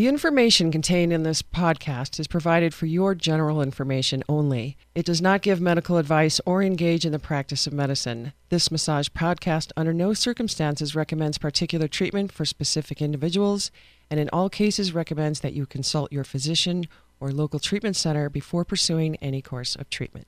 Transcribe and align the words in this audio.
The 0.00 0.08
information 0.08 0.72
contained 0.72 1.12
in 1.12 1.24
this 1.24 1.42
podcast 1.42 2.18
is 2.18 2.26
provided 2.26 2.72
for 2.72 2.86
your 2.86 3.14
general 3.14 3.60
information 3.60 4.24
only. 4.30 4.78
It 4.94 5.04
does 5.04 5.20
not 5.20 5.42
give 5.42 5.60
medical 5.60 5.98
advice 5.98 6.40
or 6.46 6.62
engage 6.62 7.04
in 7.04 7.12
the 7.12 7.18
practice 7.18 7.66
of 7.66 7.74
medicine. 7.74 8.32
This 8.48 8.70
massage 8.70 9.08
podcast 9.08 9.72
under 9.76 9.92
no 9.92 10.14
circumstances 10.14 10.96
recommends 10.96 11.36
particular 11.36 11.86
treatment 11.86 12.32
for 12.32 12.46
specific 12.46 13.02
individuals 13.02 13.70
and 14.10 14.18
in 14.18 14.30
all 14.32 14.48
cases 14.48 14.94
recommends 14.94 15.40
that 15.40 15.52
you 15.52 15.66
consult 15.66 16.10
your 16.10 16.24
physician 16.24 16.86
or 17.20 17.30
local 17.30 17.60
treatment 17.60 17.94
center 17.94 18.30
before 18.30 18.64
pursuing 18.64 19.16
any 19.16 19.42
course 19.42 19.76
of 19.76 19.90
treatment. 19.90 20.26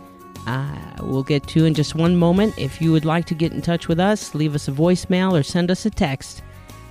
Uh, 0.47 0.79
we'll 1.03 1.25
get 1.25 1.47
to 1.49 1.67
in 1.67 1.75
just 1.75 1.95
one 1.95 2.17
moment. 2.17 2.59
If 2.59 2.81
you 2.81 2.91
would 2.93 3.05
like 3.05 3.27
to 3.27 3.35
get 3.35 3.53
in 3.53 3.61
touch 3.61 3.87
with 3.87 4.01
us, 4.01 4.35
leave 4.35 4.55
us 4.55 4.67
a 4.67 4.73
voicemail 4.73 5.39
or 5.39 5.43
send 5.43 5.71
us 5.71 5.85
a 5.85 5.91
text 5.91 6.43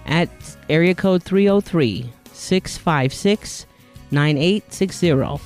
at 0.06 0.30
area 0.70 0.94
code 0.94 1.24
303 1.24 2.12
656 2.42 3.68
9860. 4.12 5.42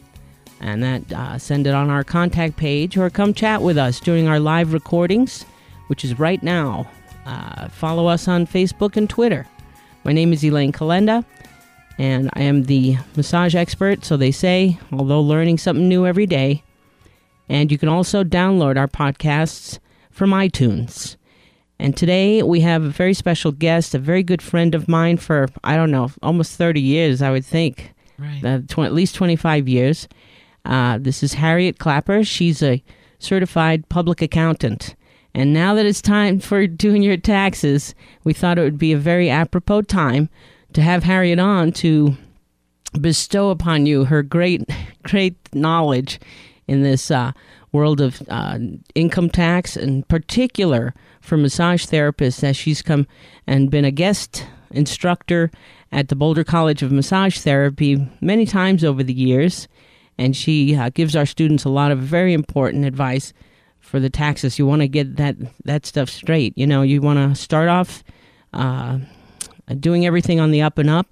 And 0.60 0.82
that 0.82 1.12
uh, 1.12 1.38
send 1.38 1.66
it 1.66 1.74
on 1.74 1.90
our 1.90 2.04
contact 2.04 2.56
page 2.56 2.96
or 2.96 3.10
come 3.10 3.34
chat 3.34 3.62
with 3.62 3.76
us 3.76 3.98
during 3.98 4.28
our 4.28 4.38
live 4.38 4.72
recordings, 4.72 5.44
which 5.88 6.04
is 6.04 6.20
right 6.20 6.40
now. 6.42 6.88
Uh, 7.26 7.68
follow 7.68 8.06
us 8.06 8.28
on 8.28 8.46
Facebook 8.46 8.96
and 8.96 9.10
Twitter. 9.10 9.46
My 10.04 10.12
name 10.12 10.32
is 10.32 10.44
Elaine 10.44 10.72
Calenda, 10.72 11.24
and 11.98 12.30
I 12.34 12.42
am 12.42 12.64
the 12.64 12.96
massage 13.16 13.54
expert, 13.54 14.04
so 14.04 14.16
they 14.16 14.32
say, 14.32 14.78
although 14.92 15.20
learning 15.20 15.58
something 15.58 15.88
new 15.88 16.04
every 16.06 16.26
day. 16.26 16.64
And 17.48 17.70
you 17.70 17.78
can 17.78 17.88
also 17.88 18.24
download 18.24 18.76
our 18.76 18.88
podcasts 18.88 19.78
from 20.12 20.30
iTunes. 20.30 21.16
And 21.78 21.96
today 21.96 22.42
we 22.44 22.60
have 22.60 22.84
a 22.84 22.91
very 22.91 23.14
special 23.14 23.50
guest, 23.50 23.94
a 23.94 23.98
very 23.98 24.22
good 24.22 24.41
friend 24.41 24.74
of 24.74 24.86
mine 24.88 25.16
for, 25.16 25.48
I 25.64 25.74
don't 25.74 25.91
know, 25.91 26.10
almost 26.22 26.56
30 26.56 26.80
years, 26.80 27.20
I 27.20 27.30
would 27.32 27.44
think. 27.44 27.92
Right. 28.18 28.44
Uh, 28.44 28.60
tw- 28.68 28.80
at 28.80 28.92
least 28.92 29.16
25 29.16 29.68
years. 29.68 30.06
Uh, 30.64 30.98
this 30.98 31.24
is 31.24 31.34
Harriet 31.34 31.80
Clapper. 31.80 32.22
She's 32.22 32.62
a 32.62 32.84
certified 33.18 33.88
public 33.88 34.22
accountant. 34.22 34.94
And 35.34 35.52
now 35.52 35.74
that 35.74 35.86
it's 35.86 36.02
time 36.02 36.38
for 36.38 36.66
doing 36.66 37.02
your 37.02 37.16
taxes, 37.16 37.94
we 38.22 38.33
thought 38.33 38.58
it 38.58 38.62
would 38.62 38.78
be 38.78 38.92
a 38.92 38.98
very 38.98 39.30
apropos 39.30 39.83
time 39.83 40.28
to 40.74 40.83
have 40.83 41.02
Harriet 41.02 41.38
on 41.38 41.72
to 41.72 42.16
bestow 43.00 43.50
upon 43.50 43.86
you 43.86 44.05
her 44.05 44.22
great, 44.22 44.68
great 45.02 45.36
knowledge 45.55 46.20
in 46.68 46.83
this 46.83 47.10
uh, 47.10 47.33
world 47.72 48.00
of 48.00 48.22
uh, 48.28 48.58
income 48.94 49.30
tax, 49.30 49.76
in 49.76 50.02
particular 50.04 50.94
for 51.20 51.36
massage 51.36 51.86
therapists, 51.86 52.44
as 52.44 52.56
she's 52.56 52.83
come 52.83 53.06
and 53.46 53.70
been 53.70 53.84
a 53.84 53.90
guest 53.90 54.46
instructor 54.70 55.50
at 55.90 56.08
the 56.08 56.16
Boulder 56.16 56.44
College 56.44 56.82
of 56.82 56.92
Massage 56.92 57.38
Therapy 57.38 58.08
many 58.20 58.46
times 58.46 58.84
over 58.84 59.02
the 59.02 59.12
years. 59.12 59.68
And 60.18 60.36
she 60.36 60.77
uh, 60.77 60.90
gives 60.90 61.16
our 61.16 61.27
students 61.27 61.64
a 61.64 61.70
lot 61.70 61.90
of 61.90 61.98
very 61.98 62.32
important 62.32 62.84
advice 62.84 63.32
for 63.80 63.98
the 63.98 64.11
taxes. 64.11 64.58
You 64.58 64.66
want 64.66 64.82
to 64.82 64.88
get 64.88 65.16
that, 65.16 65.36
that 65.64 65.86
stuff 65.86 66.08
straight. 66.08 66.56
You 66.56 66.66
know, 66.66 66.82
you 66.82 67.00
want 67.00 67.18
to 67.18 67.40
start 67.40 67.68
off 67.68 68.05
uh, 68.52 68.98
doing 69.80 70.06
everything 70.06 70.38
on 70.38 70.50
the 70.50 70.62
up 70.62 70.78
and 70.78 70.90
up 70.90 71.06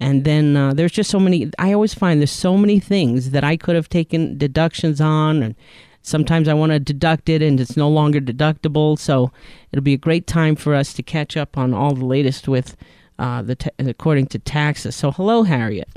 and 0.00 0.24
then 0.24 0.56
uh, 0.56 0.74
there's 0.74 0.92
just 0.92 1.10
so 1.10 1.18
many. 1.18 1.50
I 1.58 1.72
always 1.72 1.94
find 1.94 2.20
there's 2.20 2.30
so 2.30 2.56
many 2.56 2.78
things 2.78 3.30
that 3.30 3.44
I 3.44 3.56
could 3.56 3.74
have 3.74 3.88
taken 3.88 4.38
deductions 4.38 5.00
on, 5.00 5.42
and 5.42 5.54
sometimes 6.02 6.48
I 6.48 6.54
want 6.54 6.72
to 6.72 6.78
deduct 6.78 7.28
it, 7.28 7.42
and 7.42 7.60
it's 7.60 7.76
no 7.76 7.88
longer 7.88 8.20
deductible. 8.20 8.98
So 8.98 9.32
it'll 9.72 9.82
be 9.82 9.94
a 9.94 9.98
great 9.98 10.26
time 10.26 10.56
for 10.56 10.74
us 10.74 10.92
to 10.94 11.02
catch 11.02 11.36
up 11.36 11.58
on 11.58 11.74
all 11.74 11.94
the 11.94 12.04
latest 12.04 12.46
with 12.48 12.76
uh, 13.18 13.42
the 13.42 13.56
ta- 13.56 13.70
according 13.78 14.26
to 14.28 14.38
taxes. 14.38 14.94
So 14.94 15.10
hello, 15.10 15.42
Harriet. 15.42 15.88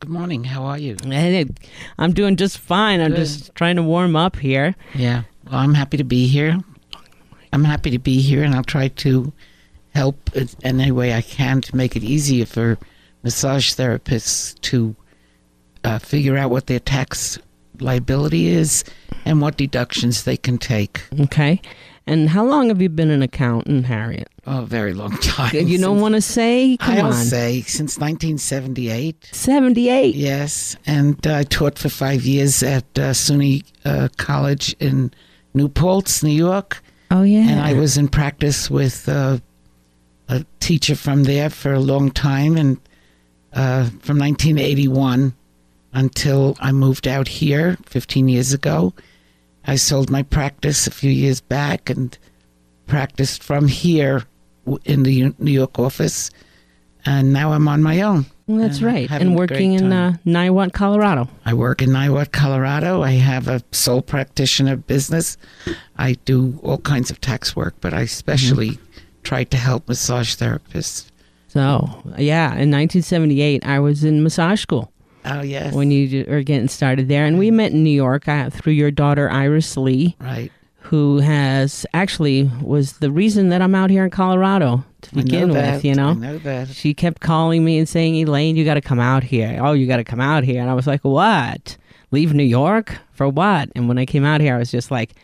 Good 0.00 0.10
morning. 0.10 0.44
How 0.44 0.64
are 0.64 0.78
you? 0.78 0.96
Hey, 1.02 1.46
I'm 1.98 2.12
doing 2.12 2.36
just 2.36 2.58
fine. 2.58 3.00
I'm 3.00 3.14
just 3.14 3.54
trying 3.54 3.76
to 3.76 3.82
warm 3.82 4.16
up 4.16 4.36
here. 4.36 4.74
Yeah. 4.94 5.22
Well, 5.46 5.60
I'm 5.60 5.74
happy 5.74 5.96
to 5.96 6.04
be 6.04 6.26
here. 6.26 6.58
I'm 7.52 7.64
happy 7.64 7.90
to 7.90 7.98
be 7.98 8.20
here, 8.20 8.42
and 8.42 8.54
I'll 8.54 8.64
try 8.64 8.88
to 8.88 9.32
help 9.94 10.34
in 10.34 10.48
any 10.64 10.90
way 10.90 11.14
I 11.14 11.22
can 11.22 11.60
to 11.62 11.76
make 11.76 11.94
it 11.94 12.02
easier 12.02 12.44
for 12.44 12.76
massage 13.24 13.72
therapists 13.74 14.60
to 14.60 14.94
uh, 15.82 15.98
figure 15.98 16.36
out 16.36 16.50
what 16.50 16.66
their 16.68 16.78
tax 16.80 17.38
liability 17.80 18.46
is 18.46 18.84
and 19.24 19.40
what 19.40 19.56
deductions 19.56 20.22
they 20.24 20.36
can 20.36 20.58
take. 20.58 21.02
Okay. 21.20 21.60
And 22.06 22.28
how 22.28 22.44
long 22.44 22.68
have 22.68 22.82
you 22.82 22.90
been 22.90 23.10
an 23.10 23.22
accountant, 23.22 23.86
Harriet? 23.86 24.28
Oh, 24.46 24.62
a 24.62 24.66
very 24.66 24.92
long 24.92 25.16
time. 25.18 25.54
You 25.54 25.78
don't 25.78 26.00
want 26.02 26.14
to 26.14 26.20
say? 26.20 26.76
Come 26.76 26.98
I'll 26.98 27.06
on. 27.06 27.12
say 27.14 27.62
since 27.62 27.98
1978. 27.98 29.30
78. 29.32 30.14
Yes, 30.14 30.76
and 30.86 31.26
uh, 31.26 31.36
I 31.38 31.42
taught 31.44 31.78
for 31.78 31.88
five 31.88 32.24
years 32.26 32.62
at 32.62 32.84
uh, 32.98 33.12
SUNY 33.14 33.64
uh, 33.86 34.08
College 34.18 34.76
in 34.80 35.12
New 35.54 35.68
Paltz, 35.70 36.22
New 36.22 36.30
York, 36.30 36.82
Oh, 37.10 37.22
yeah. 37.22 37.48
and 37.48 37.60
I 37.60 37.72
was 37.72 37.96
in 37.96 38.08
practice 38.08 38.70
with 38.70 39.08
uh, 39.08 39.38
a 40.28 40.44
teacher 40.60 40.96
from 40.96 41.24
there 41.24 41.48
for 41.48 41.72
a 41.72 41.80
long 41.80 42.10
time, 42.10 42.58
and 42.58 42.78
uh, 43.54 43.84
from 44.00 44.18
1981 44.18 45.34
until 45.92 46.56
I 46.60 46.72
moved 46.72 47.06
out 47.06 47.28
here 47.28 47.78
15 47.86 48.28
years 48.28 48.52
ago. 48.52 48.92
I 49.66 49.76
sold 49.76 50.10
my 50.10 50.22
practice 50.22 50.86
a 50.86 50.90
few 50.90 51.10
years 51.10 51.40
back 51.40 51.88
and 51.88 52.16
practiced 52.86 53.42
from 53.42 53.68
here 53.68 54.24
in 54.84 55.02
the 55.04 55.32
New 55.38 55.52
York 55.52 55.78
office, 55.78 56.30
and 57.06 57.32
now 57.32 57.52
I'm 57.52 57.68
on 57.68 57.82
my 57.82 58.00
own. 58.02 58.26
Well, 58.46 58.58
that's 58.58 58.78
and 58.78 58.86
right. 58.86 59.10
And 59.10 59.36
working 59.36 59.72
in 59.72 59.90
uh. 59.92 60.16
Niwot, 60.26 60.72
Colorado. 60.74 61.28
I 61.46 61.54
work 61.54 61.80
in 61.80 61.90
Niwot, 61.90 62.32
Colorado. 62.32 63.02
I 63.02 63.12
have 63.12 63.48
a 63.48 63.62
sole 63.72 64.02
practitioner 64.02 64.76
business. 64.76 65.38
I 65.96 66.14
do 66.26 66.58
all 66.62 66.78
kinds 66.78 67.10
of 67.10 67.20
tax 67.22 67.56
work, 67.56 67.74
but 67.80 67.94
I 67.94 68.02
especially 68.02 68.70
Mm-hmm. 68.70 69.00
try 69.22 69.44
to 69.44 69.56
help 69.56 69.88
massage 69.88 70.34
therapists. 70.36 71.06
So, 71.54 71.88
yeah, 72.18 72.46
in 72.58 72.72
1978, 72.72 73.64
I 73.64 73.78
was 73.78 74.02
in 74.02 74.24
massage 74.24 74.60
school 74.60 74.90
Oh, 75.24 75.40
yes. 75.40 75.72
when 75.72 75.92
you 75.92 76.24
were 76.28 76.42
getting 76.42 76.66
started 76.66 77.06
there. 77.06 77.24
And 77.26 77.38
we 77.38 77.52
met 77.52 77.70
in 77.70 77.84
New 77.84 77.90
York 77.94 78.26
uh, 78.26 78.50
through 78.50 78.72
your 78.72 78.90
daughter, 78.90 79.30
Iris 79.30 79.76
Lee, 79.76 80.16
right. 80.18 80.50
who 80.80 81.18
has 81.18 81.86
actually 81.94 82.50
was 82.60 82.94
the 82.94 83.08
reason 83.12 83.50
that 83.50 83.62
I'm 83.62 83.72
out 83.76 83.88
here 83.88 84.02
in 84.02 84.10
Colorado 84.10 84.84
to 85.02 85.14
begin 85.14 85.50
that. 85.50 85.76
with, 85.76 85.84
you 85.84 85.92
I 85.92 85.94
know. 85.94 86.12
know 86.14 86.38
that. 86.38 86.70
She 86.70 86.92
kept 86.92 87.20
calling 87.20 87.64
me 87.64 87.78
and 87.78 87.88
saying, 87.88 88.16
Elaine, 88.16 88.56
you 88.56 88.64
got 88.64 88.74
to 88.74 88.80
come 88.80 88.98
out 88.98 89.22
here. 89.22 89.60
Oh, 89.62 89.74
you 89.74 89.86
got 89.86 89.98
to 89.98 90.04
come 90.04 90.20
out 90.20 90.42
here. 90.42 90.60
And 90.60 90.68
I 90.68 90.74
was 90.74 90.88
like, 90.88 91.02
what? 91.04 91.76
Leave 92.10 92.34
New 92.34 92.42
York? 92.42 92.98
For 93.12 93.28
what? 93.28 93.68
And 93.76 93.86
when 93.86 93.96
I 93.96 94.06
came 94.06 94.24
out 94.24 94.40
here, 94.40 94.56
I 94.56 94.58
was 94.58 94.72
just 94.72 94.90
like, 94.90 95.14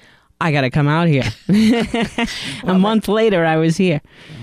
I 0.40 0.52
got 0.52 0.60
to 0.62 0.70
come 0.70 0.86
out 0.88 1.08
here. 1.08 1.24
a 2.64 2.78
month 2.78 3.08
later, 3.08 3.44
I 3.44 3.56
was 3.56 3.76
here. 3.76 4.00
Yeah, 4.30 4.39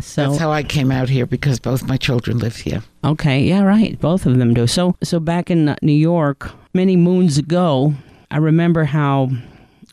so 0.00 0.28
That's 0.28 0.38
how 0.38 0.52
I 0.52 0.62
came 0.62 0.92
out 0.92 1.08
here 1.08 1.26
because 1.26 1.58
both 1.58 1.82
my 1.82 1.96
children 1.96 2.38
live 2.38 2.56
here. 2.56 2.82
Okay, 3.02 3.42
yeah, 3.42 3.62
right. 3.62 4.00
Both 4.00 4.24
of 4.24 4.38
them 4.38 4.54
do. 4.54 4.66
So, 4.66 4.96
so 5.02 5.18
back 5.18 5.50
in 5.50 5.68
uh, 5.68 5.76
New 5.82 5.92
York, 5.92 6.52
many 6.72 6.96
moons 6.96 7.38
ago, 7.38 7.92
I 8.30 8.36
remember 8.36 8.84
how 8.84 9.30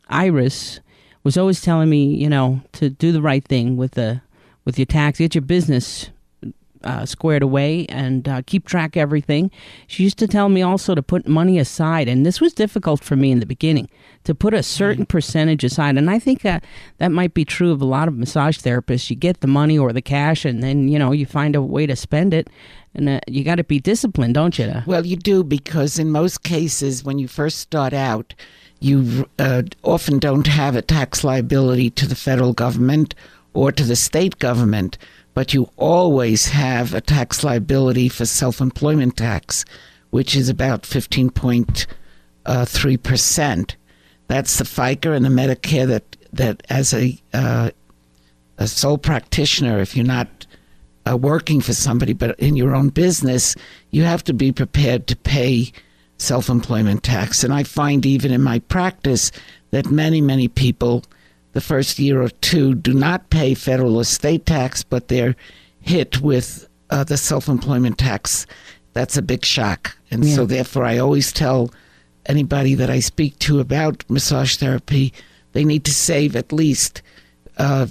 Iris 0.07 0.80
was 1.24 1.38
always 1.38 1.62
telling 1.62 1.89
me, 1.89 2.13
you 2.13 2.30
know, 2.30 2.62
to 2.74 2.89
do 2.89 3.12
the 3.12 3.22
right 3.22 3.44
thing 3.44 3.75
with 3.75 3.94
the 3.94 4.22
with 4.66 4.78
your 4.78 4.86
tax, 4.86 5.18
get 5.18 5.33
your 5.33 5.42
business 5.42 6.12
uh, 6.83 7.06
squared 7.06 7.44
away 7.44 7.86
and 7.88 8.28
uh, 8.28 8.42
keep 8.45 8.66
track 8.66 8.95
of 8.95 9.01
everything. 9.01 9.51
She 9.88 10.04
used 10.04 10.18
to 10.19 10.28
tell 10.28 10.50
me 10.50 10.62
also 10.62 10.95
to 10.95 11.04
put 11.04 11.28
money 11.28 11.60
aside, 11.60 12.07
and 12.07 12.25
this 12.25 12.42
was 12.42 12.54
difficult 12.54 13.04
for 13.04 13.16
me 13.16 13.31
in 13.31 13.39
the 13.39 13.45
beginning 13.45 13.89
to 14.24 14.36
put 14.36 14.54
a 14.54 14.63
certain 14.63 15.06
percentage 15.06 15.63
aside. 15.63 15.98
And 15.98 16.10
I 16.10 16.19
think 16.19 16.42
that 16.42 16.63
that 16.98 17.12
might 17.12 17.33
be 17.33 17.45
true 17.45 17.72
of 17.72 17.81
a 17.81 17.86
lot 17.86 18.07
of 18.07 18.18
massage 18.18 18.57
therapists. 18.57 19.10
You 19.10 19.16
get 19.16 19.42
the 19.42 19.48
money 19.48 19.78
or 19.78 19.94
the 19.94 20.01
cash, 20.01 20.45
and 20.45 20.62
then 20.62 20.88
you 20.88 21.00
know 21.00 21.12
you 21.12 21.25
find 21.25 21.56
a 21.56 21.62
way 21.62 21.86
to 21.86 21.95
spend 21.95 22.33
it. 22.33 22.50
And 22.94 23.07
uh, 23.07 23.19
you 23.25 23.44
got 23.44 23.56
to 23.56 23.63
be 23.63 23.80
disciplined, 23.80 24.33
don't 24.33 24.57
you? 24.60 24.83
Well, 24.86 25.06
you 25.06 25.16
do 25.16 25.44
because 25.44 25.98
in 25.98 26.12
most 26.12 26.44
cases, 26.44 27.04
when 27.04 27.19
you 27.19 27.28
first 27.28 27.60
start 27.60 27.94
out, 27.94 28.33
you 28.81 29.30
uh, 29.39 29.63
often 29.83 30.19
don't 30.19 30.48
have 30.48 30.75
a 30.75 30.81
tax 30.81 31.24
liability 31.24 31.89
to 31.92 32.07
the 32.07 32.16
federal 32.16 32.51
government 32.51 33.16
or 33.54 33.72
to 33.72 33.83
the 33.83 33.95
state 33.95 34.39
government, 34.39 34.98
but 35.33 35.54
you 35.54 35.69
always 35.78 36.48
have 36.48 36.94
a 36.94 37.00
tax 37.01 37.44
liability 37.44 38.07
for 38.10 38.25
self 38.25 38.62
employment 38.62 39.18
tax, 39.18 39.66
which 40.10 40.36
is 40.36 40.50
about 40.50 40.83
15.3%. 40.83 43.75
That's 44.28 44.57
the 44.57 44.63
FICA 44.63 45.16
and 45.16 45.25
the 45.25 45.30
Medicare 45.30 45.88
that, 45.88 46.18
that 46.33 46.63
as 46.69 46.94
a, 46.94 47.18
uh, 47.33 47.72
a 48.57 48.68
sole 48.68 48.98
practitioner, 48.98 49.80
if 49.80 49.95
you're 49.95 50.06
not 50.06 50.45
uh, 51.10 51.18
working 51.18 51.62
for 51.62 51.74
somebody, 51.74 52.13
but 52.13 52.39
in 52.39 52.56
your 52.56 52.75
own 52.75 52.89
business, 52.89 53.56
you 53.89 54.04
have 54.04 54.24
to 54.25 54.33
be 54.33 54.51
prepared 54.51 55.07
to 55.07 55.16
pay 55.16 55.72
self 56.18 56.50
employment 56.50 57.04
tax. 57.04 57.44
And 57.44 57.54
I 57.54 57.63
find 57.63 58.06
even 58.06 58.31
in 58.31 58.42
my 58.42 58.60
practice 58.60 59.31
that 59.72 59.89
many, 59.89 60.22
many 60.22 60.48
people, 60.48 61.04
the 61.53 61.62
first 61.62 62.00
year 62.00 62.21
or 62.21 62.30
two, 62.30 62.75
do 62.75 62.94
not 62.94 63.30
pay 63.30 63.53
federal 63.53 63.98
or 63.98 64.03
state 64.06 64.45
tax, 64.45 64.83
but 64.83 65.07
they're 65.07 65.36
hit 65.81 66.21
with 66.21 66.68
uh, 66.89 67.03
the 67.03 67.18
self 67.18 67.48
employment 67.48 67.98
tax. 67.98 68.45
That's 68.94 69.18
a 69.18 69.21
big 69.21 69.45
shock. 69.45 69.98
And 70.09 70.24
Yeah. 70.25 70.36
so, 70.36 70.45
therefore, 70.45 70.86
I 70.86 70.98
always 70.98 71.31
tell 71.31 71.71
anybody 72.25 72.75
that 72.75 72.89
I 72.89 73.00
speak 73.00 73.38
to 73.39 73.59
about 73.59 74.03
massage 74.09 74.56
therapy, 74.57 75.13
they 75.53 75.63
need 75.65 75.83
to 75.86 75.94
save 75.94 76.36
at 76.36 76.51
least 76.53 77.01
uh, 77.57 77.88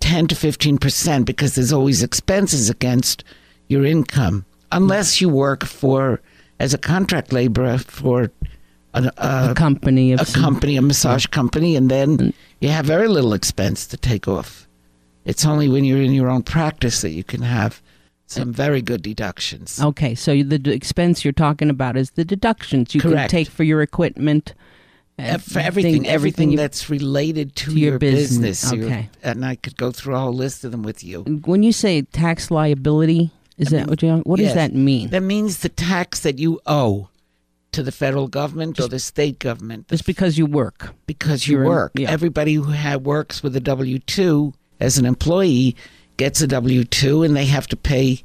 10 0.00 0.28
to 0.28 0.34
15 0.34 0.78
percent 0.78 1.26
because 1.26 1.54
there's 1.54 1.72
always 1.72 2.02
expenses 2.02 2.70
against 2.70 3.22
your 3.68 3.84
income 3.84 4.44
unless 4.72 5.20
you 5.20 5.28
work 5.28 5.64
for 5.64 6.20
as 6.58 6.72
a 6.74 6.78
contract 6.78 7.32
laborer 7.32 7.78
for 7.78 8.30
a, 8.94 9.10
a 9.18 9.50
a, 9.50 9.54
company 9.54 10.12
a 10.12 10.24
some- 10.24 10.42
company 10.42 10.76
a 10.76 10.82
massage 10.82 11.26
company 11.26 11.76
and 11.76 11.90
then 11.90 12.32
you 12.60 12.68
have 12.68 12.84
very 12.86 13.08
little 13.08 13.32
expense 13.32 13.86
to 13.86 13.96
take 13.96 14.28
off 14.28 14.66
it's 15.24 15.44
only 15.44 15.68
when 15.68 15.84
you're 15.84 16.02
in 16.02 16.12
your 16.14 16.28
own 16.30 16.42
practice 16.42 17.00
that 17.02 17.10
you 17.10 17.24
can 17.24 17.42
have 17.42 17.82
some 18.26 18.52
very 18.52 18.80
good 18.80 19.02
deductions 19.02 19.80
Okay, 19.82 20.14
so 20.14 20.42
the 20.42 20.58
d- 20.58 20.70
expense 20.70 21.24
you're 21.24 21.32
talking 21.32 21.68
about 21.68 21.96
is 21.96 22.12
the 22.12 22.24
deductions 22.24 22.94
you 22.94 23.00
Correct. 23.00 23.18
can 23.18 23.28
take 23.28 23.48
for 23.48 23.64
your 23.64 23.82
equipment. 23.82 24.54
Uh, 25.18 25.36
for 25.36 25.58
everything, 25.58 26.06
everything 26.06 26.54
that's 26.56 26.88
related 26.88 27.54
to, 27.56 27.66
to 27.66 27.72
your 27.72 27.90
your, 27.90 27.98
business. 27.98 28.62
business. 28.70 28.72
Your- 28.72 28.86
Okay. 28.86 29.10
and 29.22 29.44
I 29.44 29.56
could 29.56 29.76
go 29.76 29.90
through 29.90 30.14
a 30.14 30.18
whole 30.20 30.32
list 30.32 30.64
of 30.64 30.70
them 30.70 30.82
with 30.82 31.04
you. 31.04 31.24
When 31.44 31.62
you 31.62 31.72
say 31.72 32.02
tax 32.02 32.50
liability, 32.50 33.30
is 33.58 33.68
that 33.68 33.88
what 33.88 34.02
you? 34.02 34.18
What 34.24 34.38
does 34.38 34.54
that 34.54 34.72
mean? 34.72 35.10
That 35.10 35.22
means 35.22 35.58
the 35.58 35.68
tax 35.68 36.20
that 36.20 36.38
you 36.38 36.58
owe 36.64 37.09
to 37.72 37.82
the 37.82 37.92
federal 37.92 38.26
government 38.28 38.80
or 38.80 38.88
the 38.88 38.98
state 38.98 39.38
government 39.38 39.86
It's 39.90 40.02
because 40.02 40.36
you 40.36 40.46
work. 40.46 40.92
because 41.06 41.46
you 41.46 41.54
you're 41.54 41.62
in- 41.64 41.68
work. 41.68 41.92
yeah. 41.94 42.10
Everybody 42.10 42.54
who 42.54 42.64
ha- 42.72 42.96
works 42.96 43.42
with 43.42 43.54
a 43.56 43.60
W 43.60 43.98
two 44.00 44.52
as 44.80 44.98
an 44.98 45.06
employee 45.06 45.76
gets 46.16 46.40
a 46.40 46.46
W 46.46 46.84
two, 46.84 47.22
and 47.22 47.36
they 47.36 47.46
have 47.46 47.66
to 47.68 47.76
pay, 47.76 48.20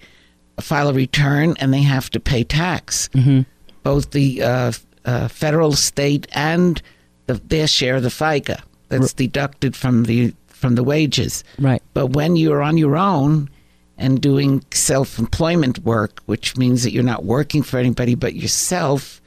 file 0.59 0.89
a 0.89 0.93
return, 0.93 1.55
and 1.59 1.73
they 1.73 1.81
have 1.83 2.09
to 2.11 2.19
pay 2.19 2.43
tax. 2.43 3.09
hmm 3.13 3.41
Both 3.83 4.11
the 4.11 4.41
uh, 4.43 4.71
uh, 5.05 5.27
federal, 5.27 5.73
state, 5.73 6.27
and 6.33 6.81
the, 7.27 7.35
their 7.35 7.67
share 7.67 7.95
of 7.97 8.03
the 8.03 8.09
FICA 8.09 8.61
that's 8.89 9.13
deducted 9.13 9.75
from 9.75 10.03
the 10.03 10.33
from 10.47 10.75
the 10.75 10.83
wages. 10.83 11.43
Right. 11.59 11.81
But 11.93 12.07
when 12.07 12.35
you're 12.35 12.63
on 12.63 12.77
your 12.77 12.95
own 12.97 13.49
and 13.97 14.19
doing 14.21 14.63
self 14.71 15.19
employment 15.19 15.79
work, 15.79 16.21
which 16.25 16.57
means 16.57 16.81
that 16.83 16.91
you're 16.91 17.03
not 17.03 17.23
working 17.25 17.61
for 17.63 17.77
anybody 17.77 18.15
but 18.15 18.33
yourself, 18.33 19.21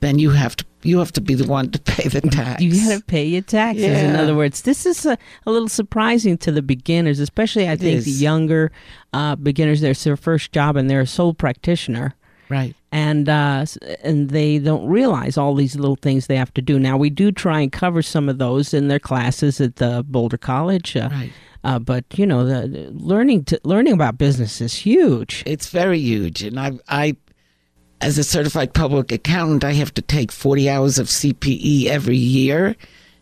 then 0.00 0.18
you 0.18 0.30
have 0.30 0.56
to 0.56 0.64
you 0.82 0.98
have 0.98 1.12
to 1.12 1.20
be 1.20 1.34
the 1.34 1.46
one 1.46 1.70
to 1.70 1.78
pay 1.78 2.08
the 2.08 2.22
tax. 2.22 2.62
You 2.62 2.72
got 2.72 2.98
to 2.98 3.04
pay 3.04 3.26
your 3.26 3.42
taxes. 3.42 3.84
In 3.84 4.16
other 4.16 4.34
words, 4.34 4.62
this 4.62 4.86
is 4.86 5.04
a, 5.04 5.18
a 5.44 5.50
little 5.50 5.68
surprising 5.68 6.38
to 6.38 6.50
the 6.50 6.62
beginners, 6.62 7.20
especially 7.20 7.68
I 7.68 7.72
It 7.72 7.80
think 7.80 8.04
the 8.04 8.10
younger 8.10 8.72
uh, 9.12 9.36
beginners. 9.36 9.82
There's 9.82 10.02
their 10.04 10.16
first 10.16 10.52
job 10.52 10.76
and 10.76 10.88
they're 10.88 11.02
a 11.02 11.06
sole 11.06 11.34
practitioner. 11.34 12.14
right. 12.48 12.74
and 12.90 13.28
uh, 13.28 13.66
and 14.02 14.30
they 14.30 14.58
don't 14.58 14.86
realize 14.86 15.36
all 15.36 15.54
these 15.54 15.76
little 15.76 15.96
things 15.96 16.26
they 16.28 16.36
have 16.36 16.52
to 16.54 16.62
do. 16.62 16.78
Now 16.78 16.96
we 16.96 17.10
do 17.10 17.30
try 17.30 17.60
and 17.60 17.70
cover 17.70 18.00
some 18.02 18.28
of 18.30 18.38
those 18.38 18.72
in 18.72 18.88
their 18.88 18.98
classes 18.98 19.60
at 19.60 19.76
the 19.76 20.02
Boulder 20.08 20.38
College, 20.38 20.96
uh, 20.96 21.10
Right. 21.12 21.32
uh, 21.62 21.78
but 21.78 22.04
you 22.16 22.24
know, 22.26 22.44
the, 22.46 22.66
the 22.66 22.90
learning 22.92 23.44
to 23.44 23.60
learning 23.64 23.92
about 23.92 24.16
business 24.16 24.60
is 24.62 24.74
huge. 24.74 25.42
It's 25.46 25.68
very 25.68 25.98
huge, 26.00 26.42
and 26.42 26.58
I 26.58 26.72
I 26.88 27.16
as 28.00 28.18
a 28.18 28.24
certified 28.24 28.72
public 28.72 29.12
accountant, 29.12 29.64
I 29.64 29.72
have 29.72 29.92
to 29.94 30.02
take 30.02 30.32
40 30.32 30.70
hours 30.70 30.98
of 30.98 31.08
CPE 31.08 31.86
every 31.86 32.16
year, 32.16 32.74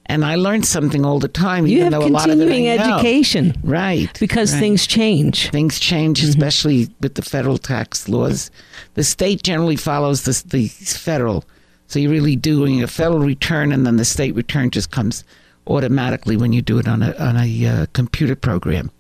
and 0.07 0.25
I 0.25 0.37
learn 0.37 0.63
something 0.63 1.05
all 1.05 1.19
the 1.19 1.29
time. 1.29 1.67
You 1.67 1.79
even 1.79 1.93
though 1.93 2.07
a 2.07 2.09
lot 2.09 2.31
of 2.31 2.41
it 2.41 2.45
continuing 2.45 2.71
I 2.71 2.77
know. 2.77 2.95
education 2.97 3.55
right? 3.63 4.17
because 4.21 4.53
right. 4.53 4.61
things 4.61 4.87
change. 4.87 5.51
things 5.51 5.79
change, 5.79 6.23
especially 6.23 6.89
with 7.01 7.17
the 7.17 7.23
federal 7.23 7.59
tax 7.59 8.09
laws. 8.09 8.51
The 8.95 9.05
state 9.05 9.43
generally 9.43 9.77
follows 9.77 10.23
the, 10.23 10.43
the 10.49 10.69
federal. 10.69 11.45
So 11.89 11.99
you're 11.99 12.13
really 12.13 12.37
doing 12.37 12.83
a 12.83 12.87
federal 12.87 13.21
return, 13.21 13.73
and 13.73 13.87
then 13.87 13.97
the 13.97 14.05
state 14.05 14.35
return 14.35 14.71
just 14.71 14.91
comes 14.91 15.25
automatically 15.67 16.37
when 16.37 16.53
you 16.53 16.63
do 16.63 16.79
it 16.79 16.89
on 16.89 17.03
a 17.03 17.15
on 17.17 17.37
a 17.37 17.67
uh, 17.67 17.87
computer 17.93 18.37
program. 18.37 18.91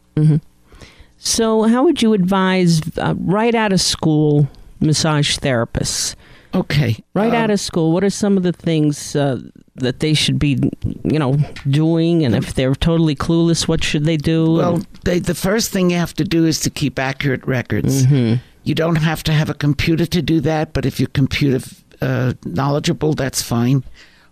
So, 1.18 1.64
how 1.64 1.82
would 1.84 2.00
you 2.00 2.12
advise 2.12 2.80
uh, 2.96 3.14
right 3.18 3.54
out 3.54 3.72
of 3.72 3.80
school 3.80 4.48
massage 4.80 5.38
therapists? 5.38 6.14
Okay, 6.54 6.96
Right 7.14 7.28
um, 7.28 7.34
out 7.34 7.50
of 7.50 7.60
school, 7.60 7.92
what 7.92 8.02
are 8.02 8.10
some 8.10 8.38
of 8.38 8.42
the 8.42 8.52
things 8.54 9.14
uh, 9.14 9.38
that 9.74 10.00
they 10.00 10.14
should 10.14 10.38
be, 10.38 10.58
you 11.04 11.18
know, 11.18 11.36
doing? 11.68 12.24
And 12.24 12.34
if 12.34 12.54
they're 12.54 12.74
totally 12.74 13.14
clueless, 13.14 13.68
what 13.68 13.84
should 13.84 14.04
they 14.06 14.16
do? 14.16 14.52
Well, 14.54 14.82
they, 15.04 15.18
the 15.18 15.34
first 15.34 15.70
thing 15.70 15.90
you 15.90 15.98
have 15.98 16.14
to 16.14 16.24
do 16.24 16.46
is 16.46 16.60
to 16.60 16.70
keep 16.70 16.98
accurate 16.98 17.46
records. 17.46 18.06
Mhm. 18.06 18.40
You 18.64 18.74
don't 18.74 18.96
have 18.96 19.22
to 19.24 19.32
have 19.32 19.50
a 19.50 19.54
computer 19.54 20.06
to 20.06 20.22
do 20.22 20.40
that, 20.40 20.72
but 20.72 20.86
if 20.86 20.98
you're 20.98 21.08
computer 21.08 21.64
uh, 22.00 22.32
knowledgeable, 22.44 23.12
that's 23.12 23.42
fine. 23.42 23.84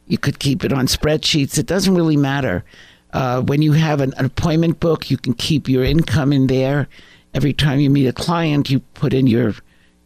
You 0.06 0.16
could 0.18 0.38
keep 0.38 0.64
it 0.64 0.72
on 0.72 0.86
spreadsheets. 0.86 1.58
It 1.58 1.66
doesn't 1.66 1.94
really 1.94 2.16
matter. 2.16 2.64
Uh, 3.12 3.42
when 3.42 3.60
you 3.62 3.72
have 3.72 4.00
an, 4.00 4.14
an 4.16 4.24
appointment 4.24 4.80
book, 4.80 5.10
you 5.10 5.16
can 5.16 5.34
keep 5.34 5.68
your 5.68 5.84
income 5.84 6.32
in 6.32 6.46
there. 6.46 6.88
Every 7.34 7.52
time 7.52 7.78
you 7.80 7.90
meet 7.90 8.06
a 8.06 8.12
client, 8.12 8.70
you 8.70 8.80
put 8.94 9.12
in 9.12 9.26
your 9.26 9.54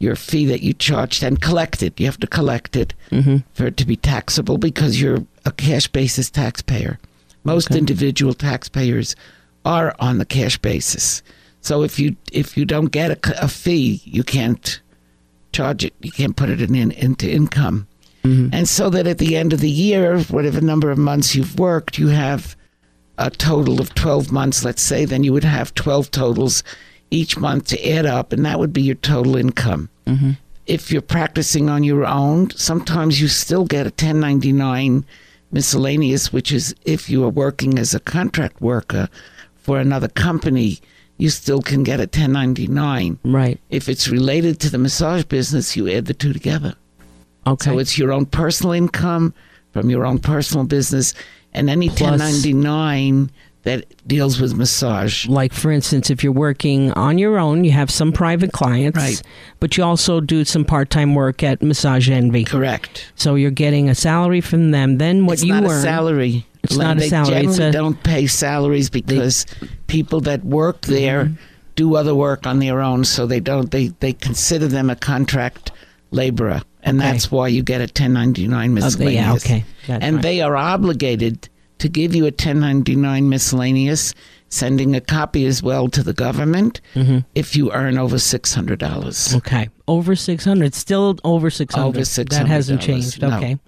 your 0.00 0.16
fee 0.16 0.46
that 0.46 0.62
you 0.62 0.72
charged 0.72 1.22
and 1.22 1.40
collect 1.40 1.82
it. 1.82 2.00
You 2.00 2.06
have 2.06 2.18
to 2.20 2.26
collect 2.26 2.74
it 2.74 2.94
Mhm. 3.12 3.44
for 3.52 3.66
it 3.66 3.76
to 3.76 3.86
be 3.86 3.96
taxable 3.96 4.56
because 4.58 5.00
you're 5.00 5.24
a 5.44 5.52
cash 5.52 5.86
basis 5.88 6.30
taxpayer. 6.30 6.98
Most 7.44 7.70
Okay. 7.70 7.78
individual 7.78 8.34
taxpayers 8.34 9.14
are 9.64 9.94
on 10.00 10.18
the 10.18 10.24
cash 10.24 10.56
basis. 10.58 11.22
So 11.60 11.82
if 11.82 11.98
you 12.00 12.16
if 12.32 12.56
you 12.56 12.64
don't 12.64 12.90
get 12.90 13.18
a 13.40 13.46
fee, 13.48 14.00
you 14.04 14.22
can't 14.24 14.80
charge 15.52 15.84
it. 15.84 15.92
You 16.00 16.10
can't 16.10 16.34
put 16.36 16.48
it 16.48 16.60
in, 16.62 16.74
in 16.74 16.90
into 16.92 17.30
income. 17.30 17.86
Mhm. 18.24 18.48
And 18.52 18.68
so 18.68 18.88
that 18.90 19.06
at 19.06 19.18
the 19.18 19.36
end 19.36 19.52
of 19.52 19.60
the 19.60 19.70
year, 19.70 20.18
whatever 20.30 20.60
number 20.62 20.90
of 20.90 20.98
months 20.98 21.34
you've 21.34 21.58
worked, 21.58 21.98
you 21.98 22.08
have 22.08 22.56
a 23.18 23.28
total 23.30 23.80
of 23.82 23.94
12 23.94 24.32
months, 24.32 24.64
let's 24.64 24.80
say, 24.82 25.04
then 25.04 25.24
you 25.24 25.32
would 25.34 25.44
have 25.44 25.74
12 25.74 26.10
totals 26.10 26.62
each 27.10 27.36
month 27.36 27.66
to 27.68 27.88
add 27.90 28.06
up, 28.06 28.32
and 28.32 28.44
that 28.44 28.58
would 28.58 28.72
be 28.72 28.82
your 28.82 28.94
total 28.96 29.36
income. 29.36 29.88
Mhm. 30.06 30.36
If 30.66 30.92
you're 30.92 31.02
practicing 31.02 31.68
on 31.68 31.82
your 31.82 32.06
own, 32.06 32.50
sometimes 32.54 33.20
you 33.20 33.28
still 33.28 33.64
get 33.64 33.86
a 33.86 33.90
1099 33.90 35.04
miscellaneous, 35.52 36.32
which 36.32 36.52
is 36.52 36.74
if 36.84 37.10
you 37.10 37.24
are 37.24 37.28
working 37.28 37.78
as 37.78 37.94
a 37.94 38.00
contract 38.00 38.60
worker 38.60 39.08
for 39.62 39.80
another 39.80 40.08
company, 40.08 40.78
you 41.18 41.28
still 41.28 41.60
can 41.60 41.82
get 41.82 42.00
a 42.00 42.06
1099. 42.06 43.18
Right. 43.24 43.58
If 43.68 43.88
it's 43.88 44.08
related 44.08 44.60
to 44.60 44.70
the 44.70 44.78
massage 44.78 45.24
business, 45.24 45.76
you 45.76 45.88
add 45.90 46.06
the 46.06 46.14
two 46.14 46.32
together. 46.32 46.74
Okay. 47.46 47.70
So 47.70 47.78
it's 47.78 47.98
your 47.98 48.12
own 48.12 48.26
personal 48.26 48.72
income 48.72 49.34
from 49.72 49.90
your 49.90 50.06
own 50.06 50.18
personal 50.18 50.64
business 50.64 51.14
and 51.52 51.68
any 51.68 51.88
Plus- 51.88 52.00
1099 52.20 53.30
that 53.64 53.84
deals 54.06 54.40
with 54.40 54.54
massage. 54.54 55.26
like 55.28 55.52
for 55.52 55.70
instance, 55.70 56.08
if 56.10 56.24
you're 56.24 56.32
working 56.32 56.92
on 56.92 57.18
your 57.18 57.38
own, 57.38 57.64
you 57.64 57.70
have 57.72 57.90
some 57.90 58.10
private 58.12 58.52
clients, 58.52 58.96
Right. 58.98 59.22
but 59.60 59.76
you 59.76 59.84
also 59.84 60.20
do 60.20 60.44
some 60.44 60.64
part-time 60.64 61.14
work 61.14 61.42
at 61.42 61.62
Massage 61.62 62.08
Envy. 62.08 62.44
Correct. 62.44 63.12
So 63.16 63.34
you're 63.34 63.50
getting 63.50 63.88
a 63.90 63.94
salary 63.94 64.40
from 64.40 64.70
them. 64.70 64.96
Then 64.98 65.26
what 65.26 65.34
it's 65.34 65.44
you 65.44 65.52
not 65.52 65.64
earn, 65.64 65.70
a 65.78 65.82
salary. 65.82 66.46
It's 66.62 66.76
not 66.76 66.96
a 66.96 67.00
they 67.00 67.08
salary, 67.10 67.42
generally 67.42 67.64
a- 67.64 67.72
don't 67.72 68.02
pay 68.02 68.26
salaries 68.26 68.88
because 68.90 69.44
people 69.86 70.20
that 70.22 70.44
work 70.44 70.82
there 70.82 71.24
Mm-hmm. 71.26 71.34
do 71.76 71.96
other 71.96 72.14
work 72.14 72.46
on 72.46 72.58
their 72.60 72.80
own, 72.80 73.04
so 73.04 73.26
they 73.26 73.40
don't 73.40 73.70
they 73.70 73.88
they 74.00 74.12
consider 74.12 74.68
them 74.68 74.88
a 74.90 74.96
contract 74.96 75.70
laborer, 76.10 76.62
and 76.82 76.98
Okay. 77.00 77.10
that's 77.12 77.30
why 77.30 77.48
you 77.48 77.62
get 77.62 77.80
a 77.80 77.84
1099 77.86 78.70
Oh, 78.70 78.74
miscellaneous. 78.74 79.14
yeah, 79.14 79.32
okay. 79.34 79.64
That's 79.86 80.02
and 80.04 80.16
right. 80.16 80.22
they 80.22 80.40
are 80.40 80.56
obligated 80.56 81.48
to 81.80 81.88
give 81.88 82.14
you 82.14 82.22
a 82.24 82.30
1099 82.30 83.28
miscellaneous, 83.28 84.14
sending 84.48 84.94
a 84.96 85.00
copy 85.00 85.44
as 85.46 85.62
well 85.62 85.88
to 85.88 86.02
the 86.02 86.12
government 86.12 86.80
Mhm. 86.94 87.24
if 87.34 87.54
you 87.56 87.70
earn 87.72 87.98
over 87.98 88.16
$600. 88.18 89.34
Okay, 89.36 89.68
over 89.88 90.16
six 90.16 90.44
hundred, 90.44 90.74
still 90.74 91.18
over 91.24 91.50
six 91.50 91.74
hundred. 91.74 91.88
Over 91.98 92.04
That 92.04 92.46
hasn't 92.48 92.80
changed. 92.80 93.20
no. 93.22 93.36
Okay, 93.36 93.58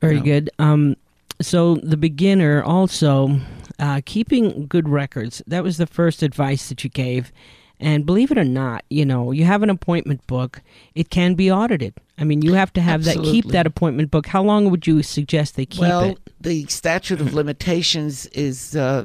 very 0.00 0.16
No. 0.16 0.22
good. 0.22 0.50
Um, 0.58 0.96
so 1.40 1.76
the 1.76 1.96
beginner 1.96 2.62
also 2.62 3.40
uh, 3.78 4.00
keeping 4.06 4.66
good 4.68 4.88
records. 4.88 5.42
That 5.46 5.62
was 5.62 5.76
the 5.76 5.86
first 5.86 6.22
advice 6.22 6.68
that 6.70 6.82
you 6.82 6.88
gave. 6.90 7.30
And 7.78 8.06
believe 8.06 8.30
it 8.30 8.38
or 8.38 8.44
not, 8.44 8.84
you 8.88 9.04
know, 9.04 9.32
you 9.32 9.44
have 9.44 9.62
an 9.62 9.68
appointment 9.68 10.26
book. 10.26 10.62
It 10.94 11.10
can 11.10 11.34
be 11.34 11.52
audited. 11.52 11.94
I 12.18 12.24
mean, 12.24 12.40
you 12.40 12.54
have 12.54 12.72
to 12.74 12.80
have 12.80 13.04
that. 13.04 13.16
Keep 13.16 13.46
that 13.48 13.66
appointment 13.66 14.10
book. 14.10 14.26
How 14.26 14.42
long 14.42 14.70
would 14.70 14.86
you 14.86 15.02
suggest 15.02 15.56
they 15.56 15.66
keep 15.66 15.82
well, 15.82 16.00
it? 16.00 16.06
Well, 16.06 16.18
the 16.40 16.66
statute 16.66 17.20
of 17.20 17.34
limitations 17.34 18.26
is 18.26 18.74
uh, 18.74 19.04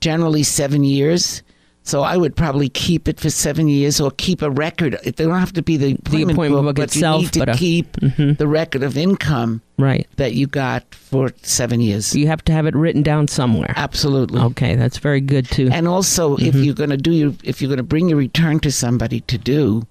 generally 0.00 0.44
seven 0.44 0.84
years. 0.84 1.42
So 1.82 2.02
I 2.02 2.16
would 2.18 2.36
probably 2.36 2.68
keep 2.68 3.08
it 3.08 3.18
for 3.18 3.30
seven 3.30 3.66
years, 3.66 4.00
or 4.00 4.10
keep 4.12 4.42
a 4.42 4.50
record. 4.50 4.98
It 5.02 5.16
don't 5.16 5.30
have 5.38 5.52
to 5.54 5.62
be 5.62 5.76
the 5.78 5.92
appointment, 5.94 6.32
appointment 6.32 6.64
book 6.66 6.76
but 6.76 6.82
itself, 6.84 7.20
you 7.22 7.26
need 7.26 7.32
to 7.32 7.38
but 7.40 7.48
a- 7.48 7.54
keep 7.54 7.92
Mhm. 7.96 8.36
the 8.38 8.46
record 8.46 8.82
of 8.82 8.96
income 8.98 9.62
Right. 9.78 10.06
that 10.16 10.34
you 10.34 10.46
got 10.46 10.84
for 10.94 11.32
seven 11.42 11.80
years. 11.80 12.14
You 12.14 12.26
have 12.26 12.44
to 12.44 12.52
have 12.52 12.66
it 12.66 12.76
written 12.76 13.02
down 13.02 13.28
somewhere. 13.28 13.72
Absolutely. 13.76 14.40
Okay, 14.40 14.76
that's 14.76 14.98
very 14.98 15.22
good 15.22 15.50
too. 15.50 15.68
And 15.72 15.88
also, 15.88 16.36
if 16.36 16.54
Mm-hmm. 16.54 16.62
you're 16.64 16.74
going 16.74 16.90
to 16.90 16.96
do 16.98 17.12
your, 17.12 17.32
if 17.42 17.60
you're 17.62 17.68
going 17.68 17.78
to 17.78 17.82
bring 17.82 18.08
your 18.10 18.18
return 18.18 18.60
to 18.60 18.70
somebody 18.70 19.20
to 19.22 19.38
do, 19.38 19.82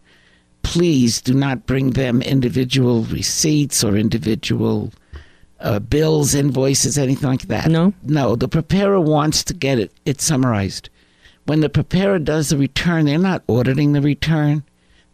please 0.61 1.21
do 1.21 1.33
not 1.33 1.65
bring 1.65 1.91
them 1.91 2.21
individual 2.21 3.03
receipts 3.05 3.83
or 3.83 3.97
individual 3.97 4.91
uh, 5.61 5.79
bills, 5.79 6.33
invoices, 6.35 6.97
anything 6.97 7.27
like 7.29 7.47
that. 7.49 7.67
No? 7.69 7.93
no. 8.03 8.35
The 8.37 8.47
preparer 8.47 8.99
wants 9.01 9.43
to 9.45 9.53
get 9.53 9.77
it 9.79 9.91
it 10.05 10.21
summarized. 10.21 10.89
When 11.49 11.61
the 11.61 11.69
preparer 11.69 12.19
does 12.19 12.49
the 12.49 12.57
return, 12.57 13.05
they're 13.05 13.17
not 13.17 13.41
auditing 13.49 13.93
the 13.93 14.01
return. 14.01 14.61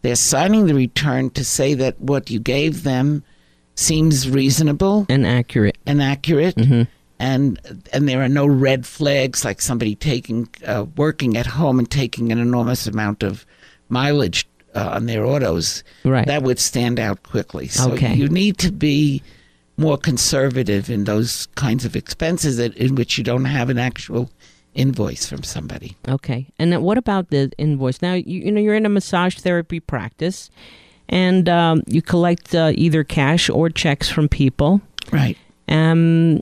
They're 0.02 0.18
signing 0.18 0.66
the 0.68 0.74
return 0.74 1.30
to 1.30 1.46
say 1.46 1.76
that 1.76 2.02
what 2.02 2.30
you 2.30 2.42
gave 2.42 2.84
them 2.84 3.24
seems 3.76 4.30
reasonable 4.30 5.06
and 5.08 5.26
accurate. 5.26 5.78
and 5.86 6.02
accurate 6.02 6.56
hmm 6.60 6.84
and 7.20 7.58
and 7.94 8.10
there 8.10 8.22
are 8.22 8.28
no 8.28 8.46
red 8.46 8.86
flags 8.86 9.46
like 9.46 9.62
somebody 9.62 9.96
taking 9.96 10.50
uh, 10.66 10.86
working 10.98 11.38
at 11.38 11.46
home 11.46 11.80
and 11.80 11.90
taking 11.90 12.30
an 12.34 12.38
enormous 12.40 12.86
amount 12.88 13.24
of 13.24 13.46
mileage 13.88 14.46
uh, 14.76 14.90
on 14.96 15.06
their 15.06 15.26
autos 15.26 15.84
Right. 16.04 16.28
that 16.28 16.44
would 16.44 16.60
stand 16.60 17.00
out 17.00 17.24
quickly 17.24 17.70
so 17.70 17.92
Okay. 17.94 18.14
you 18.14 18.28
need 18.28 18.58
to 18.58 18.72
be 18.74 19.24
more 19.78 19.98
conservative 19.98 20.90
in 20.90 21.06
those 21.06 21.48
kinds 21.56 21.86
of 21.86 21.96
expenses 21.96 22.58
that, 22.58 22.76
in 22.76 22.96
which 22.96 23.18
you 23.18 23.24
don't 23.24 23.46
have 23.46 23.70
an 23.70 23.78
actual 23.78 24.30
invoice 24.76 25.28
from 25.28 25.42
somebody 25.42 25.96
Okay. 26.08 26.48
And 26.60 26.72
then 26.72 26.82
what 26.84 26.98
about 26.98 27.30
the 27.30 27.52
invoice? 27.58 28.02
Now, 28.02 28.14
you, 28.14 28.42
you 28.42 28.52
know, 28.52 28.62
you're 28.62 28.76
in 28.76 28.86
a 28.86 28.90
massage 28.90 29.40
therapy 29.40 29.80
practice 29.80 30.50
and 31.10 31.48
um, 31.50 31.84
you 31.88 32.02
collect 32.02 32.54
uh, 32.54 32.72
either 32.76 33.04
cash 33.04 33.50
or 33.50 33.70
checks 33.70 34.10
from 34.10 34.28
people. 34.28 34.82
right 35.12 35.38
Um, 35.68 36.42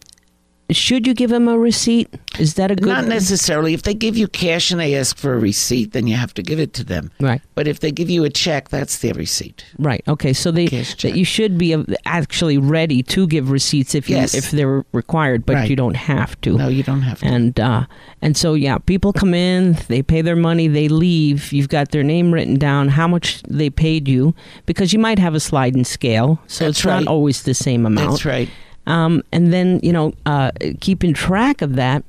should 0.71 1.05
you 1.05 1.13
give 1.13 1.29
them 1.29 1.47
a 1.47 1.57
receipt? 1.57 2.07
Is 2.39 2.55
that 2.55 2.71
a 2.71 2.75
good 2.75 2.87
not 2.87 3.05
necessarily 3.05 3.73
if 3.73 3.83
they 3.83 3.93
give 3.93 4.17
you 4.17 4.27
cash 4.27 4.71
and 4.71 4.79
they 4.79 4.95
ask 4.95 5.15
for 5.17 5.33
a 5.33 5.39
receipt 5.39 5.91
then 5.91 6.07
you 6.07 6.15
have 6.15 6.33
to 6.33 6.41
give 6.41 6.59
it 6.59 6.73
to 6.73 6.83
them 6.83 7.11
Right. 7.19 7.41
but 7.53 7.67
if 7.67 7.79
they 7.81 7.91
give 7.91 8.09
you 8.09 8.23
a 8.23 8.29
check 8.29 8.69
that's 8.69 8.97
their 8.99 9.13
receipt 9.13 9.65
Right. 9.77 10.01
Okay. 10.07 10.33
So 10.33 10.49
they 10.51 10.65
that 10.67 11.13
you 11.15 11.25
should 11.25 11.57
be 11.59 11.75
uh, 11.75 11.83
actually 12.05 12.57
ready 12.57 13.03
to 13.03 13.27
give 13.27 13.51
receipts 13.51 13.93
if 13.93 14.09
you 14.09 14.15
Yes. 14.15 14.33
if 14.33 14.49
they're 14.51 14.83
required, 14.93 15.45
but 15.45 15.55
Right. 15.55 15.69
you 15.69 15.75
don't 15.75 15.95
have 15.95 16.39
to. 16.41 16.57
no 16.57 16.69
you 16.69 16.81
don't 16.81 17.01
have 17.01 17.19
to 17.19 17.25
And 17.25 17.59
uh, 17.59 17.85
and 18.21 18.35
so 18.35 18.53
yeah, 18.55 18.77
people 18.79 19.13
come 19.13 19.33
in, 19.35 19.77
they 19.89 20.01
pay 20.01 20.21
their 20.23 20.35
money, 20.37 20.67
they 20.67 20.87
leave. 20.87 21.51
You've 21.53 21.69
got 21.69 21.91
their 21.91 22.03
name 22.03 22.33
written 22.33 22.57
down, 22.57 22.87
how 22.87 23.07
much 23.07 23.43
they 23.43 23.69
paid 23.69 24.07
you, 24.07 24.33
because 24.65 24.91
you 24.93 24.97
might 24.99 25.19
have 25.19 25.35
a 25.35 25.39
sliding 25.39 25.83
scale, 25.83 26.39
so 26.47 26.65
That's 26.65 26.79
it's 26.79 26.85
right. 26.85 27.03
not 27.03 27.07
always 27.11 27.43
the 27.43 27.53
same 27.53 27.85
amount. 27.85 28.09
that's 28.11 28.25
right 28.25 28.49
Um, 28.85 29.23
and 29.31 29.53
then 29.53 29.79
you 29.83 29.93
know, 29.93 30.13
uh, 30.25 30.51
keeping 30.79 31.13
track 31.13 31.61
of 31.61 31.75
that 31.75 32.03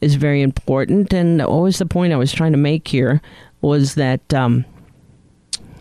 is 0.00 0.14
very 0.16 0.42
important. 0.42 1.12
And 1.12 1.40
always 1.40 1.78
the 1.78 1.86
point 1.86 2.12
I 2.12 2.16
was 2.16 2.32
trying 2.32 2.52
to 2.52 2.58
make 2.58 2.88
here 2.88 3.20
was 3.60 3.94
that. 3.94 4.32
Um, 4.34 4.64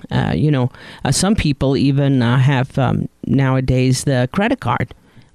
uh, 0.10 0.34
you 0.36 0.52
know, 0.52 0.70
uh, 1.06 1.12
some 1.12 1.36
people 1.36 1.78
even 1.78 2.22
uh, 2.22 2.38
have 2.38 2.78
um, 2.78 3.08
nowadays 3.26 4.04
the 4.04 4.28
credit 4.34 4.60
card, 4.60 4.94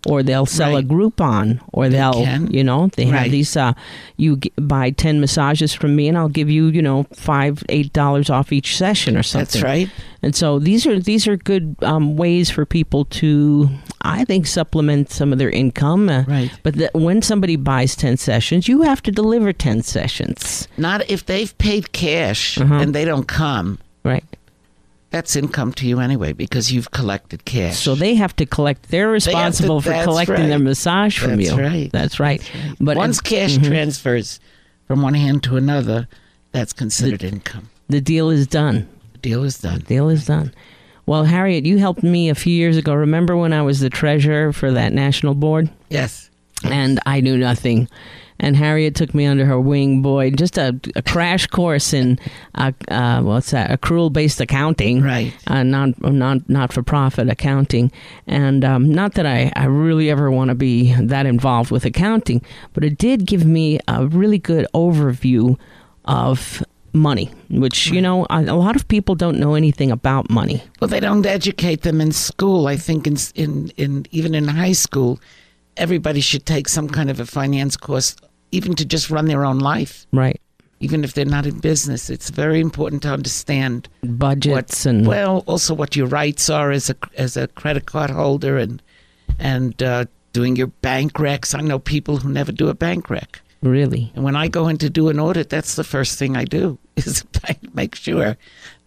or 0.08 0.22
they'll 0.22 0.46
sell 0.46 0.76
a 0.76 0.82
Groupon, 0.82 1.60
or 1.72 1.88
They 1.88 1.96
they'll, 1.96 2.12
can. 2.24 2.50
you 2.50 2.62
know, 2.62 2.88
they 2.96 3.06
have 3.06 3.30
these. 3.30 3.56
Uh, 3.56 3.72
you 4.16 4.36
g- 4.36 4.52
buy 4.56 4.90
ten 4.90 5.20
massages 5.20 5.72
from 5.74 5.96
me, 5.96 6.06
and 6.08 6.16
I'll 6.16 6.28
give 6.28 6.48
you, 6.48 6.66
you 6.68 6.80
know, 6.82 7.04
five, 7.12 7.64
eight 7.68 7.92
dollars 7.92 8.30
off 8.30 8.52
each 8.52 8.76
session 8.76 9.16
or 9.16 9.22
something. 9.24 9.60
that's 9.60 9.64
right 9.64 9.90
And 10.22 10.34
so 10.34 10.58
these 10.58 10.86
are 10.86 11.00
these 11.00 11.26
are 11.26 11.36
good 11.36 11.74
um, 11.82 12.16
ways 12.16 12.50
for 12.50 12.64
people 12.64 13.04
to, 13.20 13.68
I 14.02 14.24
think, 14.24 14.46
supplement 14.46 15.10
some 15.10 15.32
of 15.32 15.38
their 15.38 15.50
income. 15.50 16.08
Uh, 16.08 16.22
right 16.28 16.50
But 16.62 16.74
the, 16.76 16.90
when 16.94 17.20
somebody 17.22 17.56
buys 17.56 17.96
ten 17.96 18.16
sessions, 18.16 18.68
you 18.68 18.82
have 18.82 19.02
to 19.02 19.10
deliver 19.10 19.52
ten 19.52 19.82
sessions, 19.82 20.68
Not 20.78 21.08
if 21.10 21.26
they've 21.26 21.56
paid 21.58 21.90
cash 21.92 22.58
Uh-huh. 22.58 22.74
and 22.74 22.94
they 22.94 23.04
don't 23.04 23.26
come. 23.26 23.78
right? 24.04 24.24
That's 25.10 25.36
income 25.36 25.72
to 25.74 25.86
you 25.86 26.00
anyway 26.00 26.32
because 26.32 26.72
you've 26.72 26.90
collected 26.90 27.44
cash. 27.44 27.78
So 27.78 27.94
they 27.94 28.16
have 28.16 28.34
to 28.36 28.46
collect. 28.46 28.90
They're 28.90 29.08
responsible 29.08 29.80
for 29.80 29.90
that's 29.90 30.04
collecting 30.04 30.48
their 30.48 30.58
massage 30.58 31.18
from 31.18 31.36
That's 31.36 31.50
you. 31.50 31.56
right. 31.56 31.90
That's 31.92 32.18
right. 32.20 32.40
That's 32.40 32.54
right. 32.54 32.76
But 32.80 32.96
once 32.96 33.20
cash 33.20 33.56
Mhm. 33.56 33.66
transfers 33.66 34.40
from 34.86 35.02
one 35.02 35.14
hand 35.14 35.42
to 35.44 35.56
another, 35.56 36.08
that's 36.52 36.72
considered 36.72 37.22
income. 37.22 37.68
the 37.88 38.00
deal 38.00 38.30
is 38.30 38.46
done. 38.46 38.88
The 39.12 39.18
deal 39.18 39.44
is 39.44 39.58
done. 39.58 39.78
The 39.78 39.84
Deal 39.84 40.08
is 40.08 40.26
done. 40.26 40.52
Well, 41.06 41.22
Harriet, 41.24 41.64
you 41.64 41.78
helped 41.78 42.02
me 42.02 42.28
a 42.28 42.34
few 42.34 42.52
years 42.52 42.76
ago. 42.76 42.92
Remember 42.92 43.36
when 43.36 43.52
I 43.52 43.62
was 43.62 43.78
the 43.78 43.88
treasurer 43.90 44.52
for 44.52 44.72
that 44.72 44.92
national 44.92 45.34
board? 45.34 45.70
Yes. 45.88 46.30
and 46.64 46.98
I 47.06 47.20
knew 47.20 47.36
nothing. 47.36 47.86
And 48.38 48.54
Harriet 48.56 48.94
took 48.94 49.14
me 49.14 49.24
under 49.26 49.46
her 49.46 49.58
wing, 49.58 50.02
boy, 50.02 50.30
just 50.30 50.58
a, 50.58 50.78
a 50.94 51.02
crash 51.02 51.46
course 51.46 51.92
in 51.94 52.18
uh, 52.54 52.72
uh, 52.88 53.22
what's 53.22 53.50
that? 53.52 53.70
Accrual 53.70 54.12
based 54.12 54.40
accounting, 54.40 55.02
Right. 55.02 55.32
uh, 55.46 55.62
non 55.62 55.94
non 56.00 56.44
not 56.48 56.72
for 56.72 56.82
profit 56.82 57.28
accounting, 57.30 57.90
and 58.26 58.64
um, 58.64 58.90
not 58.92 59.14
that 59.14 59.24
I, 59.26 59.50
I 59.56 59.64
really 59.64 60.10
ever 60.10 60.30
want 60.30 60.48
to 60.50 60.54
be 60.54 60.92
that 60.94 61.24
involved 61.26 61.70
with 61.70 61.84
accounting, 61.86 62.42
but 62.74 62.84
it 62.84 62.98
did 62.98 63.26
give 63.26 63.44
me 63.46 63.78
a 63.88 64.06
really 64.06 64.38
good 64.38 64.66
overview 64.74 65.58
of 66.04 66.62
money, 66.92 67.30
which 67.50 67.88
you 67.88 68.00
know 68.00 68.26
a, 68.30 68.42
a 68.44 68.54
lot 68.56 68.76
of 68.76 68.86
people 68.88 69.14
don't 69.14 69.38
know 69.38 69.54
anything 69.54 69.90
about 69.90 70.28
money. 70.30 70.62
Well, 70.80 70.88
they 70.88 71.00
don't 71.00 71.24
educate 71.26 71.82
them 71.82 72.00
in 72.00 72.12
school. 72.12 72.66
I 72.66 72.76
think 72.76 73.06
in 73.06 73.16
in 73.34 73.72
in 73.76 74.06
even 74.10 74.34
in 74.34 74.46
high 74.48 74.72
school, 74.72 75.18
everybody 75.76 76.20
should 76.20 76.46
take 76.46 76.68
some 76.68 76.88
kind 76.88 77.10
of 77.10 77.20
a 77.20 77.26
finance 77.26 77.76
course, 77.76 78.16
even 78.50 78.74
to 78.76 78.84
just 78.84 79.10
run 79.10 79.26
their 79.26 79.44
own 79.44 79.58
life. 79.58 80.06
Right. 80.12 80.40
Even 80.80 81.04
if 81.04 81.14
they're 81.14 81.24
not 81.24 81.46
in 81.46 81.58
business, 81.60 82.10
it's 82.10 82.28
very 82.28 82.60
important 82.60 83.02
to 83.02 83.08
understand 83.08 83.88
Budgets 84.02 84.84
what, 84.84 84.90
and 84.90 85.06
well, 85.06 85.42
also 85.46 85.72
what 85.72 85.96
your 85.96 86.06
rights 86.06 86.50
are 86.50 86.70
as 86.70 86.90
a 86.90 86.96
as 87.16 87.36
a 87.36 87.48
credit 87.48 87.86
card 87.86 88.10
holder 88.10 88.58
and 88.58 88.82
and 89.38 89.82
uh, 89.82 90.04
doing 90.34 90.54
your 90.54 90.66
bank 90.66 91.14
recs. 91.14 91.58
I 91.58 91.62
know 91.62 91.78
people 91.78 92.18
who 92.18 92.28
never 92.28 92.52
do 92.52 92.68
a 92.68 92.74
bank 92.74 93.08
rec, 93.08 93.40
really. 93.62 94.12
and 94.14 94.22
when 94.22 94.36
I 94.36 94.48
go 94.48 94.68
in 94.68 94.76
to 94.78 94.90
do 94.90 95.08
an 95.08 95.18
audit, 95.18 95.48
that's 95.48 95.76
the 95.76 95.84
first 95.84 96.18
thing 96.18 96.36
I 96.36 96.44
do 96.44 96.78
is 96.96 97.24
make 97.72 97.94
sure 97.94 98.36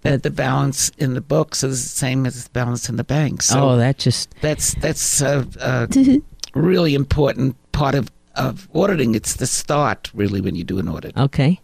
that 0.02 0.24
the 0.24 0.30
balance 0.30 0.92
in 0.98 1.14
the 1.14 1.22
books 1.22 1.64
is 1.64 1.84
the 1.84 1.90
same 1.90 2.26
as 2.26 2.44
the 2.44 2.50
balance 2.52 2.88
in 2.88 2.98
the 2.98 3.04
bank. 3.04 3.42
So 3.42 3.70
oh, 3.70 3.78
that 3.78 3.98
just 3.98 4.34
that's 4.42 4.76
that's 4.76 5.22
a, 5.22 5.48
a 5.60 5.88
really 6.54 6.96
important 6.96 7.56
part 7.72 7.96
of 7.96 8.12
of 8.36 8.70
auditing. 8.74 9.16
It's 9.16 9.36
the 9.36 9.48
start, 9.48 10.12
really, 10.14 10.40
when 10.40 10.56
you 10.56 10.64
do 10.64 10.80
an 10.80 10.88
audit. 10.88 11.18
Okay. 11.18 11.60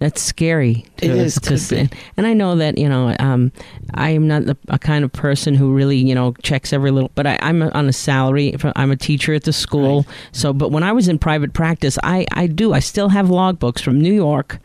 That's 0.00 0.22
scary. 0.22 0.84
To, 0.98 1.06
It 1.06 1.10
is, 1.10 1.34
to 1.40 1.74
be. 1.74 1.90
And 2.16 2.26
I 2.26 2.32
know 2.32 2.54
that, 2.56 2.78
you 2.78 2.88
know, 2.88 3.16
um, 3.18 3.50
I 3.94 4.10
am 4.10 4.28
not 4.28 4.44
the 4.44 4.56
a 4.68 4.78
kind 4.78 5.04
of 5.04 5.12
person 5.12 5.54
who 5.54 5.74
really, 5.74 5.96
you 5.96 6.14
know, 6.14 6.34
checks 6.42 6.72
every 6.72 6.92
little, 6.92 7.10
but 7.16 7.26
I, 7.26 7.36
I'm 7.42 7.62
on 7.62 7.88
a 7.88 7.92
salary. 7.92 8.54
I'm 8.76 8.92
a 8.92 8.96
teacher 8.96 9.34
at 9.34 9.42
the 9.42 9.52
school. 9.52 10.06
So, 10.30 10.52
but 10.52 10.70
when 10.70 10.84
I 10.84 10.92
was 10.92 11.08
in 11.08 11.18
private 11.18 11.52
practice, 11.52 11.98
I, 12.04 12.26
I 12.32 12.46
do, 12.46 12.72
I 12.72 12.78
still 12.78 13.08
have 13.08 13.26
logbooks 13.26 13.80
from 13.80 14.00
New 14.00 14.14
York, 14.14 14.60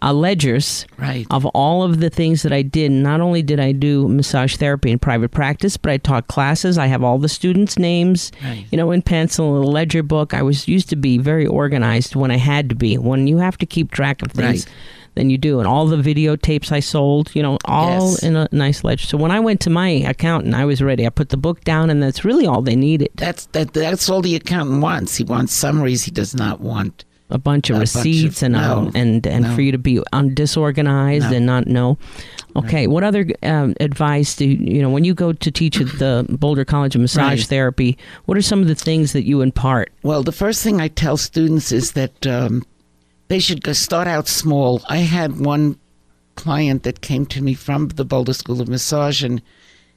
uh, 0.00 0.12
ledgers 0.12 0.86
Right. 0.98 1.26
of 1.30 1.44
all 1.46 1.82
of 1.82 2.00
the 2.00 2.10
things 2.10 2.42
that 2.42 2.52
I 2.52 2.62
did. 2.62 2.90
Not 2.92 3.20
only 3.20 3.42
did 3.42 3.58
I 3.60 3.72
do 3.72 4.06
massage 4.08 4.56
therapy 4.56 4.90
in 4.90 4.98
private 4.98 5.30
practice, 5.30 5.76
but 5.76 5.90
I 5.92 5.96
taught 5.96 6.28
classes. 6.28 6.78
I 6.78 6.86
have 6.86 7.02
all 7.02 7.18
the 7.18 7.28
students' 7.28 7.78
names 7.78 8.30
Right. 8.44 8.64
you 8.70 8.76
know, 8.78 8.90
in 8.92 9.02
pencil, 9.02 9.56
in 9.56 9.62
a 9.64 9.66
ledger 9.66 10.02
book. 10.02 10.34
I 10.34 10.42
was 10.42 10.68
used 10.68 10.88
to 10.90 10.96
be 10.96 11.18
very 11.18 11.46
organized 11.46 12.14
when 12.14 12.30
I 12.30 12.36
had 12.36 12.68
to 12.68 12.74
be. 12.74 12.96
When 12.96 13.26
you 13.26 13.38
have 13.38 13.58
to 13.58 13.66
keep 13.66 13.90
track 13.90 14.22
of 14.22 14.30
things, 14.32 14.66
Right. 14.66 14.74
than 15.14 15.30
you 15.30 15.38
do. 15.38 15.58
And 15.58 15.66
all 15.66 15.86
the 15.88 15.96
videotapes 15.96 16.70
I 16.70 16.78
sold, 16.78 17.30
you 17.34 17.42
know, 17.42 17.58
all 17.64 18.10
Yes. 18.12 18.22
in 18.22 18.36
a 18.36 18.46
nice 18.52 18.84
ledger. 18.84 19.04
So 19.04 19.18
when 19.18 19.32
I 19.32 19.40
went 19.40 19.58
to 19.62 19.70
my 19.70 19.88
accountant, 19.88 20.54
I 20.54 20.64
was 20.64 20.80
ready. 20.80 21.04
I 21.04 21.08
put 21.08 21.30
the 21.30 21.36
book 21.36 21.64
down, 21.64 21.90
and 21.90 22.00
that's 22.00 22.24
really 22.24 22.46
all 22.46 22.62
they 22.62 22.76
needed. 22.76 23.08
That's 23.16 23.46
that. 23.46 23.72
That's 23.72 24.08
all 24.08 24.22
the 24.22 24.36
accountant 24.36 24.80
wants. 24.80 25.16
He 25.16 25.24
wants 25.24 25.52
summaries. 25.52 26.04
He 26.04 26.12
does 26.12 26.36
not 26.36 26.60
want. 26.60 27.04
A 27.30 27.36
bunch 27.38 27.68
of 27.68 27.76
A 27.76 27.80
bunch 27.80 27.94
of- 27.94 27.96
receipts 28.04 28.42
and 28.42 28.56
um, 28.56 28.84
no, 28.86 28.90
and 28.94 29.26
and 29.26 29.44
no. 29.44 29.54
for 29.54 29.60
you 29.60 29.70
to 29.72 29.78
be 29.78 30.00
un- 30.14 30.34
disorganized 30.34 31.30
No. 31.30 31.36
and 31.36 31.44
not 31.46 31.66
know. 31.66 31.98
Okay, 32.56 32.86
what 32.86 33.04
other 33.04 33.26
um, 33.42 33.74
advice 33.80 34.34
do 34.34 34.46
you 34.46 34.80
know 34.80 34.88
when 34.88 35.04
you 35.04 35.12
go 35.14 35.32
to 35.34 35.50
teach 35.50 35.78
at 35.80 35.88
the 35.98 36.24
Boulder 36.28 36.64
College 36.64 36.94
of 36.94 37.02
Massage 37.02 37.40
Right. 37.40 37.46
Therapy? 37.48 37.98
What 38.24 38.38
are 38.38 38.42
some 38.42 38.62
of 38.62 38.68
the 38.68 38.74
things 38.74 39.12
that 39.12 39.24
you 39.24 39.42
impart? 39.42 39.92
Well, 40.02 40.22
the 40.22 40.32
first 40.32 40.62
thing 40.62 40.80
I 40.80 40.88
tell 40.88 41.16
students 41.18 41.70
is 41.70 41.92
that 41.92 42.26
um, 42.26 42.64
they 43.28 43.38
should 43.40 43.62
go 43.62 43.74
start 43.74 44.08
out 44.08 44.26
small. 44.26 44.80
I 44.88 44.98
had 44.98 45.38
one 45.38 45.76
client 46.34 46.82
that 46.84 47.02
came 47.02 47.26
to 47.26 47.42
me 47.42 47.52
from 47.52 47.88
the 47.88 48.04
Boulder 48.06 48.32
School 48.32 48.60
of 48.62 48.68
Massage, 48.68 49.22
and 49.22 49.42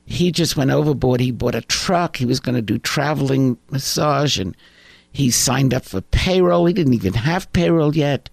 he 0.05 0.31
just 0.33 0.57
went 0.57 0.71
overboard. 0.71 1.21
He 1.21 1.31
bought 1.31 1.55
a 1.55 1.61
truck. 1.61 2.17
He 2.17 2.25
was 2.25 2.39
going 2.41 2.55
to 2.55 2.61
do 2.61 2.77
traveling 2.77 3.57
massage, 3.71 4.37
and 4.37 4.55
he 5.11 5.31
signed 5.31 5.73
up 5.73 5.85
for 5.85 6.01
payroll. 6.01 6.65
He 6.65 6.73
didn't 6.73 6.93
even 6.93 7.13
have 7.13 7.51
payroll 7.53 7.95
yet, 7.95 8.29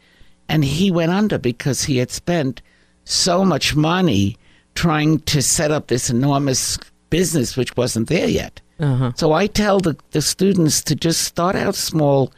and 0.48 0.64
he 0.64 0.90
went 0.90 1.12
under 1.12 1.38
because 1.38 1.84
he 1.84 1.98
had 1.98 2.10
spent 2.10 2.62
so 3.04 3.44
much 3.44 3.74
money 3.74 4.36
trying 4.74 5.18
to 5.20 5.42
set 5.42 5.70
up 5.70 5.88
this 5.88 6.08
enormous 6.10 6.78
business, 7.10 7.56
which 7.56 7.76
wasn't 7.76 8.08
there 8.08 8.28
yet. 8.28 8.60
Uh-huh. 8.78 9.12
So 9.16 9.32
I 9.32 9.46
tell 9.48 9.80
the, 9.80 9.96
the 10.12 10.22
students 10.22 10.82
to 10.84 10.94
just 10.94 11.22
start 11.22 11.56
out 11.56 11.74
small, 11.74 12.32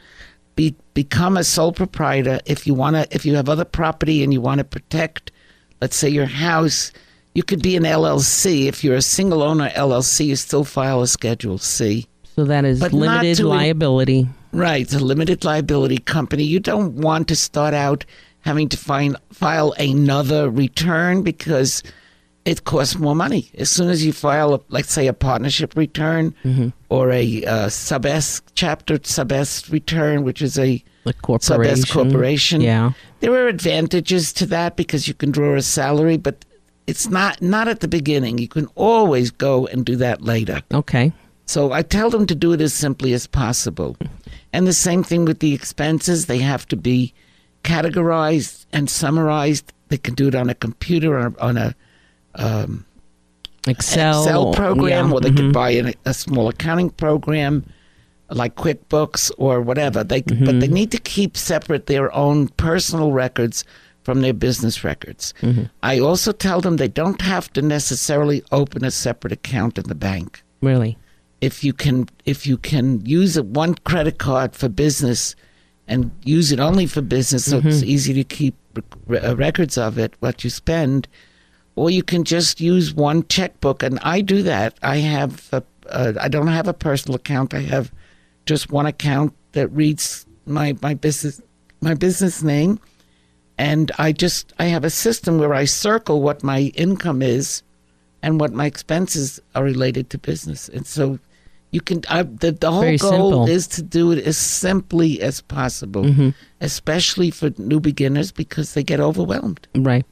be 0.55 0.75
become 0.93 1.37
a 1.37 1.43
sole 1.43 1.71
proprietor. 1.71 2.39
If 2.45 2.65
you 2.65 2.73
wanna, 2.73 3.05
if 3.11 3.25
you 3.25 3.35
have 3.35 3.47
other 3.47 3.65
property 3.65 4.23
and 4.23 4.33
you 4.33 4.41
want 4.41 4.57
to 4.57 4.63
protect, 4.63 5.31
let's 5.81 5.95
say 5.95 6.09
your 6.09 6.25
house, 6.25 6.91
you 7.33 7.43
could 7.43 7.61
be 7.61 7.75
an 7.77 7.83
LLC. 7.83 8.65
If 8.65 8.83
you're 8.83 8.95
a 8.95 9.01
single 9.01 9.43
owner 9.43 9.69
LLC, 9.69 10.27
you 10.27 10.35
still 10.35 10.63
file 10.63 11.01
a 11.01 11.07
Schedule 11.07 11.57
C. 11.57 12.07
So 12.35 12.45
that 12.45 12.65
is 12.65 12.79
But 12.79 12.93
limited 12.93 13.39
liability. 13.39 14.27
Right, 14.53 14.81
it's 14.81 14.93
a 14.93 14.99
limited 14.99 15.43
liability 15.45 15.97
company. 15.97 16.43
You 16.43 16.59
don't 16.59 16.95
want 16.95 17.27
to 17.29 17.35
start 17.35 17.73
out 17.73 18.05
having 18.41 18.69
to 18.69 18.77
find, 18.77 19.15
file 19.31 19.73
another 19.73 20.49
return 20.49 21.21
because 21.23 21.83
it 22.43 22.63
costs 22.63 22.97
more 22.97 23.15
money. 23.15 23.51
As 23.57 23.69
soon 23.69 23.89
as 23.89 24.03
you 24.05 24.11
file, 24.11 24.53
a, 24.55 24.61
let's 24.69 24.91
say, 24.91 25.07
a 25.07 25.13
partnership 25.13 25.75
return 25.75 26.33
or 26.89 27.11
a 27.11 27.45
uh, 27.45 27.69
sub 27.69 28.05
S 28.05 28.41
chapter 28.55 28.99
sub 29.03 29.31
S 29.31 29.69
return, 29.69 30.23
which 30.23 30.41
is 30.41 30.57
a 30.57 30.83
The 31.03 31.13
sub 31.13 31.21
corporation. 31.21 31.71
S 31.83 31.91
corporation, 31.91 32.61
Yeah. 32.61 32.91
there 33.19 33.31
are 33.33 33.47
advantages 33.47 34.33
to 34.33 34.45
that 34.47 34.75
because 34.75 35.07
you 35.07 35.13
can 35.13 35.31
draw 35.31 35.55
a 35.55 35.61
salary, 35.61 36.17
but 36.17 36.43
it's 36.87 37.09
not 37.09 37.41
not 37.41 37.67
at 37.67 37.79
the 37.81 37.87
beginning. 37.87 38.39
You 38.39 38.47
can 38.47 38.65
always 38.75 39.29
go 39.31 39.67
and 39.67 39.85
do 39.85 39.95
that 39.97 40.23
later. 40.23 40.61
Okay. 40.73 41.13
So 41.51 41.73
I 41.73 41.81
tell 41.81 42.09
them 42.09 42.25
to 42.27 42.33
do 42.33 42.53
it 42.53 42.61
as 42.61 42.73
simply 42.73 43.11
as 43.11 43.27
possible. 43.27 43.97
And 44.53 44.65
the 44.65 44.71
same 44.71 45.03
thing 45.03 45.25
with 45.25 45.39
the 45.39 45.53
expenses. 45.53 46.27
They 46.27 46.37
have 46.37 46.65
to 46.69 46.77
be 46.77 47.13
categorized 47.65 48.65
and 48.71 48.89
summarized. 48.89 49.73
They 49.89 49.97
can 49.97 50.13
do 50.13 50.29
it 50.29 50.35
on 50.35 50.49
a 50.49 50.55
computer 50.55 51.19
or 51.19 51.33
on 51.41 51.57
a 51.57 51.75
um, 52.35 52.85
Excel. 53.67 54.23
Excel 54.23 54.53
program, 54.53 55.09
yeah, 55.09 55.13
or 55.13 55.19
they 55.19 55.29
mhm. 55.31 55.35
could 55.35 55.53
buy 55.53 55.71
an, 55.71 55.93
a 56.05 56.13
small 56.13 56.47
accounting 56.47 56.89
program 56.89 57.65
like 58.29 58.55
QuickBooks 58.55 59.29
or 59.37 59.59
whatever. 59.59 60.05
They 60.05 60.21
could, 60.21 60.45
but 60.45 60.61
they 60.61 60.67
Mm-hmm. 60.67 60.73
need 60.73 60.91
to 60.91 60.99
keep 60.99 61.35
separate 61.35 61.87
their 61.87 62.15
own 62.15 62.47
personal 62.47 63.11
records 63.11 63.65
from 64.03 64.21
their 64.21 64.33
business 64.33 64.85
records. 64.85 65.33
Mm-hmm. 65.41 65.63
I 65.83 65.99
also 65.99 66.31
tell 66.31 66.61
them 66.61 66.77
they 66.77 66.87
don't 66.87 67.19
have 67.19 67.51
to 67.51 67.61
necessarily 67.61 68.41
open 68.53 68.85
a 68.85 68.91
separate 68.91 69.33
account 69.33 69.77
in 69.77 69.89
the 69.89 69.95
bank 69.95 70.43
Really. 70.61 70.97
If 71.41 71.63
you 71.63 71.73
can 71.73 72.07
if 72.25 72.45
you 72.45 72.57
can 72.57 73.03
use 73.05 73.35
a 73.35 73.43
one 73.43 73.75
credit 73.75 74.19
card 74.19 74.55
for 74.55 74.69
business 74.69 75.35
and 75.87 76.11
use 76.23 76.51
it 76.51 76.59
only 76.59 76.85
for 76.85 77.01
business 77.01 77.49
so 77.49 77.59
it's 77.63 77.83
easy 77.83 78.13
to 78.13 78.23
keep 78.23 78.55
re- 79.07 79.19
uh, 79.19 79.35
records 79.35 79.77
of 79.77 79.97
it 79.97 80.13
what 80.19 80.43
you 80.43 80.49
spend 80.49 81.07
or 81.75 81.89
you 81.89 82.03
can 82.03 82.23
just 82.23 82.61
use 82.61 82.93
one 82.93 83.25
checkbook 83.27 83.81
and 83.83 83.99
i 84.03 84.21
do 84.21 84.43
that. 84.43 84.77
I 84.83 84.97
have 84.97 85.49
a, 85.51 85.63
uh, 85.89 86.13
i 86.21 86.27
don't 86.27 86.47
have 86.47 86.67
a 86.67 86.73
personal 86.73 87.15
account. 87.15 87.53
I 87.53 87.61
have 87.61 87.91
just 88.45 88.71
one 88.71 88.85
account 88.85 89.33
that 89.53 89.67
reads 89.69 90.25
my 90.45 90.77
my 90.81 90.93
business 90.93 91.41
my 91.81 91.93
business 91.93 92.43
name 92.43 92.79
and 93.57 93.91
i 93.97 94.11
just 94.11 94.53
i 94.59 94.65
have 94.65 94.83
a 94.83 94.89
system 94.89 95.37
where 95.37 95.53
i 95.53 95.65
circle 95.65 96.21
what 96.21 96.43
my 96.43 96.71
income 96.75 97.21
is 97.21 97.63
and 98.21 98.39
what 98.39 98.53
my 98.53 98.65
expenses 98.65 99.41
are 99.55 99.63
related 99.63 100.09
to 100.11 100.17
business. 100.17 100.69
And 100.69 100.85
so 100.85 101.19
you 101.71 101.81
can, 101.81 102.01
I, 102.09 102.23
the, 102.23 102.51
the 102.51 102.69
whole 102.71 102.81
Very 102.81 102.97
goal 102.97 103.11
simple. 103.31 103.47
is 103.49 103.67
to 103.67 103.81
do 103.81 104.11
it 104.11 104.25
as 104.25 104.37
simply 104.37 105.21
as 105.21 105.41
possible, 105.41 106.03
Mm-hmm. 106.03 106.29
especially 106.59 107.31
for 107.31 107.51
new 107.57 107.79
beginners 107.79 108.31
because 108.31 108.73
they 108.73 108.83
get 108.83 108.99
overwhelmed. 108.99 109.67
Right. 109.75 110.05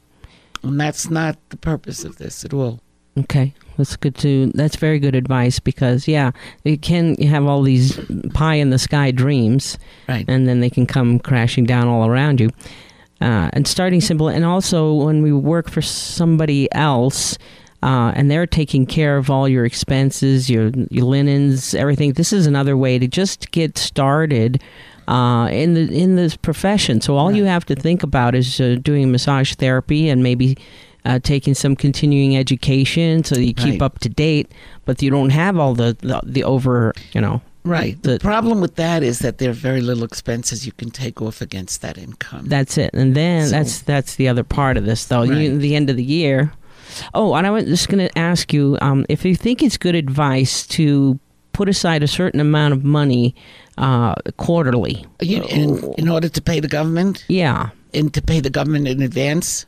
And 0.63 0.79
that's 0.79 1.09
not 1.09 1.37
the 1.49 1.57
purpose 1.57 2.03
of 2.03 2.17
this 2.17 2.43
at 2.45 2.53
all. 2.53 2.79
Okay, 3.17 3.53
that's 3.77 3.95
good 3.97 4.15
to. 4.17 4.51
That's 4.55 4.77
very 4.77 4.99
good 4.99 5.15
advice 5.15 5.59
because 5.59 6.07
yeah, 6.07 6.31
you 6.63 6.77
can 6.77 7.15
have 7.23 7.45
all 7.45 7.61
these 7.63 7.99
pie 8.33 8.55
in 8.55 8.69
the 8.69 8.79
sky 8.79 9.11
dreams, 9.11 9.77
Right. 10.07 10.23
and 10.29 10.47
then 10.47 10.59
they 10.61 10.69
can 10.69 10.85
come 10.85 11.19
crashing 11.19 11.65
down 11.65 11.87
all 11.87 12.07
around 12.07 12.39
you. 12.39 12.49
Uh, 13.19 13.49
and 13.51 13.67
starting 13.67 13.99
simple, 13.99 14.29
and 14.29 14.45
also 14.45 14.93
when 14.93 15.21
we 15.21 15.33
work 15.33 15.69
for 15.69 15.81
somebody 15.81 16.71
else, 16.73 17.37
uh, 17.83 18.11
and 18.15 18.29
they're 18.29 18.47
taking 18.47 18.85
care 18.85 19.17
of 19.17 19.29
all 19.29 19.47
your 19.47 19.65
expenses, 19.65 20.49
your 20.49 20.71
your 20.89 21.05
linens, 21.05 21.73
everything. 21.75 22.13
This 22.13 22.33
is 22.33 22.45
another 22.47 22.75
way 22.77 22.99
to 22.99 23.07
just 23.07 23.51
get 23.51 23.77
started. 23.77 24.61
Uh, 25.07 25.47
in 25.47 25.73
the 25.73 25.91
in 25.91 26.15
this 26.17 26.37
profession, 26.37 27.01
so 27.01 27.15
all 27.17 27.31
you 27.31 27.43
have 27.45 27.65
to 27.65 27.73
think 27.73 28.03
about 28.03 28.35
is 28.35 28.61
uh, 28.61 28.75
doing 28.79 29.11
massage 29.11 29.55
therapy 29.55 30.07
and 30.07 30.21
maybe 30.21 30.55
uh, 31.03 31.17
taking 31.17 31.55
some 31.55 31.75
continuing 31.75 32.37
education 32.37 33.23
so 33.23 33.35
you 33.39 33.55
keep 33.55 33.81
Right. 33.81 33.81
up 33.81 33.97
to 34.01 34.09
date, 34.09 34.51
but 34.85 35.01
you 35.01 35.09
don't 35.09 35.31
have 35.31 35.57
all 35.57 35.73
the, 35.73 35.97
the, 36.01 36.21
the 36.23 36.43
over, 36.43 36.93
you 37.13 37.21
know. 37.21 37.41
Right. 37.63 37.99
The 38.03 38.13
The- 38.13 38.19
problem 38.19 38.61
with 38.61 38.75
that 38.75 39.01
is 39.01 39.17
that 39.19 39.39
there 39.39 39.49
are 39.49 39.53
very 39.53 39.81
little 39.81 40.03
expenses 40.03 40.67
you 40.67 40.73
can 40.73 40.91
take 40.91 41.23
off 41.23 41.41
against 41.41 41.81
that 41.81 41.97
income. 41.97 42.45
That's 42.47 42.77
it. 42.77 42.91
And 42.93 43.15
then 43.15 43.45
So- 43.47 43.51
that's 43.51 43.81
that's 43.81 44.13
the 44.15 44.27
other 44.27 44.43
part 44.43 44.77
of 44.77 44.85
this, 44.85 45.05
though. 45.05 45.23
You, 45.23 45.33
Right. 45.53 45.59
the 45.59 45.75
end 45.75 45.89
of 45.89 45.95
the 45.97 46.03
year. 46.03 46.51
Oh, 47.13 47.34
and 47.36 47.45
I 47.47 47.52
was 47.52 47.65
just 47.65 47.88
going 47.89 48.08
to 48.08 48.17
ask 48.17 48.54
you 48.54 48.78
um, 48.82 49.06
if 49.10 49.25
you 49.25 49.36
think 49.36 49.62
it's 49.63 49.78
good 49.78 49.95
advice 49.95 50.65
to 50.67 51.19
put 51.54 51.67
aside 51.69 52.04
a 52.04 52.08
certain 52.08 52.39
amount 52.39 52.73
of 52.73 52.84
money 52.84 53.36
uh, 53.78 54.15
quarterly. 54.38 55.06
You- 55.21 55.43
in, 55.43 55.93
in 55.97 56.08
order 56.10 56.30
to 56.30 56.41
pay 56.41 56.60
the 56.60 56.67
government, 56.67 57.25
Yeah. 57.28 57.69
and 57.93 58.13
to 58.13 58.21
pay 58.21 58.39
the 58.39 58.49
government 58.49 58.88
in 58.88 59.02
advance. 59.02 59.65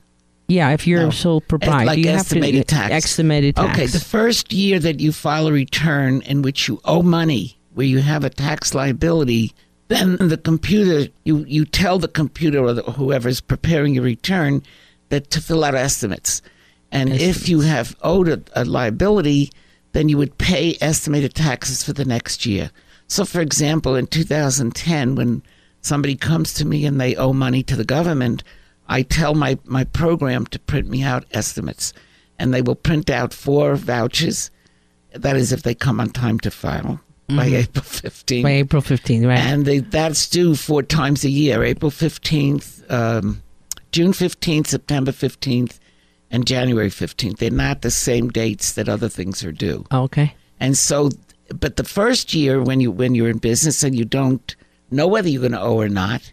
Yeah, 0.48 0.72
if 0.72 0.86
you're 0.86 1.02
No. 1.02 1.08
a 1.10 1.12
sole 1.14 1.42
proprietor, 1.42 1.86
like 1.86 1.98
you 1.98 2.10
have 2.10 2.28
to 2.28 2.64
tax. 2.64 2.92
estimated 2.94 3.56
tax. 3.56 3.70
Okay, 3.80 3.86
the 3.88 4.00
first 4.00 4.52
year 4.52 4.80
that 4.80 5.00
you 5.00 5.12
file 5.14 5.48
a 5.48 5.52
return 5.52 6.22
in 6.24 6.42
which 6.42 6.68
you 6.68 6.82
owe 6.86 7.02
money, 7.02 7.58
where 7.74 7.88
you 7.88 8.00
have 8.00 8.24
a 8.26 8.30
tax 8.30 8.74
liability, 8.74 9.54
then 9.88 10.18
the 10.18 10.38
computer, 10.38 11.10
you, 11.24 11.46
you 11.48 11.64
tell 11.66 12.00
the 12.00 12.08
computer 12.10 12.60
or 12.60 12.74
the, 12.74 12.84
whoever's 12.84 13.40
preparing 13.42 13.94
your 13.96 14.04
return 14.04 14.62
that 15.10 15.30
to 15.32 15.42
fill 15.42 15.64
out 15.64 15.74
estimates. 15.76 16.42
And 16.92 17.14
if 17.14 17.48
you 17.48 17.62
have 17.62 17.96
owed 18.02 18.28
a, 18.28 18.42
a 18.54 18.66
liability, 18.66 19.52
then 19.94 20.10
you 20.10 20.18
would 20.18 20.38
pay 20.38 20.78
estimated 20.82 21.34
taxes 21.34 21.84
for 21.84 21.94
the 21.94 22.06
next 22.06 22.46
year. 22.46 22.72
So, 23.08 23.26
for 23.26 23.42
example, 23.42 23.96
in 23.96 24.08
2010, 24.08 25.16
when 25.16 25.44
somebody 25.82 26.16
comes 26.16 26.54
to 26.56 26.66
me 26.66 26.86
and 26.86 27.00
they 27.00 27.16
owe 27.16 27.34
money 27.34 27.64
to 27.64 27.76
the 27.76 27.86
government, 27.86 28.44
I 28.88 29.04
tell 29.04 29.34
my, 29.34 29.58
my 29.66 29.84
program 29.84 30.46
to 30.48 30.60
print 30.60 30.90
me 30.90 31.04
out 31.04 31.26
estimates. 31.32 31.94
And 32.40 32.54
they 32.54 32.62
will 32.62 32.76
print 32.76 33.10
out 33.10 33.34
four 33.34 33.76
vouchers. 33.76 34.50
That 35.14 35.36
is, 35.36 35.52
if 35.52 35.64
they 35.64 35.76
come 35.76 36.00
on 36.00 36.10
time 36.10 36.40
to 36.40 36.52
file 36.52 37.02
by 37.28 37.46
April 37.46 37.84
15th. 37.84 38.44
by 38.44 38.52
April 38.52 38.82
15th, 38.82 39.28
right? 39.28 39.40
And 39.40 39.66
they, 39.66 39.80
that's 39.80 40.28
due 40.30 40.56
four 40.56 40.84
times 40.84 41.24
a 41.24 41.30
year 41.30 41.64
April 41.64 41.92
15th, 41.92 42.90
um, 42.92 43.42
June 43.92 44.12
15th, 44.12 44.68
September 44.68 45.12
15th, 45.12 45.80
and 46.32 46.48
January 46.48 46.90
15th. 46.90 47.38
They're 47.38 47.52
not 47.52 47.82
the 47.82 47.92
same 47.92 48.30
dates 48.30 48.74
that 48.74 48.90
other 48.90 49.10
things 49.10 49.44
are 49.44 49.52
due. 49.52 49.86
Oh, 49.92 50.04
okay. 50.04 50.34
And 50.60 50.78
so, 50.78 51.10
but 51.54 51.76
the 51.76 51.84
first 51.84 52.34
year 52.34 52.62
when 52.64 52.80
you 52.80 52.90
when 52.92 53.14
you're 53.16 53.30
in 53.30 53.38
business 53.38 53.84
and 53.84 53.96
you 53.96 54.06
don't 54.06 54.56
know 54.90 55.08
whether 55.08 55.28
you're 55.30 55.42
going 55.42 55.52
to 55.52 55.62
owe 55.62 55.80
or 55.80 55.90
not, 55.90 56.32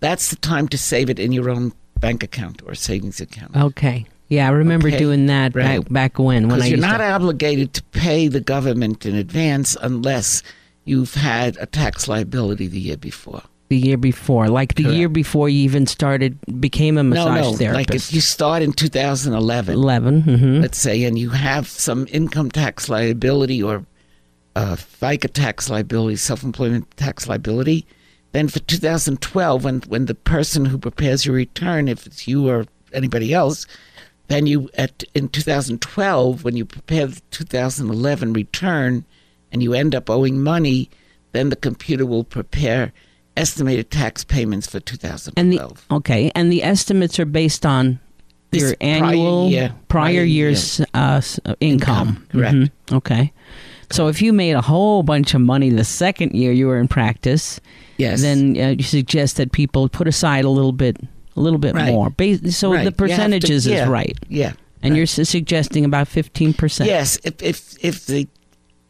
that's 0.00 0.30
the 0.30 0.36
time 0.36 0.68
to 0.68 0.78
save 0.78 1.08
it 1.10 1.18
in 1.18 1.32
your 1.32 1.48
own 1.50 1.72
bank 2.00 2.22
account 2.22 2.62
or 2.66 2.74
savings 2.74 3.20
account. 3.20 3.56
Okay. 3.56 4.06
Yeah, 4.28 4.48
I 4.48 4.50
remember 4.50 4.88
Okay, 4.88 4.98
doing 4.98 5.26
that 5.26 5.54
right. 5.54 5.82
back, 5.84 5.92
back 5.92 6.18
when. 6.18 6.48
when 6.48 6.58
Because 6.58 6.68
you're 6.70 6.80
not 6.80 6.98
to, 6.98 7.04
obligated 7.10 7.72
to 7.74 7.82
pay 7.84 8.26
the 8.26 8.40
government 8.40 9.06
in 9.06 9.14
advance 9.14 9.76
unless 9.80 10.42
you've 10.84 11.14
had 11.14 11.56
a 11.60 11.66
tax 11.66 12.08
liability 12.08 12.66
the 12.66 12.80
year 12.80 12.96
before. 12.96 13.42
The 13.68 13.76
year 13.76 13.96
before, 13.96 14.48
like 14.48 14.76
the 14.76 14.84
Correct. 14.84 14.96
year 14.96 15.08
before 15.08 15.48
you 15.48 15.58
even 15.64 15.86
started, 15.88 16.38
became 16.60 16.96
a 16.98 17.02
massage 17.02 17.40
no, 17.40 17.50
no. 17.50 17.56
therapist. 17.56 17.90
Like 17.90 17.96
if 17.96 18.12
you 18.12 18.20
start 18.20 18.62
in 18.62 18.72
2011, 18.72 19.74
11. 19.74 20.20
hmm 20.22 20.60
let's 20.60 20.78
say, 20.78 21.02
and 21.02 21.18
you 21.18 21.30
have 21.30 21.66
some 21.66 22.06
income 22.12 22.48
tax 22.50 22.88
liability 22.88 23.60
or 23.60 23.84
uh, 24.54 24.76
FICA 24.76 25.32
tax 25.32 25.68
liability, 25.68 26.14
self-employment 26.16 26.96
tax 26.96 27.28
liability, 27.28 27.86
then 28.32 28.48
for 28.48 28.60
2012, 28.60 29.64
when 29.64 29.80
when 29.88 30.06
the 30.06 30.14
person 30.14 30.66
who 30.66 30.78
prepares 30.78 31.26
your 31.26 31.34
return, 31.34 31.88
if 31.88 32.06
it's 32.06 32.28
you 32.28 32.48
or 32.48 32.66
anybody 32.92 33.34
else, 33.34 33.66
then 34.28 34.46
you 34.46 34.70
at 34.74 35.02
in 35.14 35.28
2012 35.28 36.44
when 36.44 36.56
you 36.56 36.64
prepare 36.64 37.06
the 37.06 37.20
2011 37.30 38.32
return, 38.32 39.04
and 39.50 39.62
you 39.62 39.74
end 39.74 39.94
up 39.94 40.08
owing 40.08 40.42
money, 40.42 40.88
then 41.32 41.48
the 41.50 41.56
computer 41.56 42.06
will 42.06 42.24
prepare 42.24 42.92
estimated 43.36 43.90
tax 43.90 44.24
payments 44.24 44.66
for 44.66 44.80
2012. 44.80 45.34
And 45.36 45.52
the 45.52 45.94
okay, 45.96 46.30
and 46.34 46.50
the 46.50 46.62
estimates 46.62 47.18
are 47.20 47.24
based 47.26 47.64
on 47.66 47.98
This 48.50 48.62
your 48.62 48.76
prior 48.76 48.90
annual 49.04 49.48
year- 49.50 49.68
prior, 49.88 50.10
prior 50.12 50.22
year's 50.24 50.80
uh, 50.94 51.18
s- 51.18 51.40
uh, 51.44 51.54
income. 51.60 52.08
Income, 52.08 52.26
correct. 52.30 52.54
Mhm. 52.54 52.70
Okay. 52.96 53.32
So 53.90 54.08
if 54.08 54.20
you 54.20 54.32
made 54.32 54.52
a 54.56 54.62
whole 54.62 55.02
bunch 55.04 55.32
of 55.34 55.40
money 55.40 55.70
the 55.70 55.84
second 55.84 56.32
year 56.34 56.50
you 56.52 56.66
were 56.66 56.80
in 56.80 56.88
practice, 56.88 57.60
yes, 57.98 58.20
then 58.20 58.56
uh, 58.58 58.68
you 58.76 58.82
suggest 58.82 59.36
that 59.36 59.52
people 59.52 59.88
put 59.88 60.08
aside 60.08 60.44
a 60.44 60.50
little 60.50 60.72
bit, 60.72 60.96
a 61.36 61.40
little 61.40 61.58
bit 61.60 61.74
Right. 61.74 61.92
more. 61.92 62.10
Ba- 62.10 62.50
so 62.50 62.72
Right. 62.72 62.78
The 62.78 62.84
have 62.84 62.92
to- 62.94 62.96
percentages 62.96 63.66
yeah. 63.66 63.82
is 63.84 63.88
right, 63.88 64.16
yeah. 64.28 64.52
and 64.82 64.92
right. 64.92 64.96
you're 64.98 65.06
su- 65.06 65.24
suggesting 65.24 65.84
about 65.84 66.08
fifteen 66.08 66.52
percent. 66.52 66.88
Yes, 66.90 67.18
if 67.22 67.34
if 67.42 67.76
if 67.80 68.06
the 68.06 68.26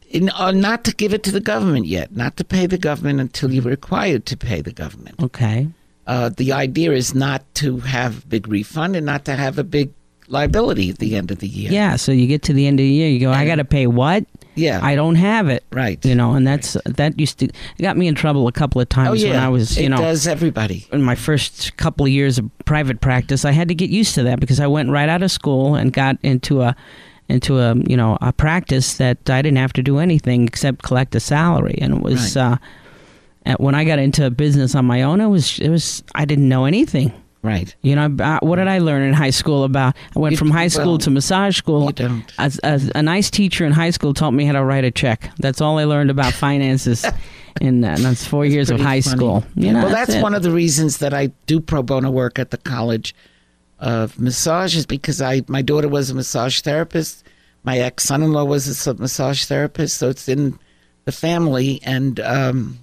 in, 0.09 0.29
uh, 0.29 0.51
not 0.51 0.83
to 0.85 0.95
give 0.95 1.13
it 1.13 1.23
to 1.23 1.31
the 1.31 1.39
government 1.39 1.85
yet, 1.85 2.15
not 2.15 2.37
to 2.37 2.43
pay 2.43 2.65
the 2.65 2.77
government 2.77 3.19
until 3.19 3.51
you're 3.51 3.63
required 3.63 4.25
to 4.27 4.37
pay 4.37 4.61
the 4.61 4.71
government. 4.71 5.21
Okay. 5.21 5.67
Uh, 6.05 6.29
the 6.29 6.53
idea 6.53 6.91
is 6.93 7.13
not 7.13 7.43
to 7.55 7.79
have 7.79 8.23
a 8.23 8.27
big 8.27 8.47
refund 8.47 8.95
and 8.95 9.05
not 9.05 9.25
to 9.25 9.35
have 9.35 9.59
a 9.59 9.63
big 9.63 9.91
liability 10.29 10.89
at 10.89 10.99
the 10.99 11.15
end 11.15 11.31
of 11.31 11.39
the 11.39 11.47
year. 11.47 11.71
Yeah. 11.71 11.97
So 11.97 12.11
you 12.11 12.27
get 12.27 12.43
to 12.43 12.53
the 12.53 12.67
end 12.67 12.79
of 12.79 12.83
the 12.83 12.89
year, 12.89 13.09
you 13.09 13.19
go, 13.19 13.31
I 13.31 13.45
got 13.45 13.55
to 13.55 13.65
pay 13.65 13.87
what? 13.87 14.25
yeah, 14.57 14.79
I 14.81 14.95
don't 14.95 15.15
have 15.15 15.49
it. 15.49 15.63
right. 15.71 16.03
You 16.03 16.15
know, 16.15 16.33
and 16.33 16.45
that's 16.45 16.75
that 16.85 17.19
used 17.19 17.39
to 17.39 17.49
got 17.79 17.95
me 17.95 18.07
in 18.07 18.15
trouble 18.15 18.47
a 18.47 18.51
couple 18.51 18.81
of 18.81 18.89
times 18.89 19.09
oh 19.09 19.13
yeah, 19.13 19.33
when 19.33 19.39
I 19.39 19.49
was, 19.49 19.77
you 19.77 19.85
it 19.85 19.89
know, 19.89 19.97
does 19.97 20.27
everybody. 20.27 20.87
in 20.91 21.03
my 21.03 21.15
first 21.15 21.77
couple 21.77 22.05
of 22.05 22.11
years 22.11 22.37
of 22.37 22.49
private 22.65 22.99
practice, 22.99 23.45
I 23.45 23.51
had 23.51 23.67
to 23.67 23.75
get 23.75 23.89
used 23.89 24.15
to 24.15 24.23
that 24.23 24.39
because 24.39 24.59
I 24.59 24.67
went 24.67 24.89
right 24.89 25.07
out 25.07 25.21
of 25.21 25.31
school 25.31 25.75
and 25.75 25.93
got 25.93 26.17
into 26.23 26.61
a 26.61 26.75
into 27.29 27.59
a 27.59 27.75
you 27.87 27.97
know 27.97 28.17
a 28.21 28.31
practice 28.33 28.95
that 28.97 29.29
I 29.29 29.41
didn't 29.41 29.57
have 29.57 29.73
to 29.73 29.83
do 29.83 29.99
anything 29.99 30.47
except 30.47 30.83
collect 30.83 31.15
a 31.15 31.19
salary, 31.19 31.77
and 31.81 31.95
it 31.97 32.01
was 32.01 32.37
uh, 32.37 32.57
and 33.45 33.57
when 33.59 33.75
I 33.75 33.83
got 33.85 33.99
into 33.99 34.25
a 34.25 34.29
business 34.29 34.75
on 34.75 34.85
my 34.85 35.01
own, 35.03 35.21
it 35.21 35.27
was 35.27 35.59
it 35.59 35.69
was 35.69 36.03
I 36.15 36.25
didn't 36.25 36.49
know 36.49 36.65
anything. 36.65 37.11
Right. 37.43 37.73
You 37.81 37.95
know, 37.95 38.13
uh, 38.19 38.39
what 38.41 38.57
did 38.57 38.67
I 38.67 38.79
learn 38.79 39.03
in 39.03 39.13
high 39.13 39.29
school 39.29 39.63
about? 39.63 39.95
I 40.15 40.19
went 40.19 40.31
You- 40.31 40.37
from 40.37 40.49
high 40.51 40.67
school 40.67 40.93
well, 40.93 40.97
to 40.97 41.11
massage 41.11 41.55
school. 41.57 41.85
You 41.85 41.91
don't. 41.93 42.33
As, 42.39 42.57
as 42.59 42.91
a 42.93 43.01
nice 43.01 43.29
teacher 43.29 43.63
in 43.65 43.71
high 43.71 43.91
school 43.91 44.13
taught 44.13 44.31
me 44.31 44.43
how 44.43 44.53
to 44.53 44.63
write 44.65 44.83
a 44.83 44.91
check. 44.91 45.31
That's 45.37 45.61
all 45.61 45.77
I 45.77 45.85
learned 45.85 46.09
about 46.09 46.33
finances, 46.47 47.05
in 47.61 47.85
uh, 47.85 47.95
that's 47.99 48.25
four 48.25 48.45
years 48.45 48.69
of 48.69 48.79
high 48.81 48.99
funny. 49.01 49.17
school. 49.17 49.45
You 49.55 49.71
know, 49.71 49.83
well, 49.83 49.91
that's 49.91 50.15
it. 50.15 50.21
one 50.23 50.33
of 50.33 50.43
the 50.43 50.51
reasons 50.51 50.97
that 50.97 51.13
I 51.13 51.27
do 51.45 51.61
pro 51.61 51.83
bono 51.83 52.09
work 52.09 52.37
at 52.39 52.49
the 52.51 52.57
College 52.57 53.15
of 53.79 54.19
Massage 54.19 54.75
is 54.75 54.85
because 54.85 55.21
I 55.21 55.43
my 55.47 55.61
daughter 55.61 55.87
was 55.87 56.09
a 56.09 56.15
massage 56.15 56.61
therapist, 56.61 57.23
my 57.63 57.77
ex 57.79 58.03
son 58.05 58.23
in 58.23 58.31
law 58.31 58.43
was 58.45 58.87
a 58.87 58.93
massage 58.95 59.45
therapist, 59.45 59.97
so 59.97 60.09
it's 60.09 60.27
in 60.27 60.57
the 61.05 61.11
family, 61.11 61.79
and 61.83 62.19
um, 62.19 62.79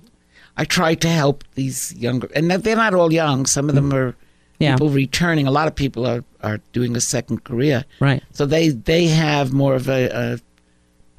I 0.56 0.64
try 0.64 0.94
to 0.94 1.08
help 1.08 1.44
these 1.54 1.92
younger, 1.94 2.28
and 2.34 2.50
they're 2.50 2.76
not 2.76 2.94
all 2.94 3.12
young. 3.12 3.46
Some 3.46 3.68
of 3.68 3.74
them 3.74 3.92
are 3.92 4.14
Yeah. 4.60 4.74
people 4.76 4.90
returning. 4.90 5.46
A 5.48 5.50
lot 5.50 5.66
of 5.68 5.74
people 5.74 6.06
are 6.06 6.22
are 6.42 6.58
doing 6.72 6.96
a 6.96 7.00
second 7.00 7.42
career, 7.44 7.84
right. 8.00 8.22
so 8.32 8.46
they 8.46 8.68
they 8.70 9.06
have 9.08 9.52
more 9.52 9.74
of 9.74 9.88
a. 9.88 10.08
a 10.08 10.38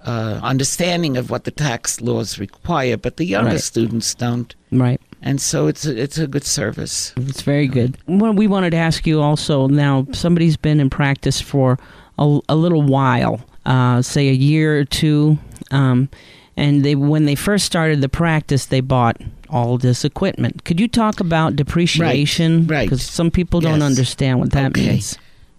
uh, 0.07 0.39
understanding 0.43 1.17
of 1.17 1.31
what 1.31 1.45
the 1.45 1.51
tax 1.51 1.99
laws 1.99 2.37
require, 2.37 2.95
but 2.95 3.17
the 3.17 3.25
younger 3.25 3.51
Right. 3.53 3.59
students 3.59 4.13
don't 4.13 4.53
Right. 4.71 5.01
And 5.25 5.41
so 5.41 5.67
it's 5.67 5.85
a, 5.85 6.01
it's 6.01 6.17
a 6.17 6.27
good 6.27 6.45
service. 6.45 7.13
It's 7.17 7.41
very 7.41 7.67
good. 7.67 7.97
Well, 8.07 8.31
we 8.33 8.47
wanted 8.47 8.69
to 8.71 8.77
ask 8.77 9.05
you 9.05 9.21
also 9.21 9.67
now, 9.67 10.07
somebody's 10.13 10.55
been 10.55 10.79
in 10.79 10.89
practice 10.89 11.41
for 11.41 11.77
a, 12.17 12.39
a 12.47 12.55
little 12.55 12.83
while, 12.83 13.41
uh, 13.65 14.01
say 14.01 14.29
a 14.29 14.33
year 14.33 14.79
or 14.79 14.85
two, 14.85 15.37
um, 15.71 16.07
and 16.55 16.85
they 16.85 16.95
when 16.95 17.25
they 17.25 17.35
first 17.35 17.65
started 17.65 17.99
the 17.99 18.07
practice, 18.09 18.67
they 18.67 18.79
bought 18.79 19.17
all 19.49 19.77
this 19.77 20.05
equipment. 20.05 20.63
Could 20.63 20.79
you 20.79 20.87
talk 20.87 21.19
about 21.19 21.55
depreciation? 21.55 22.67
right. 22.67 22.85
Because 22.89 23.03
some 23.03 23.29
people 23.31 23.59
don't 23.59 23.81
understand 23.81 24.39
what 24.39 24.51
that 24.51 24.71
Okay. 24.71 24.87
means. 24.91 25.17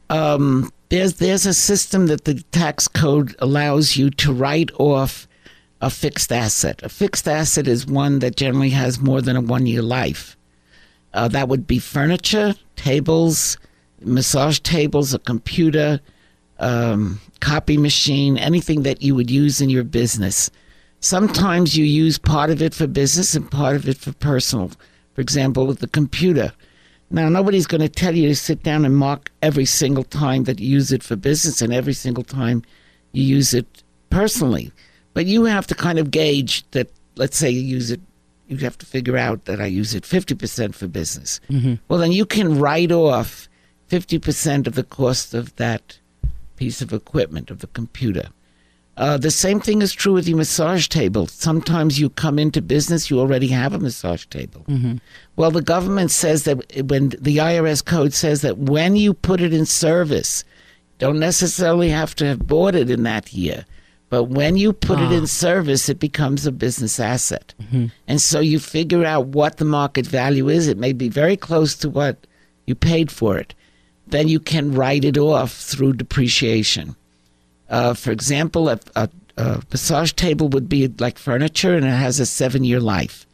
Um, 0.08 0.70
there's 0.88 1.14
there's 1.14 1.46
a 1.46 1.52
system 1.54 2.06
that 2.06 2.24
the 2.24 2.34
tax 2.52 2.86
code 2.88 3.34
allows 3.40 3.96
you 3.96 4.08
to 4.10 4.32
write 4.32 4.70
off 4.78 5.26
a 5.80 5.90
fixed 5.90 6.32
asset. 6.32 6.80
A 6.82 6.88
fixed 6.88 7.28
asset 7.28 7.68
is 7.68 7.86
one 7.86 8.20
that 8.20 8.36
generally 8.36 8.70
has 8.70 9.00
more 9.00 9.20
than 9.20 9.36
a 9.36 9.40
one 9.40 9.66
year 9.66 9.82
life. 9.82 10.36
Uh, 11.12 11.28
that 11.28 11.48
would 11.48 11.66
be 11.66 11.78
furniture, 11.78 12.54
tables, 12.76 13.56
massage 14.00 14.58
tables, 14.60 15.14
a 15.14 15.18
computer, 15.18 16.00
um, 16.58 17.20
copy 17.40 17.76
machine, 17.76 18.38
anything 18.38 18.82
that 18.82 19.02
you 19.02 19.14
would 19.14 19.30
use 19.30 19.60
in 19.60 19.70
your 19.70 19.84
business. 19.84 20.50
Sometimes 21.00 21.76
you 21.76 21.84
use 21.84 22.18
part 22.18 22.50
of 22.50 22.62
it 22.62 22.74
for 22.74 22.86
business 22.86 23.34
and 23.34 23.50
part 23.50 23.76
of 23.76 23.88
it 23.88 23.98
for 23.98 24.12
personal. 24.12 24.70
For 25.14 25.20
example, 25.20 25.66
with 25.66 25.80
the 25.80 25.88
computer. 25.88 26.52
Now, 27.10 27.28
nobody's 27.28 27.66
going 27.66 27.82
to 27.82 27.88
tell 27.88 28.14
you 28.14 28.28
to 28.28 28.34
sit 28.34 28.62
down 28.62 28.84
and 28.84 28.96
mark 28.96 29.30
every 29.40 29.64
single 29.64 30.04
time 30.04 30.44
that 30.44 30.58
you 30.58 30.68
use 30.68 30.92
it 30.92 31.02
for 31.02 31.14
business 31.16 31.62
and 31.62 31.72
every 31.72 31.92
single 31.92 32.24
time 32.24 32.62
you 33.12 33.22
use 33.22 33.54
it 33.54 33.82
personally. 34.10 34.72
But 35.16 35.24
you 35.24 35.44
have 35.44 35.66
to 35.68 35.74
kind 35.74 35.98
of 35.98 36.10
gauge 36.10 36.70
that, 36.72 36.88
let's 37.14 37.38
say 37.38 37.48
you 37.48 37.62
use 37.62 37.90
it, 37.90 38.02
you 38.48 38.58
have 38.58 38.76
to 38.76 38.84
figure 38.84 39.16
out 39.16 39.46
that 39.46 39.62
I 39.62 39.64
use 39.64 39.94
it 39.94 40.02
50% 40.04 40.74
for 40.74 40.86
business. 40.86 41.40
Well, 41.88 41.98
then 41.98 42.12
you 42.12 42.26
can 42.26 42.58
write 42.58 42.92
off 42.92 43.48
50% 43.88 44.66
of 44.66 44.74
the 44.74 44.82
cost 44.84 45.32
of 45.32 45.56
that 45.56 45.98
piece 46.56 46.82
of 46.82 46.92
equipment, 46.92 47.50
of 47.50 47.60
the 47.60 47.66
computer. 47.68 48.28
Uh, 48.98 49.16
the 49.16 49.30
same 49.30 49.58
thing 49.58 49.80
is 49.80 49.94
true 49.94 50.12
with 50.12 50.28
your 50.28 50.36
massage 50.36 50.86
table. 50.86 51.26
Sometimes 51.28 51.98
you 51.98 52.10
come 52.10 52.38
into 52.38 52.60
business, 52.60 53.08
you 53.08 53.18
already 53.18 53.48
have 53.48 53.72
a 53.72 53.78
massage 53.78 54.26
table. 54.26 54.66
Well, 55.36 55.50
the 55.50 55.62
government 55.62 56.10
says 56.10 56.44
that 56.44 56.58
when 56.90 57.08
the 57.18 57.38
IRS 57.38 57.82
code 57.82 58.12
says 58.12 58.42
that 58.42 58.58
when 58.58 58.96
you 58.96 59.14
put 59.14 59.40
it 59.40 59.54
in 59.54 59.64
service, 59.64 60.44
don't 60.98 61.18
necessarily 61.18 61.88
have 61.88 62.14
to 62.16 62.26
have 62.26 62.46
bought 62.46 62.74
it 62.74 62.90
in 62.90 63.02
that 63.04 63.32
year, 63.32 63.64
but 64.08 64.24
when 64.24 64.56
you 64.56 64.72
put 64.72 65.00
it 65.00 65.10
in 65.12 65.26
service, 65.26 65.88
it 65.88 65.98
becomes 65.98 66.46
a 66.46 66.52
business 66.52 67.00
asset. 67.00 67.54
And 68.06 68.20
so 68.20 68.38
you 68.40 68.58
figure 68.60 69.04
out 69.04 69.26
what 69.26 69.56
the 69.56 69.64
market 69.64 70.06
value 70.06 70.48
is. 70.48 70.68
It 70.68 70.78
may 70.78 70.92
be 70.92 71.08
very 71.08 71.36
close 71.36 71.74
to 71.76 71.88
what 71.90 72.26
you 72.66 72.74
paid 72.74 73.10
for 73.10 73.36
it. 73.36 73.54
Then 74.06 74.28
you 74.28 74.38
can 74.38 74.72
write 74.72 75.04
it 75.04 75.18
off 75.18 75.52
through 75.52 75.94
depreciation. 75.94 76.94
Uh, 77.68 77.94
for 77.94 78.12
example, 78.12 78.68
a, 78.68 78.78
a, 78.94 79.08
a 79.36 79.60
massage 79.72 80.12
table 80.12 80.48
would 80.50 80.68
be 80.68 80.86
like 81.00 81.18
furniture 81.18 81.74
and 81.74 81.84
it 81.84 81.88
has 81.90 82.20
a 82.20 82.26
seven 82.26 82.62
year 82.62 82.78
life. 82.80 83.26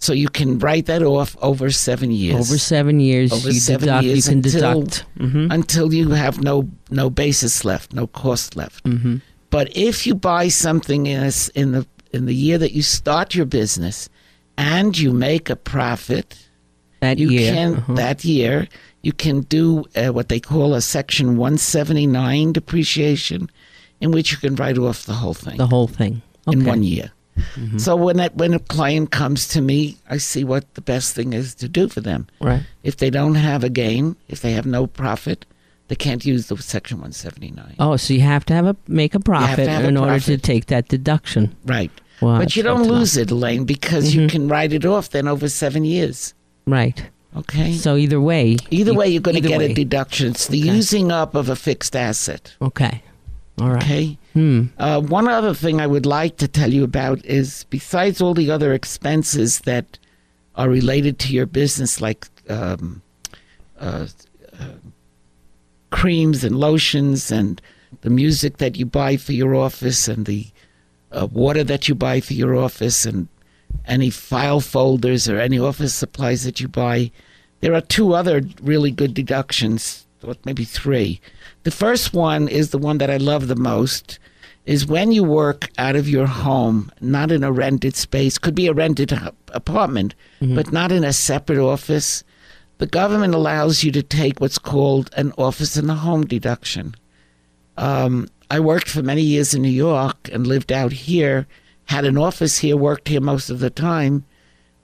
So 0.00 0.12
you 0.12 0.28
can 0.28 0.58
write 0.58 0.86
that 0.86 1.02
off 1.02 1.36
over 1.42 1.70
seven 1.70 2.10
years. 2.10 2.34
Over 2.50 2.58
seven 2.58 2.98
years, 3.00 3.32
Over 3.32 3.50
you 3.50 3.60
seven 3.60 3.86
deduct. 3.86 4.04
years 4.04 4.16
you 4.26 4.30
can 4.30 4.38
until- 4.38 4.80
deduct. 4.82 5.04
hmm 5.18 5.46
until 5.52 5.94
you 5.94 6.10
have 6.10 6.42
no 6.42 6.68
no 6.90 7.10
basis 7.10 7.64
left, 7.64 7.92
no 7.92 8.06
cost 8.08 8.56
left. 8.56 8.84
hmm 8.86 9.16
But 9.50 9.76
if 9.76 10.06
you 10.06 10.14
buy 10.14 10.48
something 10.48 11.06
in 11.06 11.22
a 11.22 11.32
in 11.54 11.72
the 11.72 11.86
in 12.12 12.26
the 12.26 12.34
year 12.34 12.58
that 12.58 12.72
you 12.72 12.82
start 12.82 13.34
your 13.34 13.46
business, 13.46 14.08
and 14.56 14.96
you 14.96 15.12
make 15.12 15.50
a 15.50 15.56
profit, 15.56 16.36
That 17.00 17.18
you 17.18 17.30
year, 17.30 17.52
can 17.52 17.74
uh-huh. 17.74 17.94
that 17.94 18.24
year 18.24 18.68
you 19.02 19.12
can 19.12 19.40
do 19.42 19.84
uh, 19.96 20.12
what 20.12 20.28
they 20.28 20.40
call 20.40 20.74
a 20.74 20.80
Section 20.80 21.36
179 21.36 22.52
depreciation, 22.52 23.50
in 24.00 24.10
which 24.10 24.32
you 24.32 24.38
can 24.38 24.54
write 24.56 24.78
off 24.78 25.04
the 25.04 25.14
whole 25.14 25.34
thing 25.34 25.56
the 25.56 25.66
whole 25.66 25.88
thing 25.88 26.22
in 26.46 26.64
one 26.64 26.82
year. 26.82 27.12
So 27.78 27.96
when 27.96 28.18
that, 28.18 28.36
when 28.36 28.52
a 28.52 28.58
client 28.58 29.10
comes 29.12 29.48
to 29.48 29.62
me, 29.62 29.96
I 30.10 30.18
see 30.18 30.44
what 30.44 30.74
the 30.74 30.82
best 30.82 31.14
thing 31.14 31.32
is 31.32 31.54
to 31.56 31.68
do 31.68 31.88
for 31.88 32.00
them. 32.02 32.26
Right. 32.40 32.62
If 32.82 32.98
they 32.98 33.08
don't 33.08 33.36
have 33.36 33.64
a 33.64 33.70
gain, 33.70 34.16
if 34.28 34.42
they 34.42 34.52
have 34.52 34.66
no 34.66 34.86
profit, 34.86 35.46
they 35.90 35.96
can't 35.96 36.24
use 36.24 36.46
the 36.46 36.56
Section 36.56 36.98
179. 36.98 37.74
Oh, 37.80 37.96
so 37.96 38.14
you 38.14 38.20
have 38.20 38.44
to 38.46 38.54
have 38.54 38.64
a 38.64 38.76
make 38.86 39.16
a 39.16 39.20
profit 39.20 39.68
have 39.68 39.84
a 39.84 39.88
in 39.88 39.96
order 39.96 40.20
to 40.20 40.38
take 40.38 40.66
that 40.66 40.86
deduction. 40.86 41.56
Right. 41.66 41.90
But 42.20 42.54
you 42.54 42.62
don't 42.62 42.84
lose 42.86 43.16
it, 43.16 43.30
Elaine, 43.32 43.64
because 43.64 44.14
you 44.14 44.22
Mhm. 44.22 44.30
can 44.30 44.48
write 44.48 44.72
it 44.72 44.84
off 44.84 45.10
then 45.10 45.26
over 45.26 45.48
seven 45.48 45.84
years. 45.84 46.32
Right. 46.64 47.02
Okay. 47.36 47.72
So 47.72 47.96
either 47.96 48.20
way. 48.20 48.56
Either 48.70 48.92
you- 48.92 48.98
way, 48.98 49.08
you're 49.08 49.20
going 49.20 49.34
to 49.42 49.48
get 49.48 49.58
way. 49.58 49.72
a 49.72 49.74
deduction. 49.74 50.28
It's 50.28 50.46
the 50.46 50.60
Okay. 50.62 50.76
using 50.76 51.10
up 51.10 51.34
of 51.34 51.48
a 51.48 51.56
fixed 51.56 51.96
asset. 51.96 52.52
Okay. 52.62 53.02
All 53.60 53.70
right. 53.70 53.82
Okay. 53.82 54.18
Hmm. 54.34 54.66
Uh, 54.78 55.00
one 55.00 55.26
other 55.28 55.54
thing 55.54 55.80
I 55.80 55.88
would 55.88 56.06
like 56.06 56.36
to 56.36 56.46
tell 56.46 56.72
you 56.72 56.84
about 56.84 57.24
is 57.24 57.66
besides 57.68 58.20
all 58.20 58.34
the 58.34 58.48
other 58.50 58.72
expenses 58.74 59.60
that 59.64 59.98
are 60.54 60.68
related 60.68 61.18
to 61.20 61.32
your 61.32 61.46
business, 61.46 62.00
like 62.00 62.26
um, 62.48 63.02
uh, 63.80 64.06
creams 65.90 66.44
and 66.44 66.58
lotions, 66.58 67.30
and 67.30 67.60
the 68.02 68.10
music 68.10 68.58
that 68.58 68.76
you 68.76 68.86
buy 68.86 69.16
for 69.16 69.32
your 69.32 69.54
office, 69.54 70.08
and 70.08 70.26
the 70.26 70.46
uh, 71.12 71.26
water 71.30 71.64
that 71.64 71.88
you 71.88 71.94
buy 71.94 72.20
for 72.20 72.34
your 72.34 72.56
office, 72.56 73.04
and 73.04 73.28
any 73.86 74.10
file 74.10 74.60
folders 74.60 75.28
or 75.28 75.38
any 75.38 75.58
office 75.58 75.94
supplies 75.94 76.44
that 76.44 76.60
you 76.60 76.68
buy. 76.68 77.10
There 77.60 77.74
are 77.74 77.80
two 77.80 78.14
other 78.14 78.42
really 78.62 78.90
good 78.90 79.14
deductions, 79.14 80.06
or 80.22 80.34
maybe 80.44 80.64
three. 80.64 81.20
The 81.64 81.70
first 81.70 82.14
one 82.14 82.48
is 82.48 82.70
the 82.70 82.78
one 82.78 82.98
that 82.98 83.10
I 83.10 83.16
love 83.18 83.48
the 83.48 83.56
most 83.56 84.18
is 84.66 84.86
when 84.86 85.10
you 85.10 85.24
work 85.24 85.68
out 85.78 85.96
of 85.96 86.08
your 86.08 86.26
home, 86.26 86.92
not 87.00 87.32
in 87.32 87.42
a 87.42 87.50
rented 87.50 87.96
space, 87.96 88.38
could 88.38 88.54
be 88.54 88.66
a 88.66 88.72
rented 88.72 89.12
apartment, 89.52 90.14
but 90.40 90.70
not 90.72 90.92
in 90.92 91.02
a 91.02 91.12
separate 91.12 91.58
office. 91.58 92.22
The 92.80 92.86
government 92.86 93.34
allows 93.34 93.84
you 93.84 93.92
to 93.92 94.02
take 94.02 94.40
what's 94.40 94.56
called 94.56 95.10
an 95.14 95.34
office 95.36 95.76
in 95.76 95.86
the 95.86 95.96
home 95.96 96.24
deduction. 96.24 96.94
Um, 97.76 98.26
I 98.50 98.58
worked 98.58 98.88
for 98.88 99.02
many 99.02 99.20
years 99.20 99.52
in 99.52 99.60
New 99.60 99.68
York 99.68 100.30
and 100.32 100.46
lived 100.46 100.72
out 100.72 100.90
here, 100.90 101.46
had 101.84 102.06
an 102.06 102.16
office 102.16 102.56
here, 102.60 102.78
worked 102.78 103.08
here 103.08 103.20
most 103.20 103.50
of 103.50 103.60
the 103.60 103.68
time, 103.68 104.24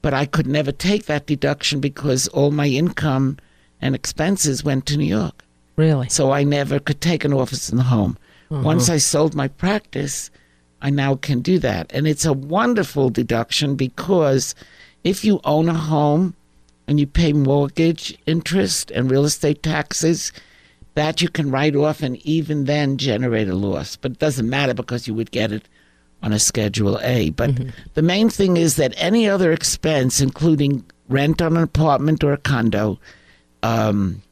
but 0.02 0.12
I 0.12 0.26
could 0.26 0.46
never 0.46 0.72
take 0.72 1.06
that 1.06 1.24
deduction 1.24 1.80
because 1.80 2.28
all 2.28 2.50
my 2.50 2.66
income 2.66 3.38
and 3.80 3.94
expenses 3.94 4.62
went 4.62 4.85
to 4.87 4.98
New 4.98 5.06
York. 5.06 5.42
Really? 5.76 6.11
So 6.11 6.32
I 6.32 6.44
never 6.44 6.78
could 6.78 7.00
take 7.00 7.24
an 7.24 7.32
office 7.32 7.70
in 7.70 7.78
the 7.78 7.85
home. 7.85 8.18
Once 8.50 8.90
I 8.90 8.98
sold 8.98 9.35
my 9.35 9.48
practice, 9.48 10.30
I 10.82 10.90
now 10.90 11.14
can 11.14 11.40
do 11.40 11.59
that. 11.61 11.90
And 11.94 12.06
it's 12.06 12.26
a 12.26 12.35
wonderful 12.35 13.09
deduction 13.09 13.74
because 13.74 14.54
if 15.02 15.24
you 15.24 15.40
own 15.44 15.70
a 15.70 15.74
home 15.74 16.35
and 16.87 17.01
you 17.01 17.07
pay 17.07 17.33
mortgage 17.33 18.16
interest 18.27 18.90
and 18.90 19.11
real 19.11 19.25
estate 19.25 19.62
taxes, 19.62 20.33
that 20.94 21.20
you 21.20 21.29
can 21.29 21.51
write 21.51 21.77
off 21.77 22.03
and 22.03 22.16
even 22.27 22.64
then 22.64 22.96
generate 22.96 23.49
a 23.49 23.55
loss. 23.55 23.96
But 23.96 24.12
it 24.12 24.18
doesn't 24.18 24.49
matter 24.49 24.75
because 24.75 25.07
you 25.07 25.14
would 25.14 25.31
get 25.31 25.53
it 25.53 25.68
on 26.22 26.33
a 26.33 26.38
Schedule 26.38 26.99
A. 27.03 27.31
But 27.31 27.53
the 27.94 28.03
main 28.03 28.31
thing 28.31 28.57
is 28.57 28.77
that 28.77 28.94
any 28.96 29.29
other 29.29 29.53
expense, 29.53 30.20
including 30.20 30.85
rent 31.09 31.42
on 31.42 31.57
an 31.57 31.62
apartment 31.62 32.25
or 32.25 32.33
a 32.33 32.38
condo, 32.38 32.99
um, 33.62 34.22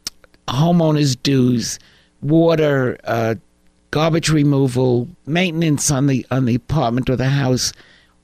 homeowners' 0.48 1.16
dues, 1.22 1.78
water, 2.22 2.98
uh, 3.04 3.34
garbage 3.90 4.28
removal, 4.28 5.08
maintenance 5.26 5.90
on 5.90 6.06
the 6.06 6.26
on 6.30 6.46
the 6.46 6.54
apartment 6.54 7.08
or 7.08 7.16
the 7.16 7.28
house, 7.28 7.72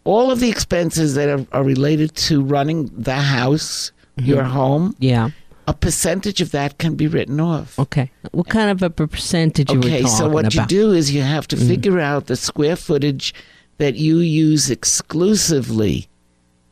all 0.04 0.30
of 0.30 0.40
the 0.40 0.50
expenses 0.50 1.14
that 1.14 1.28
are, 1.28 1.46
are 1.52 1.62
related 1.62 2.14
to 2.16 2.42
running 2.42 2.86
the 2.86 3.14
house, 3.14 3.92
your 4.24 4.42
mm-hmm. 4.42 4.52
home, 4.52 4.96
Yeah. 4.98 5.30
a 5.66 5.74
percentage 5.74 6.40
of 6.40 6.50
that 6.52 6.78
can 6.78 6.94
be 6.96 7.06
written 7.06 7.40
off. 7.40 7.78
Okay. 7.78 8.10
What 8.32 8.48
kind 8.48 8.70
of 8.70 8.82
a 8.82 8.90
percentage 8.90 9.70
Okay, 9.70 10.04
so 10.04 10.28
what 10.28 10.54
you 10.54 10.66
do 10.66 10.92
is 10.92 11.12
you 11.12 11.22
have 11.22 11.46
to 11.48 11.56
mm. 11.56 11.66
figure 11.66 12.00
out 12.00 12.26
the 12.26 12.36
square 12.36 12.76
footage 12.76 13.34
that 13.78 13.94
you 13.94 14.18
use 14.18 14.70
exclusively, 14.70 16.08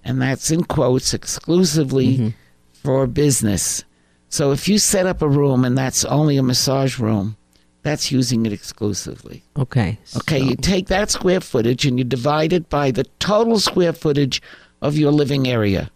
and 0.05 0.21
that's 0.21 0.51
in 0.51 0.65
quotes, 0.65 1.15
exclusively 1.15 2.15
mm-hmm. 2.15 2.29
for 2.73 3.07
business. 3.07 3.85
So 4.29 4.53
if 4.53 4.69
you 4.69 4.79
set 4.79 5.07
up 5.07 5.23
a 5.23 5.29
room 5.29 5.65
and 5.65 5.77
that's 5.77 6.05
only 6.05 6.37
a 6.37 6.43
massage 6.43 6.99
room, 6.99 7.37
that's 7.83 8.13
using 8.13 8.45
it 8.45 8.53
exclusively. 8.53 9.43
Okay. 9.57 9.99
Okay, 10.17 10.41
so- 10.41 10.45
you 10.45 10.57
take 10.57 10.89
that 10.89 11.11
square 11.11 11.41
footage 11.41 11.87
and 11.87 11.99
you 11.99 12.05
divide 12.05 12.53
it 12.53 12.69
by 12.69 12.91
the 12.91 13.05
total 13.19 13.59
square 13.59 13.93
footage 13.93 14.43
of 14.83 14.97
your 14.97 15.13
living 15.13 15.49
area. 15.49 15.91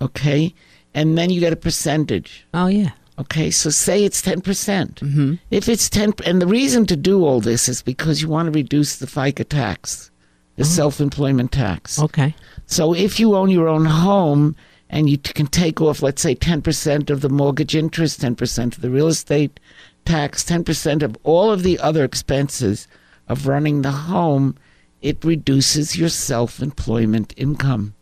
Okay? 0.00 0.54
And 0.94 1.16
then 1.16 1.30
you 1.30 1.40
get 1.40 1.52
a 1.52 1.56
percentage. 1.56 2.46
oh 2.54 2.66
yeah. 2.66 2.90
Okay, 3.18 3.50
so 3.50 3.68
say 3.68 4.02
it's 4.02 4.22
10%. 4.22 4.42
percent 4.42 4.94
mm-hmm. 4.96 5.34
If 5.50 5.68
it's 5.68 5.90
10 5.90 6.14
and 6.24 6.40
the 6.40 6.46
reason 6.46 6.86
to 6.86 6.96
do 6.96 7.22
all 7.22 7.40
this 7.40 7.68
is 7.68 7.82
because 7.82 8.22
you 8.22 8.28
want 8.28 8.46
to 8.46 8.58
reduce 8.58 8.96
the 8.96 9.06
FICA 9.06 9.46
tax, 9.46 10.10
the 10.56 10.64
self-employment 10.64 11.52
tax. 11.52 11.98
Okay. 11.98 12.34
So 12.64 12.94
if 12.94 13.20
you 13.20 13.36
own 13.36 13.50
your 13.50 13.68
own 13.68 13.84
home 13.84 14.56
and 14.88 15.10
you 15.10 15.18
t- 15.18 15.34
can 15.34 15.46
take 15.48 15.82
off, 15.82 16.02
let's 16.02 16.22
say, 16.22 16.34
10% 16.34 17.10
of 17.10 17.20
the 17.20 17.28
mortgage 17.28 17.76
interest, 17.76 18.22
10% 18.22 18.76
of 18.76 18.80
the 18.80 18.90
real 18.90 19.08
estate 19.08 19.60
tax, 20.06 20.42
10% 20.44 21.02
of 21.02 21.16
all 21.22 21.52
of 21.52 21.62
the 21.62 21.78
other 21.78 22.04
expenses 22.04 22.88
of 23.28 23.46
running 23.46 23.82
the 23.82 23.92
home, 23.92 24.56
it 25.02 25.22
reduces 25.24 25.96
your 25.96 26.08
self 26.08 26.60
employment 26.60 27.34
income. 27.36 27.94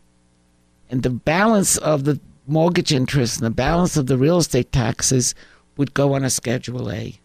And 0.90 1.02
the 1.02 1.10
balance 1.10 1.76
of 1.78 2.04
the 2.04 2.18
mortgage 2.46 2.92
interest 2.92 3.38
and 3.38 3.46
the 3.46 3.50
balance 3.50 3.96
of 3.96 4.06
the 4.06 4.16
real 4.16 4.38
estate 4.38 4.72
taxes 4.72 5.34
would 5.76 5.92
go 5.94 6.14
on 6.14 6.24
a 6.24 6.30
Schedule 6.30 6.90
A. 6.90 7.18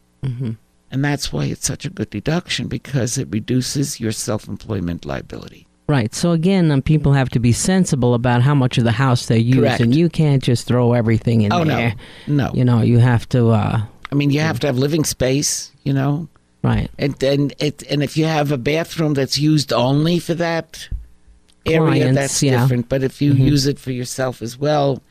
And 0.92 1.04
that's 1.04 1.34
why 1.34 1.46
it's 1.46 1.66
such 1.66 1.86
a 1.86 1.90
good 1.90 2.10
deduction 2.12 2.68
because 2.68 3.18
it 3.18 3.28
reduces 3.32 4.00
your 4.00 4.12
self 4.12 4.48
employment 4.48 5.06
liability. 5.06 5.66
Right. 5.88 6.14
So 6.16 6.32
again, 6.32 6.72
um, 6.72 6.82
people 6.82 7.14
have 7.14 7.30
to 7.32 7.40
be 7.40 7.52
sensible 7.52 8.14
about 8.14 8.42
how 8.42 8.54
much 8.56 8.78
of 8.78 8.84
the 8.86 8.92
house 8.92 9.26
they 9.26 9.38
use, 9.40 9.56
using. 9.56 9.70
Correct. 9.78 9.94
You 9.96 10.08
can't 10.10 10.42
just 10.44 10.66
throw 10.68 10.94
everything 10.94 11.42
in 11.42 11.52
Oh, 11.52 11.64
no. 11.64 11.76
there. 11.76 11.96
No. 12.28 12.52
You 12.54 12.64
know, 12.64 12.82
you 12.82 13.00
have 13.00 13.28
to. 13.30 13.50
uh 13.50 13.82
I 14.12 14.16
mean, 14.16 14.30
you 14.30 14.40
have 14.42 14.60
to 14.60 14.68
have 14.68 14.78
living 14.78 15.04
space, 15.04 15.72
you 15.84 15.92
know, 15.92 16.30
Right. 16.62 16.90
and 17.00 17.16
then 17.16 17.52
it 17.60 17.84
and 17.90 18.04
if 18.04 18.16
you 18.16 18.26
have 18.26 18.52
a 18.52 18.58
bathroom 18.58 19.16
that's 19.16 19.38
used 19.40 19.74
only 19.74 20.20
for 20.20 20.36
that 20.36 20.88
area, 21.66 21.80
Clients, 21.82 22.16
that's 22.16 22.44
yeah. 22.44 22.62
different. 22.62 22.90
But 22.90 23.04
if 23.04 23.22
you 23.22 23.34
Mhm. 23.34 23.46
use 23.48 23.66
it 23.68 23.80
for 23.80 23.92
yourself 23.92 24.42
as 24.42 24.58
well, 24.58 25.02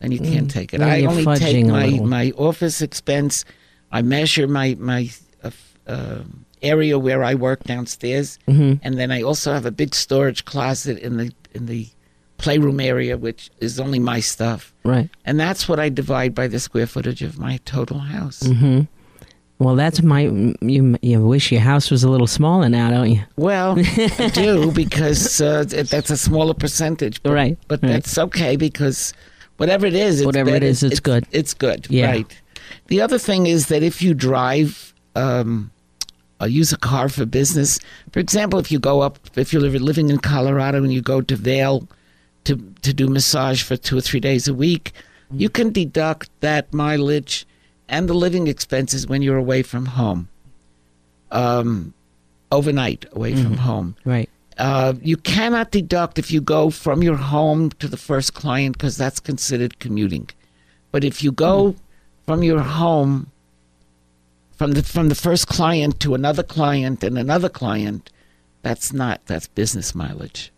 then 0.00 0.12
you 0.12 0.18
can't 0.18 0.50
take 0.50 0.74
it. 0.74 0.78
then 0.78 0.88
I 0.88 1.04
only 1.04 1.24
take 1.38 1.66
my 1.66 1.88
my 2.04 2.32
office 2.36 2.82
expense. 2.82 3.44
I 3.90 4.02
measure 4.02 4.46
my 4.48 4.76
my 4.78 5.10
uh, 5.44 5.50
uh, 5.86 6.18
area 6.62 6.98
where 6.98 7.22
I 7.24 7.34
work 7.34 7.64
downstairs, 7.64 8.38
hmm 8.46 8.74
and 8.82 8.98
then 8.98 9.10
I 9.10 9.22
also 9.22 9.52
have 9.52 9.66
a 9.66 9.70
big 9.70 9.94
storage 9.94 10.44
closet 10.44 10.98
in 10.98 11.16
the 11.16 11.32
in 11.54 11.66
the 11.66 11.88
playroom 12.38 12.80
area, 12.80 13.16
which 13.16 13.50
is 13.60 13.78
only 13.78 13.98
my 14.00 14.20
stuff. 14.20 14.72
Right. 14.84 15.08
And 15.24 15.38
that's 15.38 15.68
what 15.68 15.78
I 15.78 15.88
divide 15.90 16.34
by 16.34 16.48
the 16.48 16.58
square 16.58 16.86
footage 16.88 17.22
of 17.22 17.38
my 17.38 17.58
total 17.64 17.98
house. 18.00 18.42
hmm 18.42 18.80
Well, 19.62 19.76
that's 19.76 20.02
my. 20.02 20.22
You 20.60 20.98
you 21.02 21.24
wish 21.24 21.52
your 21.52 21.60
house 21.60 21.90
was 21.90 22.02
a 22.02 22.10
little 22.10 22.26
smaller 22.26 22.68
now, 22.68 22.90
don't 22.90 23.10
you? 23.10 23.22
Well, 23.36 23.78
I 24.18 24.30
do 24.32 24.72
because 24.72 25.40
uh, 25.40 25.64
that's 25.64 26.10
a 26.10 26.16
smaller 26.16 26.54
percentage. 26.54 27.22
But, 27.22 27.32
Right, 27.32 27.58
But 27.68 27.82
right. 27.82 27.92
that's 27.92 28.18
okay 28.18 28.56
because 28.56 29.14
whatever 29.58 29.86
it 29.86 29.94
is, 29.94 30.20
it's 30.20 30.26
Whatever 30.26 30.50
it 30.50 30.62
is, 30.64 30.82
it's 30.82 31.00
good. 31.00 31.26
It's 31.30 31.54
good. 31.54 31.86
Yeah. 31.88 32.10
Right. 32.10 32.40
The 32.88 33.00
other 33.00 33.18
thing 33.18 33.46
is 33.46 33.68
that 33.68 33.82
if 33.82 34.02
you 34.02 34.14
drive, 34.14 34.92
um, 35.14 35.70
or 36.40 36.48
use 36.48 36.72
a 36.72 36.78
car 36.78 37.08
for 37.08 37.24
business, 37.24 37.78
for 38.12 38.18
example, 38.18 38.58
if 38.58 38.72
you 38.72 38.80
go 38.80 39.00
up, 39.00 39.18
if 39.36 39.52
you're 39.52 39.62
living 39.62 40.08
in 40.10 40.18
Colorado 40.18 40.78
and 40.82 40.92
you 40.92 41.00
go 41.00 41.20
to 41.20 41.36
Vail 41.36 41.88
to 42.44 42.56
to 42.82 42.92
do 42.92 43.06
massage 43.06 43.62
for 43.62 43.76
two 43.76 43.96
or 43.96 44.00
three 44.00 44.18
days 44.20 44.48
a 44.48 44.54
week, 44.54 44.92
you 45.30 45.48
can 45.48 45.70
deduct 45.72 46.28
that 46.40 46.74
mileage 46.74 47.46
and 47.88 48.08
the 48.08 48.14
living 48.14 48.46
expenses 48.46 49.06
when 49.06 49.22
you're 49.22 49.36
away 49.36 49.62
from 49.62 49.86
home. 49.86 50.28
Um, 51.30 51.94
overnight 52.50 53.06
away 53.12 53.34
from 53.34 53.54
home. 53.56 53.96
Right. 54.04 54.28
Uh, 54.58 54.94
you 55.02 55.16
cannot 55.16 55.70
deduct 55.70 56.18
if 56.18 56.30
you 56.30 56.40
go 56.40 56.68
from 56.70 57.02
your 57.02 57.16
home 57.16 57.70
to 57.70 57.88
the 57.88 57.96
first 57.96 58.34
client 58.34 58.76
because 58.76 58.96
that's 58.96 59.18
considered 59.18 59.78
commuting. 59.78 60.28
But 60.90 61.04
if 61.04 61.24
you 61.24 61.32
go 61.32 61.74
from 62.26 62.42
your 62.42 62.60
home 62.60 63.30
from 64.52 64.72
the 64.72 64.82
from 64.82 65.08
the 65.08 65.14
first 65.14 65.48
client 65.48 65.98
to 66.00 66.14
another 66.14 66.42
client 66.42 67.02
and 67.02 67.18
another 67.18 67.48
client, 67.48 68.10
that's 68.60 68.92
not 68.92 69.24
that's 69.26 69.48
business 69.48 69.94
mileage. 69.94 70.52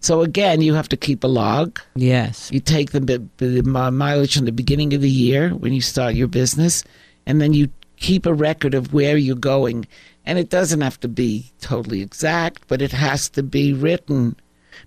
So 0.00 0.22
again, 0.22 0.62
you 0.62 0.74
have 0.74 0.88
to 0.90 0.96
keep 0.96 1.24
a 1.24 1.28
log. 1.28 1.80
Yes. 1.96 2.50
You 2.52 2.60
take 2.60 2.92
the, 2.92 3.00
the 3.38 3.62
mileage 3.62 4.36
from 4.36 4.44
the 4.44 4.52
beginning 4.52 4.94
of 4.94 5.00
the 5.00 5.10
year 5.10 5.50
when 5.50 5.72
you 5.72 5.80
start 5.80 6.14
your 6.14 6.28
business, 6.28 6.84
and 7.26 7.40
then 7.40 7.52
you 7.52 7.68
keep 7.96 8.26
a 8.26 8.34
record 8.34 8.74
of 8.74 8.92
where 8.92 9.16
you're 9.16 9.36
going. 9.36 9.86
And 10.24 10.38
it 10.38 10.50
doesn't 10.50 10.82
have 10.82 11.00
to 11.00 11.08
be 11.08 11.52
totally 11.60 12.00
exact, 12.00 12.68
but 12.68 12.80
it 12.80 12.92
has 12.92 13.28
to 13.30 13.42
be 13.42 13.72
written 13.72 14.36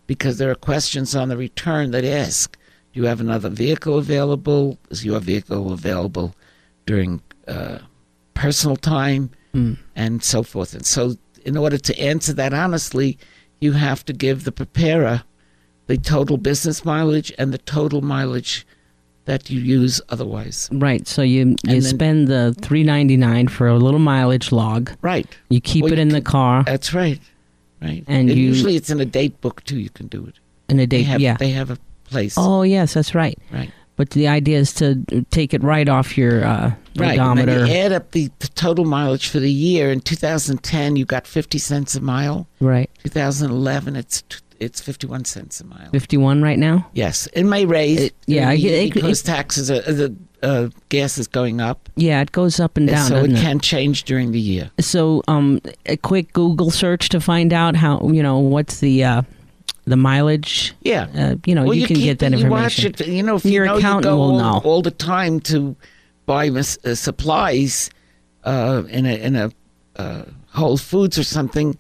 because 0.08 0.38
there 0.38 0.52
are 0.52 0.56
questions 0.56 1.16
on 1.16 1.30
the 1.30 1.38
return 1.38 1.92
that 1.92 2.06
ask 2.06 2.58
Do 2.94 3.02
you 3.02 3.08
have 3.08 3.20
another 3.20 3.50
vehicle 3.50 3.98
available? 3.98 4.78
Is 4.90 5.04
your 5.04 5.20
vehicle 5.20 5.74
available 5.74 6.36
during 6.86 7.22
uh, 7.48 7.80
personal 8.34 8.78
time? 8.78 9.32
Mm. 9.54 9.78
and 9.98 10.24
so 10.24 10.44
forth. 10.44 10.74
And 10.74 10.86
so, 10.86 11.16
in 11.44 11.58
order 11.58 11.78
to 11.78 12.00
answer 12.00 12.32
that 12.34 12.54
honestly, 12.54 13.18
you 13.62 13.72
have 13.74 14.04
to 14.06 14.14
give 14.14 14.44
the 14.44 14.52
preparer 14.52 15.24
the 15.88 15.98
total 15.98 16.38
business 16.38 16.84
mileage 16.84 17.32
and 17.38 17.54
the 17.54 17.58
total 17.60 18.02
mileage 18.02 18.66
that 19.26 19.50
you 19.50 19.60
use 19.62 20.02
otherwise. 20.10 20.68
Right. 20.72 21.08
So 21.08 21.22
you 21.22 21.50
you 21.50 21.56
then- 21.64 21.82
spend 21.82 22.28
the 22.28 22.56
three 22.60 22.84
ninety 22.84 23.16
nine 23.18 23.48
for 23.48 23.68
a 23.68 23.78
little 23.78 24.00
mileage 24.00 24.52
log. 24.52 24.92
Right. 25.02 25.28
You 25.50 25.62
keep 25.62 25.84
Well, 25.84 25.94
it 25.94 25.98
you 25.98 26.02
in 26.02 26.10
the 26.10 26.22
car 26.22 26.64
That's 26.64 26.94
right. 26.94 27.20
Right. 27.82 28.04
And 28.08 28.30
It- 28.30 28.38
you- 28.38 28.46
usually 28.48 28.76
it's 28.76 28.90
in 28.90 29.00
a 29.00 29.06
date 29.06 29.40
book 29.42 29.64
too. 29.64 29.80
You 29.80 29.90
can 29.92 30.08
do 30.08 30.26
it. 30.26 30.36
in 30.70 30.80
a 30.80 30.86
They 30.88 31.04
have 31.04 31.20
Yeah. 31.22 31.36
they 31.38 31.50
have 31.52 31.70
a 31.70 31.78
place. 32.06 32.36
Oh, 32.38 32.62
yes, 32.64 32.94
that's 32.94 33.14
right. 33.14 33.38
Right. 33.52 33.72
But 33.98 34.12
the 34.12 34.28
idea 34.28 34.58
is 34.58 34.74
to 34.76 35.04
take 35.32 35.54
it 35.54 35.62
right 35.64 35.88
off 35.88 36.18
your 36.18 36.44
uh, 36.46 36.74
Right. 36.98 37.12
And 37.20 37.22
odometer. 37.40 37.66
you 37.66 37.74
add 37.74 37.94
up 37.94 38.12
the, 38.12 38.30
the 38.40 38.48
total 38.50 38.84
mileage 38.86 39.30
for 39.30 39.40
the 39.40 39.52
year. 39.52 39.92
In 39.92 40.02
2010, 40.02 40.96
you 40.98 41.06
got 41.06 41.26
50 41.28 41.58
cents 41.58 41.96
a 41.96 42.02
mile. 42.02 42.48
right. 42.60 42.90
2011, 43.04 43.96
it's 43.96 44.22
t- 44.24 44.38
it's 44.60 44.80
51 44.82 45.26
cents 45.26 45.60
a 45.62 45.66
mile. 45.66 45.90
51 45.92 46.42
right 46.44 46.60
now? 46.60 46.88
Yes, 46.94 47.28
it 47.34 47.44
may 47.46 47.66
raise. 47.66 48.00
It- 48.00 48.16
yeah, 48.28 48.50
uh, 48.50 48.54
it- 48.54 48.64
it- 48.66 48.94
because 48.94 49.22
taxes 49.24 49.72
are 49.72 49.82
the 49.82 50.16
uh, 50.44 50.70
gas 50.90 51.18
is 51.18 51.28
going 51.28 51.62
up, 51.62 51.88
Yeah, 51.96 52.20
it 52.22 52.32
goes 52.32 52.60
up 52.60 52.76
and 52.78 52.88
down. 52.88 53.08
so 53.08 53.24
it? 53.24 53.32
can 53.36 53.60
change 53.60 54.04
during 54.04 54.32
the 54.32 54.40
year. 54.40 54.70
So, 54.80 55.22
um, 55.28 55.62
a 55.86 55.98
quick 55.98 56.34
Google 56.34 56.72
search 56.72 57.10
to 57.10 57.20
find 57.22 57.54
out 57.54 57.76
how 57.76 58.08
you 58.10 58.22
know 58.24 58.40
what's 58.40 58.80
the 58.80 59.04
uh, 59.04 59.22
the 59.86 59.96
mileage. 59.98 60.74
Yeah. 60.82 61.08
Uh, 61.16 61.36
you 61.46 61.56
know, 61.56 61.64
well, 61.66 61.74
you, 61.74 61.88
can 61.88 61.96
keep 61.96 62.06
get 62.06 62.20
that 62.20 62.34
it, 62.34 62.40
you 62.40 62.46
information. 62.46 62.94
it. 63.00 63.08
You 63.08 63.24
know, 63.24 63.36
if 63.36 63.46
Your 63.46 63.66
you 63.66 63.70
know, 63.70 63.74
you 63.74 63.80
accountant 63.80 64.04
go 64.04 64.18
will 64.18 64.24
all, 64.32 64.38
know. 64.40 64.62
all 64.64 64.82
the 64.82 64.92
time 64.92 65.40
to 65.42 65.76
buy 66.26 66.50
mis- 66.50 66.78
uh, 66.86 66.96
supplies 66.96 67.90
uh, 68.44 68.84
in 68.90 69.06
a 69.06 69.16
in 69.16 69.36
a 69.36 69.52
uh, 69.98 70.24
Whole 70.54 70.78
Foods 70.78 71.18
or 71.18 71.24
something. 71.24 71.78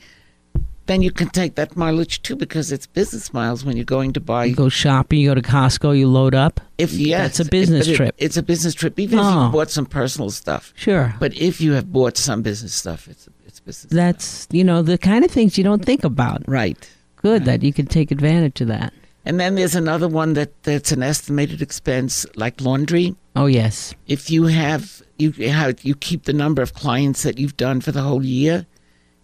Then 0.88 1.02
you 1.04 1.12
can 1.12 1.30
take 1.30 1.56
that 1.56 1.78
mileage 1.78 2.22
too 2.22 2.36
because 2.36 2.72
it's 2.72 2.86
business 2.88 3.32
miles 3.34 3.64
when 3.64 3.78
you're 3.78 3.86
going 3.86 4.12
to 4.14 4.20
buy. 4.20 4.46
You 4.46 4.56
go 4.56 4.68
shopping, 4.68 5.20
you 5.20 5.30
go 5.30 5.36
to 5.36 5.42
Costco, 5.42 5.98
you 5.98 6.08
load 6.10 6.36
up. 6.36 6.60
If 6.78 6.92
yes, 6.94 7.38
That's 7.38 7.48
a 7.48 7.52
business 7.52 7.88
it- 7.88 7.96
trip. 7.96 8.16
it's 8.18 8.36
a 8.36 8.44
business 8.44 8.74
trip, 8.74 9.00
even 9.00 9.20
if 9.20 9.26
Oh. 9.26 9.46
you 9.46 9.52
bought 9.52 9.70
some 9.70 9.86
personal 9.86 10.32
stuff. 10.32 10.74
Sure. 10.76 11.14
But 11.20 11.34
if 11.38 11.62
you 11.62 11.74
have 11.74 11.94
bought 11.94 12.18
some 12.18 12.42
business 12.42 12.74
stuff, 12.74 13.08
it's 13.08 13.30
it's 13.46 13.60
business. 13.62 13.94
That's 13.94 14.48
you 14.52 14.64
know 14.64 14.82
the 14.82 14.98
kind 14.98 15.24
of 15.24 15.32
things 15.32 15.58
you 15.58 15.64
don't 15.64 15.86
think 15.86 16.04
about. 16.04 16.44
right. 16.48 16.90
Good 17.22 17.46
that 17.46 17.64
you 17.64 17.74
can 17.74 17.86
take 17.86 18.12
advantage 18.12 18.62
of 18.62 18.68
that. 18.68 18.94
And 19.24 19.40
then 19.40 19.56
there's 19.56 19.76
another 19.76 20.08
one 20.08 20.34
that 20.34 20.64
that's 20.64 20.92
an 20.92 21.04
estimated 21.04 21.62
expense, 21.62 22.26
like 22.36 22.60
laundry. 22.60 23.16
Oh 23.36 23.46
yes, 23.46 23.94
if 24.08 24.32
you 24.32 24.46
have 24.46 25.04
you 25.18 25.52
how 25.52 25.74
you 25.84 25.96
keep 25.96 26.24
the 26.24 26.34
number 26.34 26.62
of 26.62 26.74
clients 26.74 27.24
that 27.24 27.38
you've 27.38 27.58
done 27.58 27.82
for 27.82 27.92
the 27.92 28.02
whole 28.02 28.26
year 28.26 28.66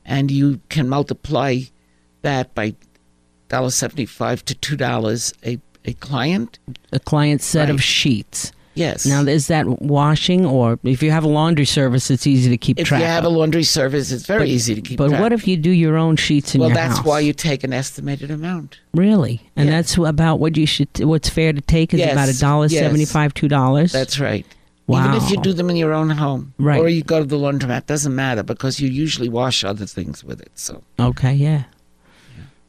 and 0.06 0.32
you 0.32 0.62
can 0.70 0.88
multiply 0.88 1.60
that 2.22 2.54
by 2.56 2.76
$1.75 3.50 4.42
to 4.44 4.56
$2 4.56 5.34
a, 5.46 5.60
a 5.86 5.94
client 5.94 6.60
a 6.92 7.00
client 7.00 7.42
set 7.42 7.70
of 7.70 7.82
sheets. 7.82 8.52
Yes 8.78 9.06
Now 9.06 9.22
is 9.24 9.48
that 9.48 9.66
washing 9.82 10.46
or 10.46 10.80
if 10.84 11.02
you 11.04 11.12
have 11.12 11.24
a 11.24 11.28
laundry 11.28 11.66
service, 11.66 12.10
it's 12.12 12.26
easy 12.28 12.50
to 12.50 12.58
keep 12.58 12.80
if 12.80 12.88
track. 12.88 13.02
If 13.02 13.06
you 13.08 13.12
have 13.12 13.26
a 13.26 13.30
laundry 13.30 13.64
service 13.64 14.12
it's 14.12 14.26
very 14.26 14.42
But- 14.42 14.48
easy 14.50 14.76
to 14.76 14.82
keep 14.82 14.98
track. 14.98 15.06
But 15.06 15.10
track. 15.10 15.22
what 15.22 15.34
if 15.34 15.48
you 15.48 15.58
do 15.58 15.72
your 15.72 15.98
own 15.98 16.16
sheets 16.16 16.54
in 16.56 16.62
well 16.62 16.70
your 16.70 16.76
that's 16.76 17.04
why 17.04 17.20
you 17.20 17.34
take 17.34 17.64
an 17.64 17.74
estimated 17.74 18.32
amount 18.32 18.80
really, 18.94 19.42
and 19.56 19.66
Yeah. 19.70 19.76
that's 19.76 19.98
about 19.98 20.40
what 20.40 20.58
you 20.58 20.66
should. 20.66 20.90
What's 21.00 21.30
fair 21.30 21.54
to 21.54 21.62
take 21.62 21.94
is 21.94 22.00
Yes, 22.00 22.14
about 22.14 22.30
a 22.30 22.38
dollar 22.40 22.68
yes. 22.68 22.80
seventy-five, 22.82 23.34
two 23.34 23.48
dollars. 23.48 23.92
that's 23.92 24.20
right 24.20 24.46
wow. 24.88 25.04
even 25.06 25.22
if 25.22 25.30
you 25.32 25.38
do 25.42 25.54
them 25.54 25.70
in 25.70 25.76
your 25.76 25.94
own 25.94 26.10
home 26.12 26.54
Right. 26.58 26.80
or 26.80 26.88
you 26.88 27.04
go 27.04 27.20
to 27.20 27.26
the 27.26 27.38
laundromat 27.38 27.86
doesn't 27.88 28.16
matter 28.16 28.42
because 28.44 28.80
you 28.80 28.90
usually 28.90 29.30
wash 29.30 29.64
other 29.64 29.86
things 29.86 30.24
with 30.24 30.40
it 30.42 30.52
so 30.56 30.82
Okay, 31.00 31.34
yeah. 31.34 31.64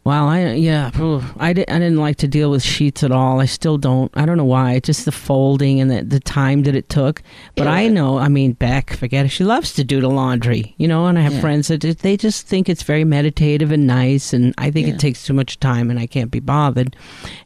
Wow, 0.08 0.26
I 0.26 0.52
yeah, 0.52 0.90
I, 1.38 1.52
di- 1.52 1.68
I 1.68 1.78
didn't 1.78 1.98
like 1.98 2.16
to 2.16 2.28
deal 2.28 2.50
with 2.50 2.62
sheets 2.62 3.02
at 3.04 3.12
all. 3.12 3.40
I 3.40 3.44
still 3.44 3.76
don't. 3.76 4.10
I 4.16 4.24
don't 4.24 4.38
know 4.38 4.44
why. 4.46 4.80
Just 4.80 5.04
the 5.04 5.12
folding 5.12 5.82
and 5.82 5.90
the, 5.90 6.02
the 6.02 6.18
time 6.18 6.62
that 6.62 6.74
it 6.74 6.88
took. 6.88 7.20
But 7.56 7.64
Yeah. 7.66 7.72
I 7.74 7.88
know. 7.88 8.16
I 8.16 8.28
mean, 8.28 8.52
Beck, 8.54 8.94
forget 8.96 9.26
it. 9.26 9.28
She 9.28 9.44
loves 9.44 9.74
to 9.74 9.84
do 9.84 10.00
the 10.00 10.08
laundry, 10.08 10.74
you 10.78 10.88
know. 10.88 11.04
And 11.08 11.18
I 11.18 11.20
have 11.20 11.34
Yeah. 11.34 11.40
friends 11.42 11.68
that 11.68 11.82
they 11.82 12.16
just 12.16 12.46
think 12.46 12.70
it's 12.70 12.82
very 12.84 13.04
meditative 13.04 13.70
and 13.70 13.86
nice. 13.86 14.32
And 14.32 14.54
I 14.56 14.70
think 14.70 14.86
Yeah. 14.86 14.94
it 14.94 14.98
takes 14.98 15.24
too 15.26 15.34
much 15.34 15.60
time, 15.60 15.90
and 15.90 16.00
I 16.00 16.06
can't 16.06 16.30
be 16.30 16.40
bothered. 16.40 16.96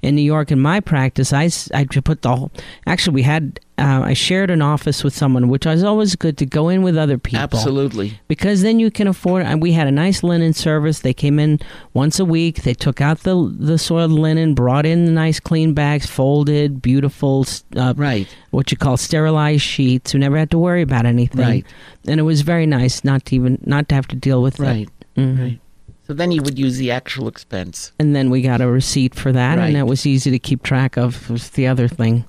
In 0.01 0.15
New 0.15 0.23
York, 0.23 0.53
in 0.53 0.61
my 0.61 0.79
practice, 0.79 1.33
I 1.33 1.51
I 1.75 1.85
put 1.85 2.23
the 2.23 2.37
whole. 2.37 2.53
Actually, 2.87 3.15
we 3.15 3.23
had. 3.23 3.59
Uh, 3.79 4.03
I 4.05 4.13
shared 4.13 4.51
an 4.51 4.61
office 4.61 5.03
with 5.03 5.15
someone, 5.15 5.49
which 5.49 5.65
was 5.65 5.83
always 5.83 6.15
good 6.15 6.37
to 6.39 6.47
go 6.47 6.69
in 6.69 6.83
with 6.83 6.97
other 6.97 7.17
people. 7.17 7.41
Absolutely. 7.41 8.21
Because 8.29 8.61
then 8.61 8.79
you 8.79 8.91
can 8.91 9.07
afford 9.09 9.45
and 9.47 9.63
we 9.63 9.73
had 9.73 9.87
a 9.87 9.91
nice 9.91 10.23
linen 10.23 10.53
service. 10.53 11.01
They 11.01 11.15
came 11.15 11.39
in 11.39 11.59
once 11.95 12.21
a 12.21 12.25
week. 12.25 12.63
They 12.65 12.75
took 12.75 13.01
out 13.01 13.21
the 13.21 13.35
the 13.59 13.79
soiled 13.79 14.11
linen 14.11 14.53
brought 14.55 14.85
in 14.85 15.07
the 15.07 15.11
nice 15.11 15.41
clean 15.41 15.73
bags 15.73 16.07
folded 16.07 16.83
beautiful 16.83 17.47
uh, 17.75 17.95
right. 17.97 18.29
what 18.51 18.71
you 18.71 18.77
call 18.77 18.99
sterilized 18.99 19.63
sheets. 19.63 20.13
You 20.13 20.21
never 20.21 20.37
had 20.37 20.51
to 20.51 20.59
worry 20.59 20.83
about 20.83 21.07
anything. 21.07 21.41
Right. 21.41 21.67
and 22.07 22.21
it 22.21 22.25
was 22.25 22.43
very 22.43 22.67
nice 22.67 23.05
not 23.05 23.25
to 23.27 23.37
even 23.37 23.59
not 23.65 23.89
to 23.89 23.95
have 23.95 24.07
to 24.09 24.17
deal 24.17 24.43
with 24.43 24.61
right. 24.61 24.89
It 25.17 25.21
Mhm. 25.21 25.39
right. 25.41 25.61
So 26.07 26.13
then 26.13 26.31
you 26.31 26.43
would 26.43 26.59
use 26.59 26.77
the 26.77 26.91
actual 26.91 27.27
expense. 27.27 27.93
And 27.99 28.15
then 28.15 28.29
we 28.29 28.43
got 28.43 28.61
a 28.61 28.67
receipt 28.69 29.15
for 29.15 29.33
that 29.33 29.57
Right. 29.57 29.67
and 29.69 29.77
that 29.77 29.87
was 29.87 30.05
easy 30.05 30.31
to 30.31 30.39
keep 30.39 30.63
track 30.63 30.99
of 30.99 31.31
was 31.31 31.51
the 31.51 31.67
other 31.67 31.89
thing. 31.89 32.27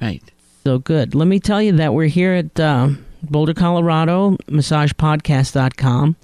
Right 0.00 0.22
So 0.68 0.78
good. 0.78 1.14
Let 1.14 1.28
me 1.28 1.40
tell 1.40 1.62
you 1.62 1.72
that 1.76 1.94
we're 1.94 2.08
here 2.08 2.34
at 2.34 2.60
uh, 2.60 2.90
Boulder, 3.22 3.54
Colorado, 3.54 4.32
massagepodcast.com. 4.48 6.16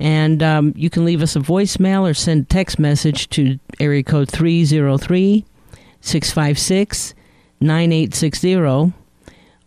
And 0.00 0.42
um, 0.42 0.72
you 0.74 0.88
can 0.88 1.04
leave 1.04 1.20
us 1.20 1.36
a 1.36 1.40
voicemail 1.40 2.08
or 2.08 2.14
send 2.14 2.48
text 2.48 2.78
message 2.78 3.28
to 3.28 3.58
area 3.78 4.02
code 4.02 4.30
303 4.30 5.44
656 6.00 7.14
9860. 7.60 8.94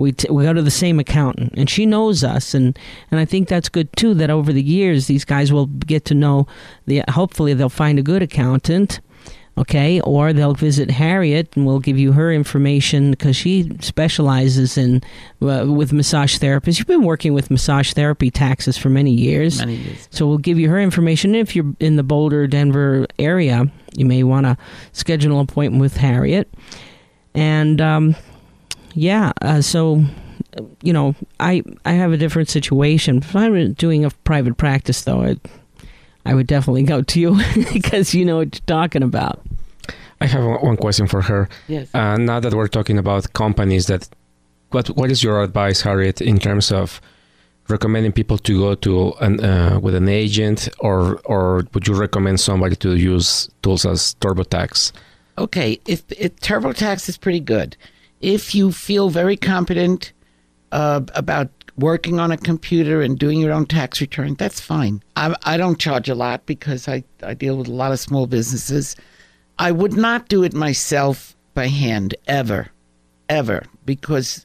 we 0.00 0.10
we 0.10 0.12
t- 0.12 0.28
we 0.30 0.44
go 0.44 0.52
to 0.52 0.62
the 0.62 0.70
same 0.70 0.98
accountant 0.98 1.52
and 1.56 1.70
she 1.70 1.86
knows 1.86 2.24
us 2.24 2.54
and 2.54 2.78
and 3.10 3.20
I 3.20 3.24
think 3.24 3.48
that's 3.48 3.68
good 3.68 3.94
too 3.96 4.14
that 4.14 4.30
over 4.30 4.52
the 4.52 4.62
years 4.62 5.06
these 5.06 5.24
guys 5.24 5.52
will 5.52 5.66
get 5.66 6.04
to 6.06 6.14
know 6.14 6.46
the 6.86 7.04
hopefully 7.08 7.54
they'll 7.54 7.68
find 7.68 7.98
a 7.98 8.02
good 8.02 8.22
accountant 8.22 9.00
okay 9.58 10.00
or 10.00 10.32
they'll 10.32 10.54
visit 10.54 10.90
Harriet 10.90 11.56
and 11.56 11.66
we'll 11.66 11.80
give 11.80 11.98
you 11.98 12.12
her 12.12 12.32
information 12.32 13.10
because 13.10 13.36
she 13.36 13.70
specializes 13.80 14.78
in 14.78 15.02
uh, 15.42 15.66
with 15.68 15.92
massage 15.92 16.38
therapists 16.38 16.78
you've 16.78 16.86
been 16.86 17.04
working 17.04 17.34
with 17.34 17.50
massage 17.50 17.92
therapy 17.92 18.30
taxes 18.30 18.76
for 18.76 18.88
many 18.88 19.12
years 19.12 19.58
many 19.58 19.76
years 19.76 20.08
so 20.10 20.26
we'll 20.26 20.38
give 20.38 20.58
you 20.58 20.68
her 20.70 20.80
information. 20.80 21.34
If 21.34 21.54
you're 21.54 21.72
in 21.78 21.96
the 21.96 22.02
Boulder, 22.02 22.46
Denver 22.46 23.06
area, 23.18 23.66
you 23.96 24.04
may 24.04 24.22
want 24.22 24.46
to 24.46 24.56
schedule 24.92 25.38
an 25.38 25.44
appointment 25.48 25.80
with 25.80 25.96
Harriet. 25.96 26.52
And 27.34 27.80
um, 27.80 28.16
yeah, 28.94 29.32
uh, 29.42 29.60
so 29.60 30.04
uh, 30.58 30.62
you 30.82 30.92
know, 30.92 31.14
I 31.38 31.62
I 31.84 31.92
have 31.92 32.12
a 32.12 32.16
different 32.16 32.48
situation. 32.48 33.18
If 33.18 33.36
I 33.36 33.48
were 33.48 33.68
doing 33.68 34.04
a 34.04 34.10
private 34.24 34.56
practice, 34.56 35.02
though, 35.02 35.22
I 35.22 35.36
I 36.24 36.34
would 36.34 36.46
definitely 36.46 36.82
go 36.82 37.02
to 37.02 37.20
you 37.20 37.40
because 37.72 38.14
you 38.14 38.24
know 38.24 38.38
what 38.38 38.54
you're 38.54 38.66
talking 38.66 39.02
about. 39.02 39.40
I 40.20 40.26
have 40.26 40.44
one 40.44 40.60
one 40.60 40.76
question 40.76 41.06
for 41.06 41.22
her. 41.22 41.48
yes 41.68 41.88
Uh, 41.94 42.16
now 42.16 42.40
that 42.40 42.52
we're 42.54 42.68
talking 42.68 42.98
about 42.98 43.32
companies, 43.32 43.86
that 43.86 44.08
what 44.70 44.88
what 44.88 45.10
is 45.10 45.22
your 45.22 45.42
advice, 45.42 45.82
Harriet, 45.82 46.20
in 46.20 46.38
terms 46.38 46.70
of 46.72 47.00
recommending 47.68 48.12
people 48.12 48.38
to 48.38 48.58
go 48.58 48.74
to 48.74 49.12
an 49.20 49.40
uh, 49.40 49.78
with 49.80 49.94
an 49.94 50.08
agent, 50.08 50.68
or 50.80 51.20
or 51.24 51.64
would 51.72 51.86
you 51.86 51.94
recommend 51.94 52.40
somebody 52.40 52.76
to 52.76 52.96
use 52.96 53.48
tools 53.62 53.86
as 53.86 54.14
TurboTax? 54.20 54.92
Okay, 55.38 55.80
if, 55.86 56.02
if 56.12 56.36
TurboTax 56.40 57.08
is 57.08 57.16
pretty 57.16 57.40
good, 57.40 57.76
if 58.20 58.54
you 58.54 58.72
feel 58.72 59.10
very 59.10 59.36
competent 59.36 60.12
uh, 60.72 61.00
about 61.14 61.48
working 61.76 62.20
on 62.20 62.30
a 62.30 62.36
computer 62.36 63.00
and 63.00 63.18
doing 63.18 63.38
your 63.38 63.52
own 63.52 63.66
tax 63.66 64.00
return, 64.00 64.34
that's 64.34 64.60
fine. 64.60 65.02
I, 65.16 65.34
I 65.44 65.56
don't 65.56 65.78
charge 65.78 66.08
a 66.08 66.14
lot 66.14 66.46
because 66.46 66.88
I, 66.88 67.04
I 67.22 67.34
deal 67.34 67.56
with 67.56 67.68
a 67.68 67.72
lot 67.72 67.92
of 67.92 68.00
small 68.00 68.26
businesses. 68.26 68.96
I 69.58 69.72
would 69.72 69.94
not 69.94 70.28
do 70.28 70.42
it 70.44 70.54
myself 70.54 71.36
by 71.54 71.68
hand 71.68 72.14
ever, 72.26 72.68
ever, 73.28 73.64
because 73.84 74.44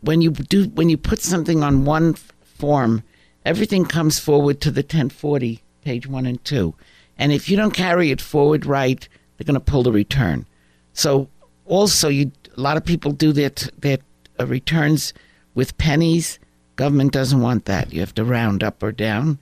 when 0.00 0.20
you 0.20 0.30
do 0.30 0.64
when 0.68 0.88
you 0.88 0.96
put 0.96 1.20
something 1.20 1.62
on 1.62 1.84
one 1.84 2.14
form 2.14 3.02
everything 3.46 3.84
comes 3.84 4.18
forward 4.18 4.60
to 4.60 4.70
the 4.72 4.80
1040, 4.80 5.62
page 5.82 6.06
one 6.06 6.26
and 6.26 6.44
two. 6.44 6.74
And 7.16 7.32
if 7.32 7.48
you 7.48 7.56
don't 7.56 7.70
carry 7.70 8.10
it 8.10 8.20
forward 8.20 8.66
right, 8.66 9.08
they're 9.38 9.46
going 9.46 9.54
to 9.54 9.60
pull 9.60 9.84
the 9.84 9.92
return. 9.92 10.46
So 10.92 11.28
also, 11.64 12.08
you 12.08 12.32
a 12.56 12.60
lot 12.60 12.76
of 12.76 12.84
people 12.84 13.12
do 13.12 13.32
their 13.32 13.50
t- 13.50 13.70
their 13.78 13.98
uh, 14.40 14.46
returns 14.46 15.12
with 15.54 15.78
pennies. 15.78 16.38
Government 16.76 17.12
doesn't 17.12 17.40
want 17.40 17.64
that. 17.66 17.92
You 17.92 18.00
have 18.00 18.14
to 18.14 18.24
round 18.24 18.62
up 18.62 18.82
or 18.82 18.92
down. 18.92 19.38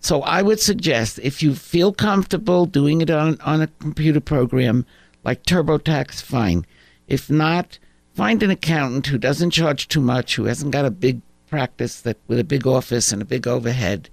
So 0.00 0.22
I 0.22 0.42
would 0.42 0.58
suggest 0.58 1.20
if 1.22 1.42
you 1.42 1.54
feel 1.54 1.92
comfortable 1.92 2.66
doing 2.66 3.00
it 3.00 3.10
on, 3.10 3.40
on 3.42 3.62
a 3.62 3.68
computer 3.78 4.20
program 4.20 4.84
like 5.22 5.44
TurboTax, 5.44 6.20
fine. 6.20 6.66
If 7.06 7.30
not, 7.30 7.78
find 8.14 8.42
an 8.42 8.50
accountant 8.50 9.06
who 9.06 9.18
doesn't 9.18 9.52
charge 9.52 9.86
too 9.86 10.00
much, 10.00 10.34
who 10.34 10.44
hasn't 10.46 10.72
got 10.72 10.84
a 10.84 10.90
big 10.90 11.20
practice 11.48 12.00
that 12.00 12.16
with 12.26 12.40
a 12.40 12.44
big 12.44 12.66
office 12.66 13.12
and 13.12 13.22
a 13.22 13.26
big 13.26 13.46
overhead, 13.46 14.08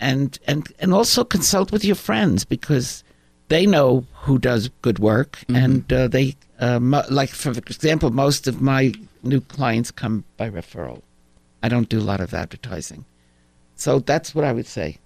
and 0.00 0.38
and 0.46 0.72
and 0.80 0.92
also 0.92 1.22
consult 1.22 1.70
with 1.70 1.84
your 1.84 1.94
friends 1.94 2.44
because 2.44 3.04
they 3.48 3.66
know 3.66 4.04
who 4.22 4.38
does 4.38 4.68
good 4.82 4.98
work, 4.98 5.38
and 5.48 5.90
uh, 5.92 6.08
they 6.08 6.36
uh, 6.60 6.78
mo- 6.80 7.04
like 7.10 7.30
for 7.30 7.50
example, 7.50 8.10
most 8.10 8.46
of 8.46 8.60
my 8.60 8.92
new 9.22 9.40
clients 9.40 9.90
come 9.90 10.24
by 10.36 10.50
referral. 10.50 11.02
I 11.62 11.68
don't 11.68 11.88
do 11.88 11.98
a 11.98 12.06
lot 12.12 12.20
of 12.20 12.34
advertising, 12.34 13.04
so 13.74 13.98
that's 14.00 14.34
what 14.34 14.44
I 14.44 14.52
would 14.52 14.66
say. 14.66 14.98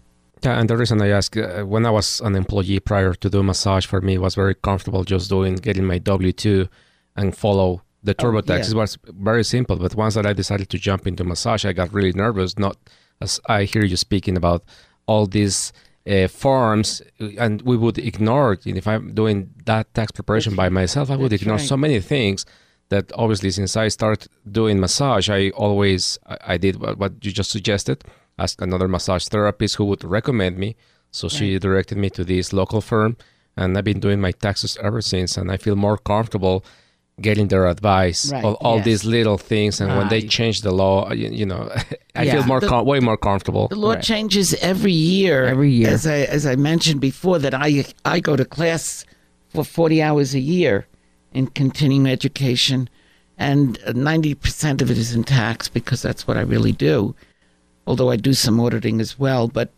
Yeah, 0.45 0.59
and 0.59 0.69
the 0.69 0.77
reason 0.77 1.01
I 1.01 1.09
ask, 1.11 1.37
uh, 1.37 1.63
when 1.63 1.87
I 1.87 1.91
was 1.91 2.21
an 2.21 2.35
employee 2.35 2.81
prior 2.81 3.15
to 3.15 3.31
do 3.31 3.43
massage, 3.43 3.87
for 3.87 4.01
me 4.01 4.15
it 4.15 4.21
was 4.21 4.35
very 4.35 4.55
comfortable 4.57 5.05
just 5.05 5.31
doing 5.31 5.55
getting 5.55 5.85
my 5.85 5.99
W 5.99 6.33
two 6.33 6.69
and 7.17 7.37
follow 7.37 7.83
the 8.03 8.15
TurboTax. 8.15 8.49
yeah. 8.49 8.71
It 8.71 8.75
was 8.75 8.99
very 9.07 9.45
simple. 9.45 9.77
But 9.77 9.95
once 9.95 10.15
that 10.15 10.27
I 10.27 10.33
decided 10.33 10.69
to 10.71 10.79
jump 10.79 11.07
into 11.07 11.23
massage, 11.23 11.65
I 11.65 11.73
got 11.73 11.93
really 11.93 12.13
nervous. 12.13 12.59
Not 12.59 12.77
as 13.21 13.39
I 13.47 13.63
hear 13.65 13.85
you 13.85 13.97
speaking 13.97 14.37
about 14.37 14.65
all 15.07 15.27
these 15.27 15.73
uh, 16.09 16.29
forms, 16.29 17.03
and 17.39 17.63
we 17.63 17.77
would 17.77 17.99
ignore. 17.99 18.55
it. 18.55 18.67
If 18.67 18.87
I'm 18.87 19.15
doing 19.15 19.51
that 19.67 19.93
tax 19.95 20.13
preparation 20.13 20.55
by 20.57 20.69
myself, 20.69 21.11
I 21.11 21.17
would 21.17 21.33
ignore 21.33 21.57
right. 21.57 21.67
so 21.67 21.77
many 21.77 22.01
things. 22.01 22.45
That 22.89 23.11
obviously, 23.15 23.51
since 23.51 23.75
I 23.75 23.89
started 23.89 24.29
doing 24.51 24.79
massage, 24.79 25.31
I 25.31 25.51
always 25.51 26.19
I, 26.27 26.37
I 26.49 26.57
did 26.59 26.77
what, 26.77 26.99
what 26.99 27.25
you 27.25 27.33
just 27.33 27.51
suggested. 27.51 28.05
Ask 28.39 28.61
another 28.61 28.89
massage 28.89 29.27
therapist 29.29 29.77
who 29.77 29.85
would 29.87 30.05
recommend 30.05 30.59
me. 30.59 30.77
So 31.11 31.29
she 31.29 31.59
directed 31.59 31.99
me 31.99 32.11
to 32.11 32.25
this 32.25 32.53
local 32.53 32.81
firm, 32.81 33.17
and 33.57 33.77
I've 33.77 33.85
been 33.85 34.01
doing 34.01 34.21
my 34.21 34.33
taxes 34.33 34.77
ever 34.83 35.01
since. 35.01 35.37
And 35.37 35.51
I 35.51 35.57
feel 35.57 35.77
more 35.77 35.97
comfortable 35.97 36.65
getting 37.23 37.49
their 37.49 37.67
advice 37.67 38.31
Right, 38.33 38.45
on 38.45 38.55
all 38.65 38.77
yes. 38.77 38.85
these 38.85 39.05
little 39.05 39.39
things. 39.39 39.81
And 39.81 39.97
when 39.97 40.09
they 40.09 40.21
change 40.39 40.61
the 40.63 40.73
law, 40.73 41.11
you, 41.13 41.29
you 41.41 41.47
know, 41.47 41.63
I 42.15 42.25
Yeah. 42.25 42.33
feel 42.35 42.45
more 42.47 42.61
The- 42.61 42.69
com- 42.69 42.85
way 42.87 43.01
more 43.01 43.17
comfortable. 43.17 43.69
The 43.69 43.77
law 43.77 43.93
Right. 43.95 44.03
changes 44.03 44.55
every 44.61 44.93
year. 44.93 45.47
Every 45.47 45.71
year. 45.71 45.89
as 45.89 46.07
I 46.07 46.19
as 46.37 46.45
I 46.47 46.57
mentioned 46.57 47.01
before, 47.01 47.39
that 47.39 47.55
I 47.55 47.85
I 48.05 48.21
go 48.21 48.37
to 48.37 48.45
class 48.45 49.05
for 49.49 49.65
forty 49.65 50.03
hours 50.03 50.35
a 50.35 50.41
year 50.41 50.87
in 51.33 51.47
continuing 51.47 52.07
education, 52.19 52.89
and 53.39 53.79
ninety 53.95 54.35
percent 54.35 54.83
of 54.83 54.91
it 54.91 54.99
is 54.99 55.15
in 55.15 55.25
tax 55.25 55.69
because 55.69 56.03
that's 56.03 56.27
what 56.27 56.37
I 56.37 56.43
really 56.55 56.73
do. 56.73 57.15
Although 57.87 58.11
I 58.11 58.17
do 58.17 58.33
some 58.35 58.61
auditing 58.61 59.01
as 59.01 59.19
well, 59.19 59.49
but 59.49 59.69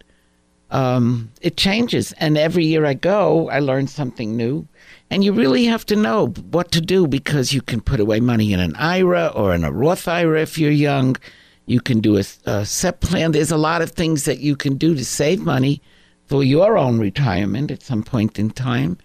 um, 0.74 1.30
it 1.40 1.56
changes, 1.56 2.12
and 2.18 2.36
every 2.36 2.64
year 2.64 2.84
I 2.84 2.94
go, 2.94 3.48
I 3.48 3.60
learn 3.60 3.86
something 3.86 4.36
new. 4.36 4.66
And 5.08 5.22
you 5.22 5.32
really 5.32 5.66
have 5.66 5.86
to 5.86 5.94
know 5.94 6.26
what 6.50 6.72
to 6.72 6.80
do 6.80 7.06
because 7.06 7.52
you 7.52 7.62
can 7.62 7.80
put 7.80 8.00
away 8.00 8.18
money 8.18 8.52
in 8.52 8.58
an 8.58 8.74
IRA 8.74 9.28
or 9.28 9.54
in 9.54 9.62
a 9.62 9.70
Roth 9.70 10.08
IRA 10.08 10.42
if 10.42 10.58
you're 10.58 10.72
young. 10.72 11.14
You 11.66 11.80
can 11.80 12.00
do 12.00 12.16
a, 12.16 12.24
a 12.46 12.66
SEP 12.66 13.00
plan. 13.00 13.30
There's 13.30 13.52
a 13.52 13.56
lot 13.56 13.82
of 13.82 13.92
things 13.92 14.24
that 14.24 14.40
you 14.40 14.56
can 14.56 14.76
do 14.76 14.96
to 14.96 15.04
save 15.04 15.40
money 15.40 15.80
for 16.26 16.42
your 16.42 16.76
own 16.76 16.98
retirement 16.98 17.70
at 17.70 17.82
some 17.82 18.02
point 18.02 18.40
in 18.40 18.50
time. 18.50 18.98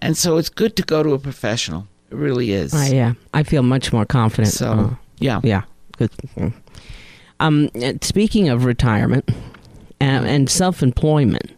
And 0.00 0.18
so 0.18 0.36
it's 0.36 0.50
good 0.50 0.76
to 0.76 0.82
go 0.82 1.02
to 1.02 1.14
a 1.14 1.18
professional. 1.18 1.88
It 2.10 2.16
really 2.16 2.52
is. 2.52 2.74
I, 2.74 2.88
yeah, 2.88 3.14
I 3.32 3.44
feel 3.44 3.62
much 3.62 3.94
more 3.94 4.04
confident. 4.04 4.52
So, 4.52 4.70
uh, 4.70 4.94
yeah. 5.20 5.40
yeah. 5.42 5.62
Good. 5.96 6.10
Um, 7.40 7.70
uh, 7.82 7.94
speaking 8.02 8.50
of 8.50 8.66
retirement 8.66 9.30
and, 10.00 10.26
and 10.26 10.48
self-employment, 10.50 11.52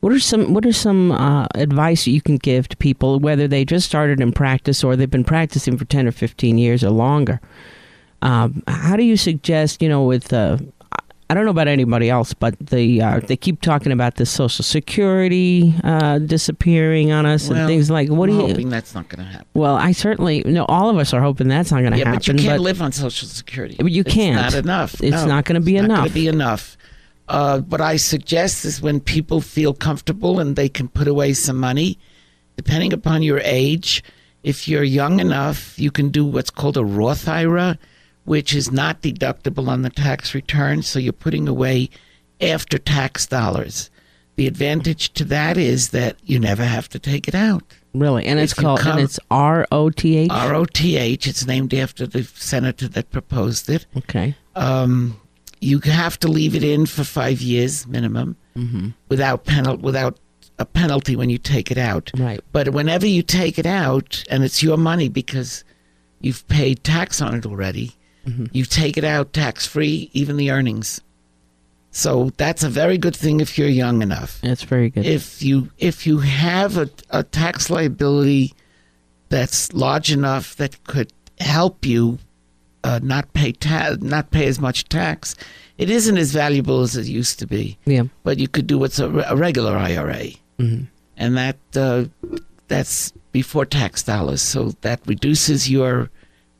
what 0.00 0.12
are 0.12 0.18
some 0.20 0.52
what 0.54 0.66
are 0.66 0.72
some 0.72 1.12
uh, 1.12 1.46
advice 1.54 2.06
you 2.06 2.20
can 2.20 2.36
give 2.36 2.68
to 2.68 2.76
people 2.76 3.20
whether 3.20 3.46
they 3.46 3.64
just 3.64 3.86
started 3.86 4.20
in 4.20 4.32
practice 4.32 4.82
or 4.82 4.96
they've 4.96 5.10
been 5.10 5.24
practicing 5.24 5.76
for 5.78 5.84
ten 5.84 6.06
or 6.08 6.12
fifteen 6.12 6.58
years 6.58 6.82
or 6.82 6.90
longer? 6.90 7.40
Um, 8.20 8.62
how 8.68 8.96
do 8.96 9.02
you 9.04 9.16
suggest? 9.16 9.80
You 9.82 9.88
know, 9.88 10.02
with 10.04 10.32
uh, 10.32 10.58
I 11.30 11.34
don't 11.34 11.44
know 11.44 11.50
about 11.50 11.68
anybody 11.68 12.10
else, 12.10 12.34
but 12.34 12.58
the 12.58 13.00
uh, 13.00 13.20
they 13.20 13.36
keep 13.36 13.60
talking 13.60 13.90
about 13.92 14.16
the 14.16 14.26
Social 14.26 14.64
Security 14.64 15.72
uh, 15.84 16.18
disappearing 16.18 17.10
on 17.12 17.24
us 17.24 17.48
and 17.48 17.66
things 17.68 17.88
like. 17.90 18.08
What 18.10 18.28
I'm 18.28 18.36
do 18.36 18.42
you? 18.42 18.48
hoping 18.48 18.68
that's 18.70 18.94
not 18.94 19.08
going 19.08 19.24
to 19.24 19.30
happen. 19.32 19.46
Well, 19.54 19.76
I 19.76 19.92
certainly 19.92 20.42
no. 20.44 20.64
All 20.66 20.90
of 20.90 20.98
us 20.98 21.12
are 21.14 21.20
hoping 21.22 21.46
that's 21.48 21.70
not 21.70 21.80
going 21.80 21.92
to 21.92 21.98
Yeah, 21.98 22.06
happen. 22.06 22.18
but 22.18 22.28
you 22.28 22.34
can't 22.34 22.60
live 22.62 22.82
on 22.82 22.90
Social 22.92 23.28
Security. 23.28 23.76
But 23.78 23.92
you 23.92 24.02
It's 24.04 24.12
can't. 24.14 24.36
not 24.36 24.54
enough. 24.54 24.94
It's 25.00 25.12
No, 25.12 25.26
not 25.26 25.44
gonna 25.44 25.60
be 25.60 25.76
it's 25.76 25.82
Not 25.82 25.84
enough. 25.84 25.98
going 26.00 26.08
to 26.10 26.14
be 26.14 26.28
enough. 26.28 26.76
Uh, 27.32 27.60
what 27.60 27.80
I 27.80 27.96
suggest 27.96 28.64
is 28.64 28.82
when 28.82 29.00
people 29.00 29.40
feel 29.40 29.72
comfortable 29.72 30.38
and 30.38 30.54
they 30.54 30.68
can 30.68 30.86
put 30.88 31.08
away 31.08 31.32
some 31.32 31.56
money, 31.58 31.98
depending 32.56 32.92
upon 32.92 33.22
your 33.22 33.40
age. 33.42 34.04
If 34.42 34.68
you're 34.68 34.82
young 34.84 35.18
enough, 35.18 35.78
you 35.78 35.90
can 35.90 36.10
do 36.10 36.24
what's 36.26 36.50
called 36.50 36.76
a 36.76 36.84
Roth 36.84 37.26
IRA, 37.28 37.78
which 38.24 38.54
is 38.54 38.70
not 38.70 39.00
deductible 39.00 39.68
on 39.68 39.82
the 39.82 39.88
tax 39.90 40.34
return. 40.34 40.82
So 40.82 40.98
you're 40.98 41.12
putting 41.12 41.48
away 41.48 41.88
after 42.40 42.76
tax 42.78 43.26
dollars. 43.26 43.88
The 44.36 44.46
advantage 44.46 45.12
to 45.14 45.24
that 45.26 45.56
is 45.56 45.90
that 45.90 46.16
you 46.24 46.38
never 46.38 46.64
have 46.64 46.88
to 46.90 46.98
take 46.98 47.28
it 47.28 47.34
out. 47.34 47.62
Really, 47.94 48.24
and 48.26 48.40
it's 48.40 48.54
called 48.54 48.80
come- 48.80 48.92
and 48.98 49.00
it's 49.04 49.20
R 49.30 49.66
O 49.70 49.90
T 49.90 50.16
H. 50.16 50.30
R 50.30 50.54
O 50.54 50.64
T 50.64 50.96
H. 50.96 51.26
It's 51.26 51.46
named 51.46 51.72
after 51.74 52.06
the 52.06 52.24
senator 52.24 52.88
that 52.88 53.10
proposed 53.10 53.68
it. 53.70 53.86
Okay. 53.96 54.34
um, 54.56 55.18
you 55.62 55.78
have 55.80 56.18
to 56.20 56.28
leave 56.28 56.54
it 56.54 56.64
in 56.64 56.86
for 56.86 57.04
five 57.04 57.40
years 57.40 57.86
minimum 57.86 58.36
Mm-hmm. 58.56 58.88
without 59.08 59.44
penal- 59.46 59.78
without 59.78 60.18
a 60.58 60.66
penalty 60.66 61.16
when 61.16 61.30
you 61.30 61.38
take 61.38 61.70
it 61.70 61.78
out. 61.78 62.10
Right. 62.14 62.40
But 62.52 62.68
whenever 62.74 63.06
you 63.06 63.22
take 63.22 63.58
it 63.58 63.64
out, 63.64 64.22
and 64.28 64.44
it's 64.44 64.62
your 64.62 64.76
money 64.76 65.08
because 65.08 65.64
you've 66.20 66.46
paid 66.48 66.84
tax 66.84 67.22
on 67.22 67.34
it 67.34 67.46
already, 67.46 67.92
Mm-hmm. 68.26 68.46
you 68.52 68.64
take 68.66 68.96
it 68.98 69.04
out 69.04 69.32
tax 69.32 69.66
free, 69.66 70.10
even 70.12 70.36
the 70.36 70.50
earnings. 70.50 71.00
So 71.90 72.30
that's 72.36 72.62
a 72.62 72.68
very 72.68 72.96
good 72.98 73.16
thing 73.16 73.40
if 73.40 73.56
you're 73.58 73.68
young 73.68 74.00
enough 74.02 74.40
That's 74.42 74.62
very 74.64 74.90
good. 74.90 75.04
if 75.06 75.42
you 75.42 75.70
if 75.78 76.06
you 76.06 76.18
have 76.20 76.76
a, 76.78 76.88
a 77.10 77.22
tax 77.22 77.68
liability 77.70 78.52
that's 79.28 79.72
large 79.72 80.10
enough 80.12 80.56
that 80.56 80.82
could 80.84 81.12
help 81.40 81.84
you 81.84 82.18
uh, 82.84 83.00
not 83.02 83.32
pay 83.34 83.52
ta- 83.52 83.96
not 84.00 84.30
pay 84.30 84.46
as 84.46 84.60
much 84.60 84.88
tax, 84.88 85.34
it 85.78 85.88
isn't 85.90 86.16
as 86.18 86.32
valuable 86.32 86.80
as 86.82 86.96
it 86.96 87.06
used 87.06 87.38
to 87.38 87.46
be. 87.46 87.78
yeah. 87.86 88.04
But 88.24 88.38
you 88.38 88.48
could 88.48 88.66
do 88.66 88.78
what's 88.78 88.98
a, 88.98 89.08
re- 89.08 89.24
a 89.26 89.36
regular 89.36 89.76
IRA, 89.76 90.26
Mhm. 90.58 90.86
and 91.16 91.36
that 91.36 91.56
uh, 91.76 92.04
that's 92.68 93.12
before 93.32 93.64
tax 93.64 94.02
dollars, 94.02 94.42
so 94.42 94.72
that 94.82 95.00
reduces 95.06 95.70
your 95.70 96.10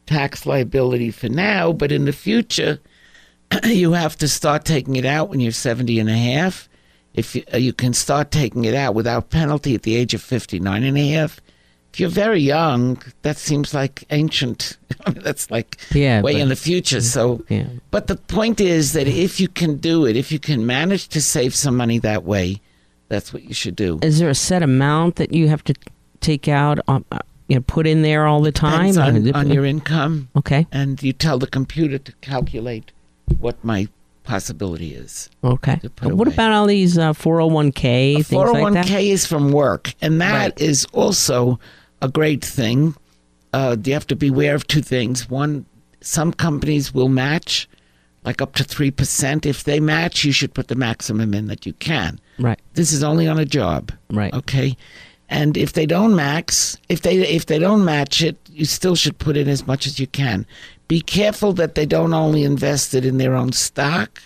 tax 0.07 0.47
liability 0.47 1.11
for 1.11 1.29
now. 1.29 1.73
But 1.73 1.93
in 1.93 2.05
the 2.05 2.12
future, 2.12 2.79
you 3.64 3.93
have 3.93 4.16
to 4.18 4.29
start 4.29 4.64
taking 4.64 4.97
it 4.97 5.05
out 5.05 5.29
when 5.29 5.41
you're 5.41 5.53
70 5.53 5.99
and 5.99 6.09
a 6.11 6.16
half. 6.16 6.68
If 7.14 7.35
you, 7.37 7.43
uh, 7.53 7.59
you 7.59 7.73
can 7.75 7.93
start 7.93 8.31
taking 8.31 8.64
it 8.64 8.75
out 8.75 8.95
without 8.95 9.29
penalty 9.31 9.75
at 9.75 9.83
the 9.83 9.97
age 9.97 10.14
of 10.14 10.23
59 10.23 10.83
and 10.83 10.97
a 10.97 11.09
half. 11.12 11.41
If 11.93 12.01
you're 12.01 12.09
very 12.09 12.40
young, 12.40 13.03
that 13.20 13.36
seems 13.36 13.74
like 13.74 14.05
ancient. 14.11 14.78
I 15.07 15.11
mean, 15.11 15.22
that's 15.22 15.51
like 15.51 15.76
Yeah. 15.93 16.22
way 16.22 16.32
but- 16.34 16.40
in 16.40 16.49
the 16.49 16.57
future. 16.57 17.01
So, 17.03 17.45
yeah. 17.51 17.66
but 17.90 18.07
the 18.07 18.16
point 18.16 18.61
is 18.61 18.93
that 18.95 19.07
if 19.07 19.38
you 19.40 19.49
can 19.49 19.76
do 19.76 20.07
it, 20.07 20.16
if 20.16 20.32
you 20.32 20.38
can 20.38 20.64
manage 20.66 21.09
to 21.09 21.20
save 21.20 21.55
some 21.55 21.76
money 21.76 21.99
that 21.99 22.24
way, 22.24 22.61
that's 23.09 23.32
what 23.34 23.43
you 23.45 23.53
should 23.53 23.76
do. 23.76 23.99
Is 24.03 24.18
there 24.20 24.30
a 24.30 24.34
set 24.34 24.62
amount 24.62 25.16
that 25.16 25.34
you 25.34 25.49
have 25.49 25.62
to 25.64 25.74
take 26.20 26.49
out? 26.49 26.78
On, 26.88 27.05
uh, 27.12 27.18
you 27.49 27.57
know, 27.57 27.62
put 27.66 27.86
in 27.86 28.01
there 28.01 28.24
all 28.26 28.40
the 28.40 28.53
time. 28.53 28.95
Depends 28.95 28.97
on, 28.97 29.34
on 29.36 29.51
your 29.51 29.66
income, 29.66 30.30
okay. 30.34 30.66
and 30.72 31.03
you 31.03 31.12
tell 31.12 31.38
the 31.38 31.47
computer 31.47 31.99
to 31.99 32.12
calculate 32.22 32.90
what 33.38 33.62
my 33.62 33.88
possibility 34.24 34.95
is. 34.95 35.28
Okay. 35.45 35.76
to 35.82 35.90
put 35.90 36.09
And 36.09 36.18
what 36.18 36.28
away. 36.28 36.34
about 36.36 36.53
all 36.53 36.66
these 36.66 36.97
uh, 36.97 37.12
401k 37.12 37.84
A 37.84 38.22
things 38.22 38.30
like 38.32 38.72
that? 38.72 38.86
401k 38.86 39.11
is 39.11 39.26
from 39.26 39.53
work, 39.53 39.93
and 40.01 40.20
that 40.22 40.59
is 40.59 40.86
Right. 40.95 40.99
also 41.03 41.59
a 42.03 42.09
great 42.09 42.44
thing. 42.44 42.94
Uh, 43.55 43.76
you 43.82 43.92
have 43.94 44.07
to 44.09 44.16
beware 44.16 44.55
of 44.55 44.66
two 44.66 44.82
things. 44.82 45.30
One, 45.30 45.64
some 46.00 46.32
companies 46.32 46.92
will 46.92 47.09
match, 47.09 47.68
like 48.24 48.42
up 48.42 48.55
to 48.57 48.64
three 48.64 48.90
percent. 48.90 49.46
If 49.46 49.64
they 49.64 49.80
match, 49.80 50.24
you 50.24 50.32
should 50.32 50.53
put 50.55 50.68
the 50.68 50.74
maximum 50.74 51.32
in 51.34 51.46
that 51.46 51.64
you 51.64 51.72
can. 51.74 52.18
Right. 52.38 52.61
This 52.74 52.92
is 52.92 53.03
only 53.03 53.26
on 53.28 53.38
a 53.38 53.44
job, 53.44 53.92
Right. 54.11 54.32
okay? 54.34 54.76
And 55.28 55.57
if 55.57 55.72
they 55.72 55.86
don't 55.86 56.14
max, 56.14 56.76
if 56.90 57.00
they 57.03 57.16
if 57.26 57.46
they 57.46 57.59
don't 57.59 57.84
match 57.84 58.22
it, 58.22 58.36
you 58.50 58.64
still 58.66 58.96
should 58.96 59.16
put 59.18 59.36
in 59.36 59.48
as 59.48 59.66
much 59.66 59.86
as 59.86 59.98
you 59.98 60.07
can. 60.07 60.46
Be 60.88 61.00
careful 61.00 61.55
that 61.55 61.74
they 61.74 61.86
don't 61.86 62.12
only 62.12 62.44
invest 62.44 62.94
it 62.94 63.05
in 63.07 63.16
their 63.16 63.34
own 63.34 63.53
stock, 63.53 64.20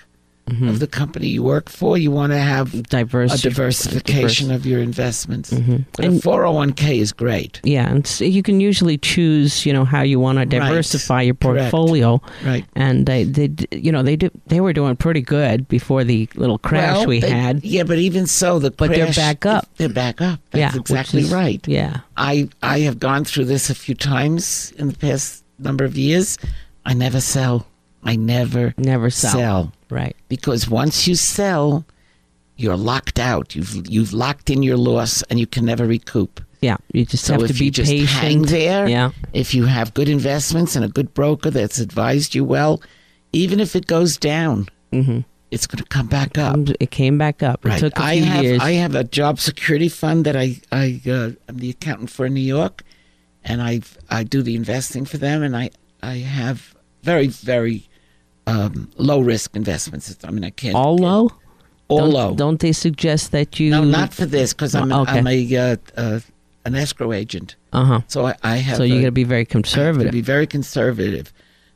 of 0.48 0.78
the 0.78 0.86
company 0.86 1.26
you 1.26 1.42
work 1.42 1.68
for. 1.68 1.98
You 1.98 2.10
want 2.12 2.32
to 2.32 2.38
have 2.38 2.88
Diverse, 2.88 3.34
a 3.34 3.48
diversification 3.48 4.50
of 4.52 4.64
your 4.64 4.80
investments. 4.80 5.50
Mhm. 5.52 5.84
But 5.96 6.04
a 6.04 6.08
And- 6.08 6.22
401k 6.22 6.98
is 7.00 7.12
great. 7.12 7.60
Yeah, 7.64 7.90
and 7.90 8.06
so 8.06 8.24
you 8.24 8.42
can 8.42 8.60
usually 8.60 8.96
choose, 8.96 9.66
you 9.66 9.72
know, 9.72 9.84
how 9.84 10.02
you 10.02 10.20
want 10.20 10.38
to 10.38 10.46
diversify 10.46 11.22
your 11.22 11.34
Correct. 11.34 11.70
portfolio, 11.72 12.20
Right. 12.44 12.64
and 12.76 13.06
they, 13.06 13.24
they, 13.24 13.50
you 13.72 13.90
know, 13.90 14.02
they 14.04 14.14
do, 14.16 14.30
they 14.46 14.60
were 14.60 14.72
doing 14.72 14.94
pretty 14.96 15.20
good 15.20 15.66
before 15.68 16.04
the 16.04 16.28
little 16.36 16.58
crash 16.58 16.98
Well, 16.98 17.06
we 17.06 17.20
they- 17.20 17.30
had. 17.30 17.64
Yeah, 17.64 17.82
but 17.82 17.98
even 17.98 18.26
so, 18.26 18.58
the 18.60 18.70
But 18.70 18.90
they're 18.90 19.12
back 19.12 19.44
up. 19.46 19.66
They're 19.78 19.88
back 19.88 20.20
up. 20.20 20.38
That's 20.52 20.74
yeah, 20.74 20.80
exactly 20.80 21.22
is- 21.22 21.30
right. 21.32 21.60
Yeah, 21.66 22.00
I 22.16 22.48
I 22.62 22.80
have 22.80 22.98
gone 23.00 23.24
through 23.24 23.46
this 23.46 23.68
a 23.70 23.74
few 23.74 23.94
times 23.96 24.72
in 24.78 24.88
the 24.88 24.94
past 24.94 25.42
number 25.58 25.84
of 25.84 25.96
years. 25.98 26.38
I 26.84 26.94
never 26.94 27.20
sell. 27.20 27.66
I 28.04 28.14
never 28.14 28.74
never 28.78 29.10
sell. 29.10 29.32
sell 29.32 29.72
Right. 29.90 30.16
because 30.28 30.68
once 30.68 31.06
you 31.06 31.14
sell, 31.14 31.84
you're 32.56 32.76
locked 32.76 33.18
out. 33.18 33.54
You've 33.54 33.86
you've 33.88 34.12
locked 34.12 34.50
in 34.50 34.62
your 34.62 34.76
loss, 34.76 35.22
and 35.24 35.38
you 35.38 35.46
can 35.46 35.64
never 35.64 35.86
recoup. 35.86 36.40
Yeah, 36.62 36.76
you 36.92 37.04
just 37.04 37.24
So 37.24 37.34
have 37.34 37.46
to 37.48 37.52
be 37.54 37.66
you 37.66 37.70
just 37.70 37.90
patient. 37.90 38.10
hang 38.10 38.42
there, 38.42 38.88
Yeah, 38.88 39.10
if 39.32 39.54
you 39.54 39.66
have 39.66 39.92
good 39.94 40.08
investments 40.08 40.74
and 40.74 40.84
a 40.84 40.88
good 40.88 41.12
broker 41.14 41.50
that's 41.50 41.78
advised 41.78 42.34
you 42.34 42.44
well, 42.44 42.80
even 43.32 43.60
if 43.60 43.76
it 43.76 43.86
goes 43.86 44.16
down, 44.16 44.68
hmm 44.92 45.20
it's 45.52 45.66
going 45.68 45.78
to 45.82 45.88
come 45.88 46.08
back 46.08 46.36
up. 46.38 46.58
it 46.80 46.90
came 46.90 47.18
back 47.18 47.40
up. 47.40 47.64
It 47.64 47.78
took 47.78 47.96
a 47.96 48.02
I 48.02 48.16
few 48.16 48.24
have 48.24 48.44
years. 48.44 48.60
I 48.60 48.72
have 48.72 48.96
a 48.96 49.04
job 49.04 49.38
security 49.38 49.88
fund 49.88 50.24
that 50.24 50.34
I 50.36 50.60
I 50.72 51.00
uh, 51.08 51.30
I'm 51.48 51.58
the 51.58 51.70
accountant 51.70 52.10
for 52.10 52.26
in 52.26 52.34
New 52.34 52.40
York, 52.40 52.82
and 53.44 53.62
I 53.62 53.82
I 54.10 54.24
do 54.24 54.42
the 54.42 54.56
investing 54.56 55.04
for 55.04 55.18
them, 55.18 55.42
and 55.44 55.54
I 55.56 55.70
I 56.02 56.14
have 56.16 56.74
very 57.04 57.28
very 57.28 57.88
um, 58.46 58.90
low 58.96 59.20
risk 59.20 59.56
investments. 59.56 60.16
I 60.24 60.30
mean 60.30 60.44
I 60.44 60.50
can't 60.50 60.74
all 60.74 60.96
low. 60.96 61.30
all 61.88 61.98
don't, 61.98 62.10
low. 62.10 62.34
Don't 62.34 62.60
they 62.60 62.72
suggest 62.72 63.32
that 63.32 63.58
you? 63.60 63.70
no, 63.70 63.84
not 63.84 64.12
for 64.14 64.26
this 64.26 64.52
because 64.52 64.74
I'm 64.74 64.92
Oh, 64.92 64.98
a, 64.98 65.02
okay. 65.02 65.18
I'm 65.18 65.26
a 65.26 65.56
uh, 65.56 65.76
uh, 65.96 66.20
an 66.64 66.74
escrow 66.74 67.12
agent, 67.12 67.54
Uh 67.72 67.84
huh. 67.84 68.00
so 68.08 68.26
I, 68.26 68.34
I 68.42 68.56
have 68.56 68.76
So 68.76 68.82
you 68.82 69.00
got 69.00 69.06
to 69.06 69.12
be 69.12 69.24
very 69.24 69.40
I 69.40 69.42
have 69.42 69.48
to 69.48 69.52
conservative. 69.52 70.12
be 70.12 70.20
very 70.20 70.46
conservative. 70.46 71.32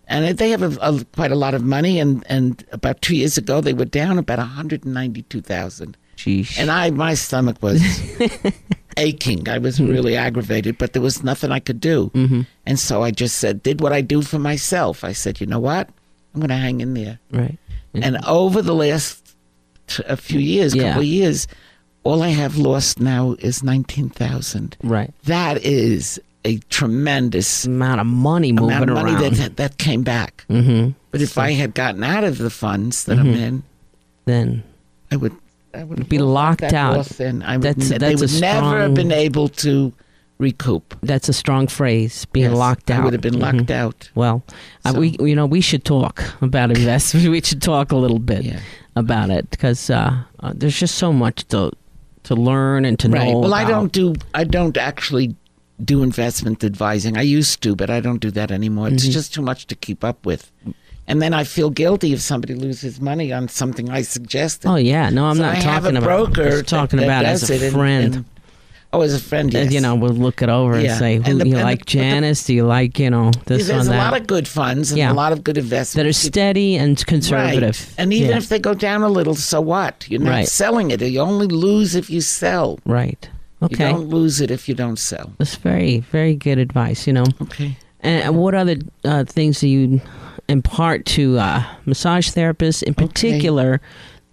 And 0.09 0.37
they 0.39 0.51
have 0.51 0.63
a, 0.63 0.77
a, 0.81 1.05
quite 1.15 1.31
a 1.31 1.37
lot 1.37 1.55
of 1.55 1.63
money, 1.63 2.01
and, 2.01 2.25
and 2.29 2.65
about 2.73 3.01
two 3.01 3.15
years 3.15 3.39
ago 3.39 3.61
they 3.61 3.73
were 3.73 3.85
down 3.85 4.19
about 4.19 4.39
one 4.39 4.49
hundred 4.49 4.85
and 4.85 4.93
ninety 4.93 5.23
two 5.23 5.41
thousand. 5.41 5.97
Sheesh. 6.17 6.59
And 6.59 6.71
I, 6.71 6.91
my 6.91 7.15
stomach 7.15 7.59
was 7.63 7.81
aching. 8.97 9.49
I 9.49 9.59
was 9.59 9.81
really 9.81 10.17
aggravated, 10.17 10.77
but 10.79 10.93
there 10.93 11.03
was 11.03 11.23
nothing 11.23 11.51
I 11.53 11.61
could 11.61 11.81
do. 11.81 12.11
Mhm. 12.15 12.47
And 12.67 12.79
so 12.79 13.03
I 13.03 13.11
just 13.13 13.37
said, 13.39 13.63
did 13.63 13.81
what 13.81 13.93
I 13.93 14.01
do 14.01 14.21
for 14.23 14.39
myself. 14.39 15.05
I 15.05 15.13
said, 15.13 15.41
you 15.41 15.47
know 15.47 15.61
what? 15.61 15.89
I'm 16.35 16.41
going 16.41 16.49
to 16.51 16.57
hang 16.57 16.81
in 16.81 16.95
there. 16.95 17.19
right. 17.33 17.59
And 17.95 18.19
over 18.25 18.63
the 18.63 18.75
last 18.75 19.35
t- 19.89 20.03
a 20.07 20.17
few 20.17 20.39
years, 20.39 20.75
Yeah. 20.77 20.89
couple 20.91 21.01
of 21.03 21.09
years, 21.09 21.49
all 22.05 22.23
I 22.23 22.29
have 22.29 22.57
lost 22.57 23.01
now 23.01 23.35
is 23.41 23.63
nineteen 23.65 24.09
thousand. 24.09 24.77
Right. 24.83 25.13
That 25.25 25.65
is 25.65 26.21
a 26.45 26.59
tremendous 26.71 27.65
Amount 27.67 28.01
of 28.01 28.07
money 28.07 28.53
moving 28.53 28.71
amount 28.77 28.91
of 28.91 28.97
money 28.97 29.13
around. 29.15 29.35
that 29.35 29.57
that 29.57 29.79
came 29.79 30.03
back. 30.03 30.45
mm-hmm. 30.49 30.91
But 31.11 31.21
if 31.21 31.37
I 31.37 31.51
had 31.53 31.75
gotten 31.75 32.05
out 32.05 32.23
of 32.25 32.39
the 32.39 32.49
funds 32.51 33.05
that 33.05 33.19
I'm 33.19 33.27
Mhm. 33.35 33.37
in, 33.37 33.63
Then 34.27 34.63
I 35.11 35.17
would 35.17 35.35
I 35.75 35.83
would 35.85 36.09
Be 36.09 36.19
locked 36.19 36.63
out. 36.63 37.21
in. 37.21 37.43
I 37.43 37.57
would, 37.57 37.63
That's- 37.65 37.89
that's 37.91 38.01
they 38.01 38.15
would 38.15 38.41
never 38.41 38.81
have 38.81 38.95
been 38.95 39.13
able 39.13 39.49
to 39.67 39.93
recoup. 40.41 40.95
that's 41.03 41.29
a 41.29 41.33
strong 41.33 41.67
phrase. 41.69 42.25
Being 42.33 42.51
Yes, 42.51 42.59
locked 42.59 42.91
out. 42.91 43.01
I 43.01 43.05
would 43.05 43.13
have 43.13 43.23
been 43.23 43.35
Mhm. 43.35 43.59
locked 43.59 43.71
out. 43.71 44.11
Well, 44.15 44.43
uh, 44.85 44.95
we 44.97 45.17
you 45.21 45.37
know 45.37 45.47
we 45.47 45.61
should 45.61 45.85
talk 45.85 46.15
about 46.41 46.71
investment. 46.77 47.29
we 47.37 47.41
should 47.43 47.63
talk 47.63 47.93
a 47.93 47.97
little 47.97 48.19
bit 48.19 48.43
Yeah. 48.45 48.61
about 48.97 49.31
it 49.31 49.51
because 49.51 49.91
uh, 49.91 50.17
uh, 50.41 50.53
there's 50.57 50.79
just 50.79 50.97
so 50.97 51.13
much 51.13 51.47
to 51.49 51.71
to 52.25 52.35
learn 52.35 52.85
and 52.85 52.99
to 52.99 53.09
Right. 53.09 53.31
know. 53.33 53.39
Well, 53.39 53.55
I 53.55 53.65
don't 53.65 53.93
do. 53.93 54.15
I 54.35 54.45
don't 54.45 54.77
actually 54.77 55.35
do 55.83 56.03
investment 56.03 56.63
advising. 56.65 57.17
I 57.17 57.23
used 57.23 57.63
to, 57.63 57.75
but 57.75 57.89
I 57.89 58.01
don't 58.01 58.21
do 58.21 58.31
that 58.33 58.51
anymore. 58.51 58.89
It's 58.89 59.07
Mhm. 59.09 59.13
just 59.13 59.33
too 59.35 59.43
much 59.43 59.67
to 59.69 59.75
keep 59.75 60.05
up 60.05 60.27
with. 60.27 60.51
And 61.09 61.21
then 61.23 61.33
I 61.35 61.45
feel 61.45 61.71
guilty 61.71 62.13
if 62.13 62.21
somebody 62.21 62.55
loses 62.55 63.01
money 63.01 63.33
on 63.33 63.49
something 63.49 63.91
I 63.91 64.03
suggested. 64.03 64.69
Oh 64.69 64.77
yeah, 64.77 65.09
no, 65.11 65.25
I'm 65.25 65.37
So 65.37 65.43
not 65.43 65.53
I 65.57 65.61
have 65.61 65.83
talking 65.85 65.97
a 65.97 66.01
about. 66.01 66.09
broker. 66.35 66.51
just 66.51 66.69
talking 66.69 66.99
that- 67.01 67.07
that 67.07 67.23
about 67.23 67.33
as 67.33 67.51
a 67.51 67.55
it 67.55 67.63
and- 67.63 67.73
friend. 67.73 68.15
and- 68.17 68.25
oh, 68.93 69.03
as 69.03 69.15
a 69.15 69.19
friend, 69.21 69.55
And, 69.55 69.65
yes. 69.67 69.73
you 69.75 69.81
know, 69.81 69.95
we'll 69.95 70.11
look 70.13 70.43
it 70.43 70.49
over 70.49 70.75
and 70.75 70.91
say, 70.99 71.17
who 71.17 71.23
And 71.25 71.41
the- 71.41 71.45
do 71.45 71.51
you 71.51 71.57
the- 71.57 71.63
like 71.63 71.81
the- 71.81 71.85
Janice? 71.93 72.45
do 72.45 72.55
you 72.55 72.65
like 72.65 72.99
you 72.99 73.09
know 73.11 73.31
this 73.47 73.69
There's 73.69 73.87
a 73.87 73.91
that 73.91 73.97
lot 74.13 74.21
of 74.21 74.27
good 74.27 74.49
funds 74.49 74.91
and 74.91 74.99
Yeah. 74.99 75.13
a 75.13 75.15
lot 75.15 75.33
of 75.33 75.45
good 75.45 75.57
investments 75.59 75.95
that 75.95 76.07
are 76.07 76.13
steady 76.13 76.77
and 76.77 77.05
conservative? 77.07 77.79
Right. 77.79 77.95
And 77.99 78.13
even 78.13 78.31
Yeah. 78.31 78.37
if 78.39 78.49
they 78.49 78.59
go 78.59 78.75
down 78.75 79.03
a 79.03 79.09
little, 79.09 79.35
so 79.35 79.61
what? 79.61 80.05
You're 80.09 80.21
not 80.21 80.31
Right. 80.31 80.49
selling 80.49 80.91
it. 80.91 81.01
You 81.03 81.21
only 81.21 81.47
lose 81.47 81.95
if 81.95 82.11
you 82.11 82.21
sell. 82.21 82.79
right, 82.85 83.29
Okay. 83.63 83.87
You 83.89 83.93
don't 83.95 84.09
lose 84.09 84.41
it 84.41 84.51
if 84.51 84.69
you 84.69 84.75
don't 84.75 84.99
sell. 84.99 85.33
that's 85.39 85.55
very 85.57 86.03
very 86.11 86.35
good 86.35 86.59
advice. 86.59 87.07
You 87.07 87.13
know, 87.13 87.27
Okay. 87.43 87.77
and 88.03 88.37
what 88.37 88.55
other 88.55 88.77
uh, 89.05 89.25
things 89.25 89.61
do 89.61 89.69
you 89.69 90.01
impart 90.49 91.05
to 91.07 91.39
uh, 91.39 91.63
massage 91.87 92.31
therapists 92.31 92.83
in 92.83 92.95
Okay. 92.95 93.05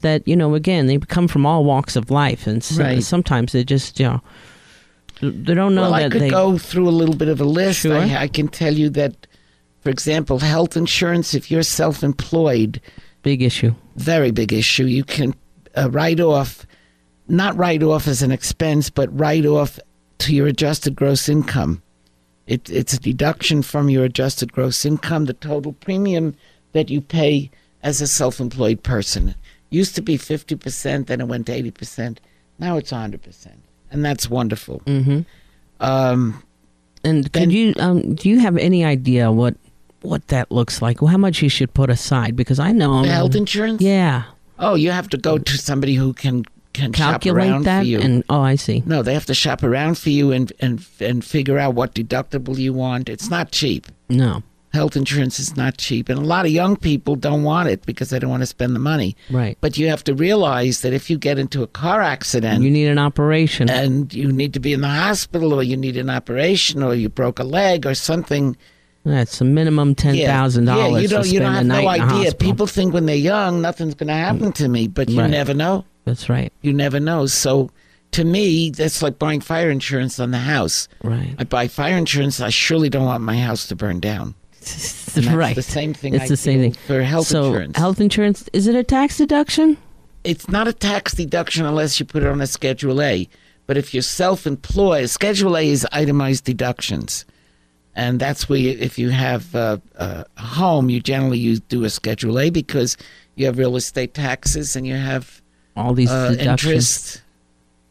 That 0.02 0.28
you 0.28 0.36
know, 0.36 0.54
again, 0.56 0.88
they 0.88 0.98
come 1.00 1.28
from 1.28 1.46
all 1.46 1.64
walks 1.64 1.96
of 1.96 2.12
life, 2.12 2.46
and 2.48 2.64
so, 2.64 2.84
Right. 2.84 3.04
sometimes 3.04 3.52
they 3.52 3.64
just 3.64 4.00
you 4.00 4.06
know 4.06 4.22
they 5.22 5.54
don't 5.56 5.74
know 5.74 5.82
well, 5.82 5.94
I 5.96 6.10
could 6.10 6.22
they 6.22 6.30
go 6.30 6.58
through 6.58 6.88
a 6.88 6.92
little 6.92 7.16
bit 7.16 7.28
of 7.30 7.42
a 7.42 7.46
list. 7.46 7.80
Sure. 7.80 7.98
I, 7.98 8.16
I 8.24 8.28
can 8.28 8.48
tell 8.48 8.74
you 8.74 8.90
that, 8.92 9.26
for 9.82 9.90
example, 9.90 10.38
health 10.40 10.78
insurance, 10.78 11.34
if 11.34 11.50
you're 11.50 11.64
self 11.64 12.04
employed, 12.04 12.80
big 13.24 13.42
issue. 13.42 13.74
very 13.96 14.30
big 14.32 14.54
issue. 14.54 14.86
You 14.86 15.04
can 15.04 15.34
uh, 15.76 15.90
write 15.90 16.20
off, 16.20 16.68
not 17.28 17.58
write 17.58 17.82
off 17.82 18.08
as 18.08 18.22
an 18.22 18.32
expense, 18.32 18.92
but 18.92 19.10
write 19.18 19.46
off 19.48 19.80
to 20.20 20.36
your 20.36 20.46
adjusted 20.48 20.96
gross 20.96 21.28
income. 21.28 21.82
It, 22.46 22.70
it's 22.70 22.94
a 22.94 23.00
deduction 23.00 23.62
from 23.64 23.90
your 23.90 24.06
adjusted 24.06 24.54
gross 24.54 24.86
income, 24.86 25.26
the 25.26 25.34
total 25.34 25.74
premium 25.74 26.36
that 26.74 26.90
you 26.90 27.02
pay 27.02 27.50
as 27.82 28.02
a 28.02 28.08
self 28.08 28.40
employed 28.40 28.84
person. 28.84 29.34
Used 29.70 29.96
to 29.96 30.02
be 30.02 30.18
50%, 30.18 31.08
then 31.08 31.20
it 31.22 31.28
went 31.28 31.46
to 31.48 31.52
80%. 31.64 32.18
Now 32.60 32.78
it's 32.78 32.92
100%. 32.92 33.48
And 33.92 34.04
that's 34.06 34.30
wonderful. 34.30 34.80
hmm 34.86 35.22
Um, 35.80 36.44
And 37.04 37.32
could 37.32 37.52
you 37.52 37.74
um, 37.78 38.16
do 38.16 38.30
you 38.30 38.40
have 38.40 38.58
any 38.58 38.84
idea 38.84 39.32
what 39.32 39.56
what 40.02 40.28
that 40.28 40.52
looks 40.52 40.82
like? 40.82 41.02
Well, 41.02 41.12
how 41.12 41.18
much 41.18 41.42
you 41.42 41.50
should 41.50 41.74
put 41.74 41.90
aside? 41.90 42.36
Because 42.36 42.60
I 42.60 42.72
know 42.72 43.02
the 43.04 43.10
health 43.10 43.36
insurance? 43.36 43.82
Yeah, 43.82 44.24
Oh, 44.60 44.76
you 44.76 44.92
have 44.92 45.08
to 45.10 45.18
go 45.18 45.38
to 45.38 45.58
somebody 45.58 45.94
who 45.96 46.14
can, 46.14 46.44
can 46.74 46.92
calculate 46.92 47.50
around 47.50 47.64
that 47.66 47.82
for 47.82 47.86
you. 47.88 48.00
and 48.02 48.24
oh, 48.30 48.42
I 48.42 48.56
see. 48.56 48.82
No, 48.86 49.04
they 49.04 49.14
have 49.14 49.26
to 49.28 49.34
shop 49.36 49.64
around 49.64 49.98
for 49.98 50.10
you 50.10 50.32
and, 50.32 50.52
and 50.60 50.84
and 51.00 51.24
figure 51.24 51.60
out 51.60 51.76
what 51.76 51.94
deductible 51.94 52.58
you 52.58 52.74
want. 52.74 53.10
It's 53.10 53.30
not 53.30 53.52
cheap. 53.52 53.88
No, 54.10 54.42
Health 54.78 54.96
insurance 54.96 55.40
is 55.40 55.58
not 55.58 55.78
cheap, 55.78 56.08
and 56.08 56.20
a 56.20 56.24
lot 56.36 56.46
of 56.46 56.52
young 56.52 56.76
people 56.76 57.16
don't 57.16 57.42
want 57.44 57.68
it 57.68 57.84
because 57.86 58.12
they 58.12 58.20
don't 58.20 58.30
want 58.30 58.44
to 58.44 58.48
spend 58.58 58.76
the 58.76 58.80
money. 58.94 59.16
right. 59.32 59.58
But 59.60 59.78
you 59.78 59.88
have 59.90 60.04
to 60.04 60.14
realize 60.14 60.82
that 60.82 60.94
if 60.94 61.10
you 61.10 61.18
get 61.18 61.40
into 61.40 61.64
a 61.64 61.68
car 61.68 62.02
accident 62.02 62.64
you 62.64 62.70
need 62.70 62.88
an 62.88 63.00
operation. 63.00 63.70
and 63.70 64.14
you 64.14 64.32
need 64.32 64.54
to 64.54 64.60
be 64.60 64.74
in 64.74 64.82
the 64.82 64.88
hospital, 65.06 65.54
or 65.54 65.64
you 65.64 65.76
need 65.78 65.98
an 65.98 66.10
operation, 66.10 66.84
or 66.84 66.94
you 66.94 67.10
broke 67.10 67.40
a 67.40 67.44
leg 67.44 67.86
or 67.88 67.96
something, 67.96 68.56
That's 69.04 69.42
a 69.42 69.46
minimum 69.46 69.96
ten 69.96 70.16
thousand 70.16 70.68
yeah, 70.68 70.76
dollars. 70.76 71.02
you 71.02 71.08
don't 71.08 71.28
you 71.34 71.40
don't 71.40 71.54
have 71.56 71.66
no 71.66 71.88
idea. 71.88 72.34
People 72.34 72.68
think 72.68 72.94
when 72.94 73.06
they're 73.08 73.16
young, 73.34 73.62
nothing's 73.62 73.96
going 73.96 74.10
to 74.10 74.14
happen 74.28 74.52
to 74.54 74.68
me, 74.68 74.88
but 74.88 75.10
you 75.10 75.20
Right. 75.22 75.30
never 75.30 75.54
know. 75.54 75.86
That's 76.06 76.30
right. 76.30 76.52
You 76.62 76.72
never 76.74 77.00
know. 77.00 77.26
So, 77.26 77.72
to 78.12 78.24
me, 78.24 78.70
that's 78.70 79.02
like 79.02 79.18
buying 79.18 79.42
fire 79.42 79.70
insurance 79.72 80.20
on 80.20 80.32
the 80.32 80.38
house. 80.56 80.88
Right. 81.04 81.36
I 81.40 81.44
buy 81.46 81.68
fire 81.68 81.98
insurance. 81.98 82.40
I 82.40 82.50
surely 82.50 82.90
don't 82.90 83.06
want 83.06 83.24
my 83.24 83.38
house 83.38 83.66
to 83.68 83.76
burn 83.76 84.00
down. 84.00 84.36
Right. 85.32 85.56
The 85.56 85.64
same 85.64 85.94
thing. 85.94 86.14
It's 86.14 86.26
I 86.26 86.28
the 86.28 86.38
same 86.38 86.60
thing. 86.60 86.74
for 86.86 87.02
health 87.02 87.28
so 87.28 87.46
insurance. 87.46 87.78
health 87.78 88.00
insurance 88.00 88.48
is 88.54 88.68
it 88.68 88.76
a 88.76 88.84
tax 88.84 89.18
deduction? 89.18 89.78
it's 90.24 90.50
not 90.50 90.68
a 90.68 90.74
tax 90.74 91.14
deduction 91.14 91.66
unless 91.66 92.00
you 92.00 92.06
put 92.06 92.22
it 92.22 92.28
on 92.28 92.42
a 92.42 92.48
Schedule 92.48 93.02
A. 93.02 93.28
But 93.66 93.78
if 93.78 93.94
you're 93.94 94.04
self-employed, 94.04 95.10
Schedule 95.10 95.58
A 95.58 95.68
is 95.70 95.88
itemized 95.92 96.44
deductions, 96.44 97.26
and 97.96 98.20
that's 98.20 98.48
where 98.50 98.60
you, 98.60 98.72
if 98.80 99.00
you 99.00 99.10
have 99.10 99.56
uh, 99.56 99.78
a 99.96 100.26
home, 100.38 100.90
you 100.90 101.00
generally 101.00 101.38
use 101.40 101.60
do 101.62 101.84
a 101.86 101.90
Schedule 101.90 102.40
A 102.40 102.50
because 102.50 102.98
you 103.36 103.46
have 103.46 103.58
real 103.58 103.76
estate 103.76 104.14
taxes 104.14 104.76
and 104.76 104.86
you 104.86 104.96
have 104.96 105.42
All 105.76 105.94
these 105.94 106.12
uh, 106.12 106.32
deductions, 106.32 106.44
interest, 106.46 107.22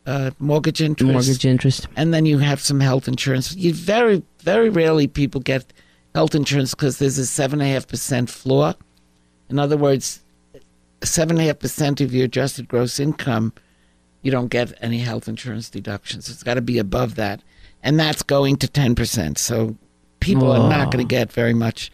uh, 0.06 0.30
mortgage 0.38 0.80
interest, 0.82 1.12
mortgage 1.12 1.44
interest. 1.46 1.88
and 1.96 2.12
then 2.14 2.26
you 2.26 2.38
have 2.38 2.60
some 2.60 2.80
health 2.80 3.08
insurance. 3.08 3.54
You 3.56 3.72
very, 3.72 4.22
very 4.40 4.68
rarely 4.68 5.06
people 5.08 5.40
get 5.40 5.72
health 6.16 6.34
insurance 6.34 6.74
because 6.74 6.98
there's 6.98 7.18
a 7.18 7.26
seven 7.26 7.60
and 7.60 7.68
a 7.68 7.72
half 7.74 7.86
percent 7.86 8.30
floor. 8.30 8.74
In 9.50 9.58
other 9.58 9.76
words, 9.76 10.22
seven 11.04 11.36
and 11.36 11.44
a 11.44 11.48
half 11.48 11.58
percent 11.58 12.00
of 12.00 12.14
your 12.14 12.24
adjusted 12.24 12.66
gross 12.68 12.98
income, 12.98 13.52
you 14.22 14.30
don't 14.30 14.48
get 14.48 14.72
any 14.80 15.00
health 15.00 15.28
insurance 15.28 15.68
deductions. 15.68 16.30
It's 16.30 16.42
got 16.42 16.54
to 16.54 16.62
be 16.62 16.78
above 16.78 17.16
that, 17.16 17.42
and 17.82 18.00
that's 18.00 18.22
going 18.22 18.56
to 18.56 18.66
ten 18.68 18.94
percent. 18.94 19.36
So 19.36 19.76
people 20.20 20.50
are 20.50 20.70
not 20.70 20.90
going 20.90 21.06
to 21.06 21.08
get 21.08 21.30
very 21.30 21.52
much 21.52 21.90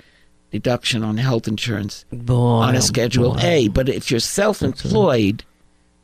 deduction 0.52 1.02
on 1.02 1.16
health 1.16 1.48
insurance 1.48 2.04
Boy, 2.12 2.34
on 2.66 2.76
a 2.76 2.80
Schedule 2.80 3.32
boy. 3.34 3.40
A. 3.42 3.68
But 3.68 3.88
if 3.88 4.08
you're 4.08 4.20
self-employed, 4.20 5.42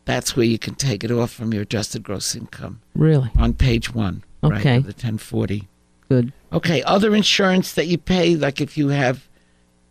that's 0.06 0.34
where 0.34 0.46
you 0.46 0.58
can 0.58 0.74
take 0.74 1.04
it 1.04 1.12
off 1.12 1.30
from 1.30 1.52
your 1.52 1.62
adjusted 1.62 2.02
gross 2.02 2.34
income 2.34 2.80
Really 2.96 3.30
on 3.36 3.52
page 3.52 3.94
one, 3.94 4.24
right, 4.42 4.58
Okay. 4.60 4.76
of 4.78 4.84
the 4.84 4.88
1040. 4.88 5.68
Good. 6.08 6.32
Okay, 6.52 6.82
other 6.84 7.14
insurance 7.14 7.74
that 7.74 7.86
you 7.86 7.98
pay, 7.98 8.34
like 8.36 8.60
if 8.60 8.78
you 8.78 8.88
have 8.88 9.28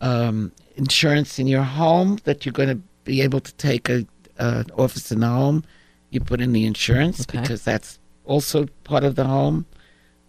um, 0.01 0.51
insurance 0.75 1.39
in 1.39 1.47
your 1.47 1.63
home 1.63 2.17
that 2.23 2.45
you're 2.45 2.53
going 2.53 2.69
to 2.69 2.81
be 3.03 3.21
able 3.21 3.39
to 3.39 3.53
take 3.55 3.89
a 3.89 4.05
uh, 4.39 4.63
office 4.77 5.11
in 5.11 5.19
the 5.21 5.27
home, 5.27 5.63
you 6.09 6.19
put 6.19 6.41
in 6.41 6.51
the 6.53 6.65
insurance 6.65 7.21
Okay. 7.21 7.41
because 7.41 7.63
that's 7.63 7.99
also 8.25 8.65
part 8.83 9.03
of 9.03 9.15
the 9.15 9.25
home. 9.25 9.65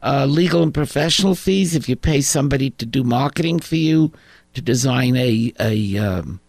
Uh, 0.02 0.26
legal 0.26 0.62
and 0.62 0.72
professional 0.72 1.34
fees, 1.34 1.74
if 1.74 1.88
you 1.88 1.96
pay 1.96 2.20
somebody 2.20 2.70
to 2.70 2.86
do 2.86 3.02
marketing 3.02 3.58
for 3.58 3.74
you, 3.76 4.12
to 4.54 4.62
design 4.62 5.16
a 5.16 5.52
a, 5.58 5.96
um, 5.98 6.40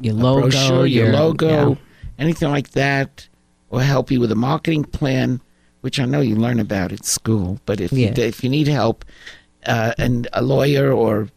Your 0.00 0.14
a 0.14 0.16
logo, 0.16 0.40
brochure, 0.50 0.86
your, 0.86 1.12
logo, 1.12 1.70
yeah. 1.70 1.74
anything 2.18 2.50
like 2.50 2.70
that, 2.72 3.28
or 3.70 3.82
help 3.82 4.10
you 4.10 4.18
with 4.20 4.32
a 4.32 4.36
marketing 4.36 4.84
plan, 4.84 5.40
which 5.82 6.00
I 6.00 6.04
know 6.06 6.20
you 6.20 6.34
learn 6.34 6.58
about 6.58 6.90
at 6.92 7.04
school. 7.04 7.60
But 7.66 7.80
if 7.80 7.92
Yeah. 7.92 8.14
you, 8.16 8.22
if 8.24 8.42
you 8.42 8.48
need 8.50 8.66
help, 8.68 9.04
uh, 9.66 9.92
and 9.98 10.26
a 10.32 10.42
lawyer 10.42 10.90
or 10.92 11.28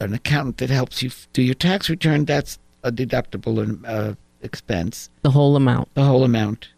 an 0.00 0.12
accountant 0.14 0.58
that 0.58 0.70
helps 0.70 1.02
you 1.02 1.10
do 1.32 1.42
your 1.42 1.54
tax 1.54 1.88
return, 1.88 2.24
that's 2.26 2.58
a 2.84 2.92
deductible 2.92 3.80
uh, 3.88 4.14
expense, 4.42 5.08
the 5.22 5.30
whole 5.30 5.56
amount. 5.56 5.88
the 5.94 6.04
whole 6.04 6.22
amount. 6.24 6.68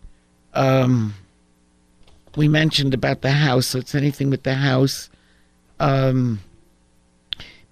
Um, 0.55 1.15
we 2.37 2.49
mentioned 2.49 2.95
about 2.95 3.21
the 3.23 3.33
house, 3.33 3.67
so 3.67 3.79
it's 3.79 3.95
anything 3.95 4.31
with 4.31 4.45
the 4.45 4.55
house. 4.55 5.11
Um, 5.81 6.41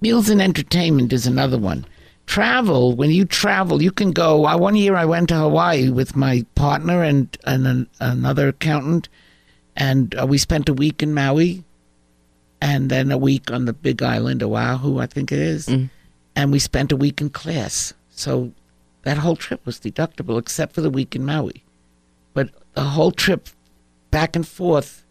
meals 0.01 0.29
and 0.29 0.43
entertainment 0.43 1.13
is 1.13 1.27
another 1.27 1.59
one. 1.59 1.87
Travel, 2.27 2.95
when 2.97 3.11
you 3.11 3.25
travel, 3.25 3.81
you 3.83 3.93
can 3.93 4.11
go. 4.11 4.45
I, 4.45 4.57
one 4.57 4.75
year 4.77 4.97
I 4.97 5.05
went 5.05 5.29
to 5.29 5.37
Hawaii 5.37 5.89
with 5.91 6.17
my 6.17 6.45
partner 6.57 7.03
and, 7.03 7.37
and 7.45 7.67
an, 7.67 7.87
another 8.01 8.49
accountant, 8.49 9.09
and 9.77 10.15
uh, 10.19 10.27
we 10.27 10.39
spent 10.39 10.69
a 10.69 10.75
week 10.75 11.03
in 11.03 11.13
Maui 11.13 11.65
and 12.61 12.91
then 12.91 13.13
a 13.13 13.19
week 13.19 13.51
on 13.51 13.67
the 13.67 13.73
big 13.73 14.03
island, 14.03 14.43
Oahu, 14.43 14.99
I 14.99 15.07
think 15.07 15.31
it 15.31 15.39
is. 15.39 15.67
Mm. 15.67 15.91
And 16.35 16.53
we 16.53 16.59
spent 16.59 16.93
a 16.93 16.97
week 16.97 17.21
in 17.21 17.31
class. 17.31 17.93
So 18.11 18.53
that 19.03 19.19
whole 19.19 19.37
trip 19.37 19.65
was 19.67 19.79
deductible 19.79 20.39
except 20.39 20.75
for 20.75 20.81
the 20.81 20.91
week 20.91 21.15
in 21.15 21.25
Maui. 21.25 21.63
But 22.33 22.51
the 22.73 22.83
whole 22.83 23.13
trip 23.13 23.49
back 24.11 24.35
and 24.35 24.47
forth 24.47 25.05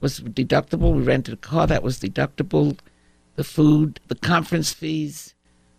was 0.00 0.20
deductible. 0.20 0.94
We 0.94 1.02
rented 1.02 1.34
a 1.34 1.38
car 1.38 1.66
that 1.66 1.82
was 1.82 1.98
deductible. 1.98 2.78
The 3.36 3.44
food, 3.44 4.00
the 4.08 4.16
conference 4.16 4.72
fees. 4.72 5.34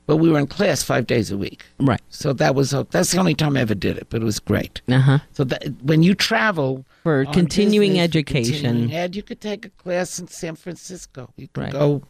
But 0.10 0.18
we 0.18 0.32
were 0.32 0.39
in 0.39 0.47
class 0.47 0.82
five 0.82 1.05
days 1.05 1.30
a 1.30 1.38
week. 1.38 1.64
Right. 1.80 2.01
So 2.10 2.34
that 2.34 2.55
was 2.55 2.72
that's 2.89 3.12
the 3.12 3.20
only 3.20 3.36
time 3.36 3.55
I 3.55 3.60
ever 3.62 3.76
did 3.76 3.95
it, 3.95 4.07
but 4.10 4.24
it 4.24 4.26
was 4.26 4.39
great. 4.39 4.82
Uh 4.89 4.97
huh. 4.99 5.20
So 5.34 5.43
that 5.43 5.62
when 5.84 6.01
you 6.01 6.16
travel 6.16 6.84
For 7.03 7.26
continuing 7.26 7.91
business, 7.91 8.05
education. 8.05 8.53
continuing 8.64 8.93
ed, 8.93 9.16
you 9.16 9.22
could 9.22 9.39
take 9.39 9.68
a 9.68 9.70
class 9.70 10.18
in 10.18 10.28
San 10.28 10.55
Francisco. 10.55 11.32
You 11.38 11.47
could 11.53 11.62
Right. 11.62 11.72
go 11.72 12.01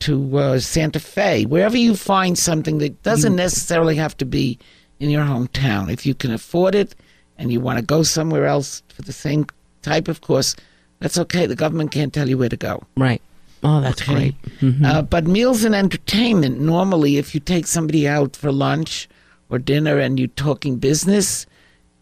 to 0.00 0.36
uh, 0.38 0.58
Santa 0.58 1.00
Fe, 1.00 1.46
wherever 1.46 1.78
you 1.78 1.96
find 1.96 2.36
something 2.38 2.76
that 2.78 3.02
doesn't 3.02 3.34
necessarily 3.36 3.96
have 3.96 4.14
to 4.18 4.26
be 4.26 4.58
in 5.00 5.08
your 5.08 5.24
hometown. 5.24 5.90
If 5.90 6.04
you 6.04 6.14
can 6.14 6.32
afford 6.32 6.74
it 6.74 6.94
and 7.38 7.50
you 7.50 7.60
want 7.60 7.78
to 7.78 7.84
go 7.84 8.02
somewhere 8.02 8.44
else 8.44 8.82
for 8.94 9.00
the 9.02 9.12
same 9.14 9.46
type 9.80 10.06
of 10.08 10.20
course, 10.20 10.54
that's 11.00 11.16
okay. 11.16 11.46
The 11.46 11.56
government 11.56 11.92
can't 11.92 12.12
tell 12.12 12.28
you 12.28 12.36
where 12.36 12.50
to 12.50 12.58
go. 12.58 12.82
Right. 12.94 13.22
Oh, 13.62 13.80
that's 13.80 14.02
Okay. 14.02 14.14
great. 14.14 14.34
Mhm. 14.60 14.84
Uh, 14.84 15.02
but 15.02 15.26
meals 15.26 15.64
and 15.64 15.74
entertainment, 15.74 16.60
normally, 16.60 17.16
if 17.16 17.34
you 17.34 17.40
take 17.40 17.66
somebody 17.66 18.08
out 18.08 18.34
for 18.36 18.50
lunch 18.50 19.08
or 19.48 19.58
dinner 19.58 19.98
and 19.98 20.18
you're 20.18 20.28
talking 20.28 20.76
business, 20.76 21.46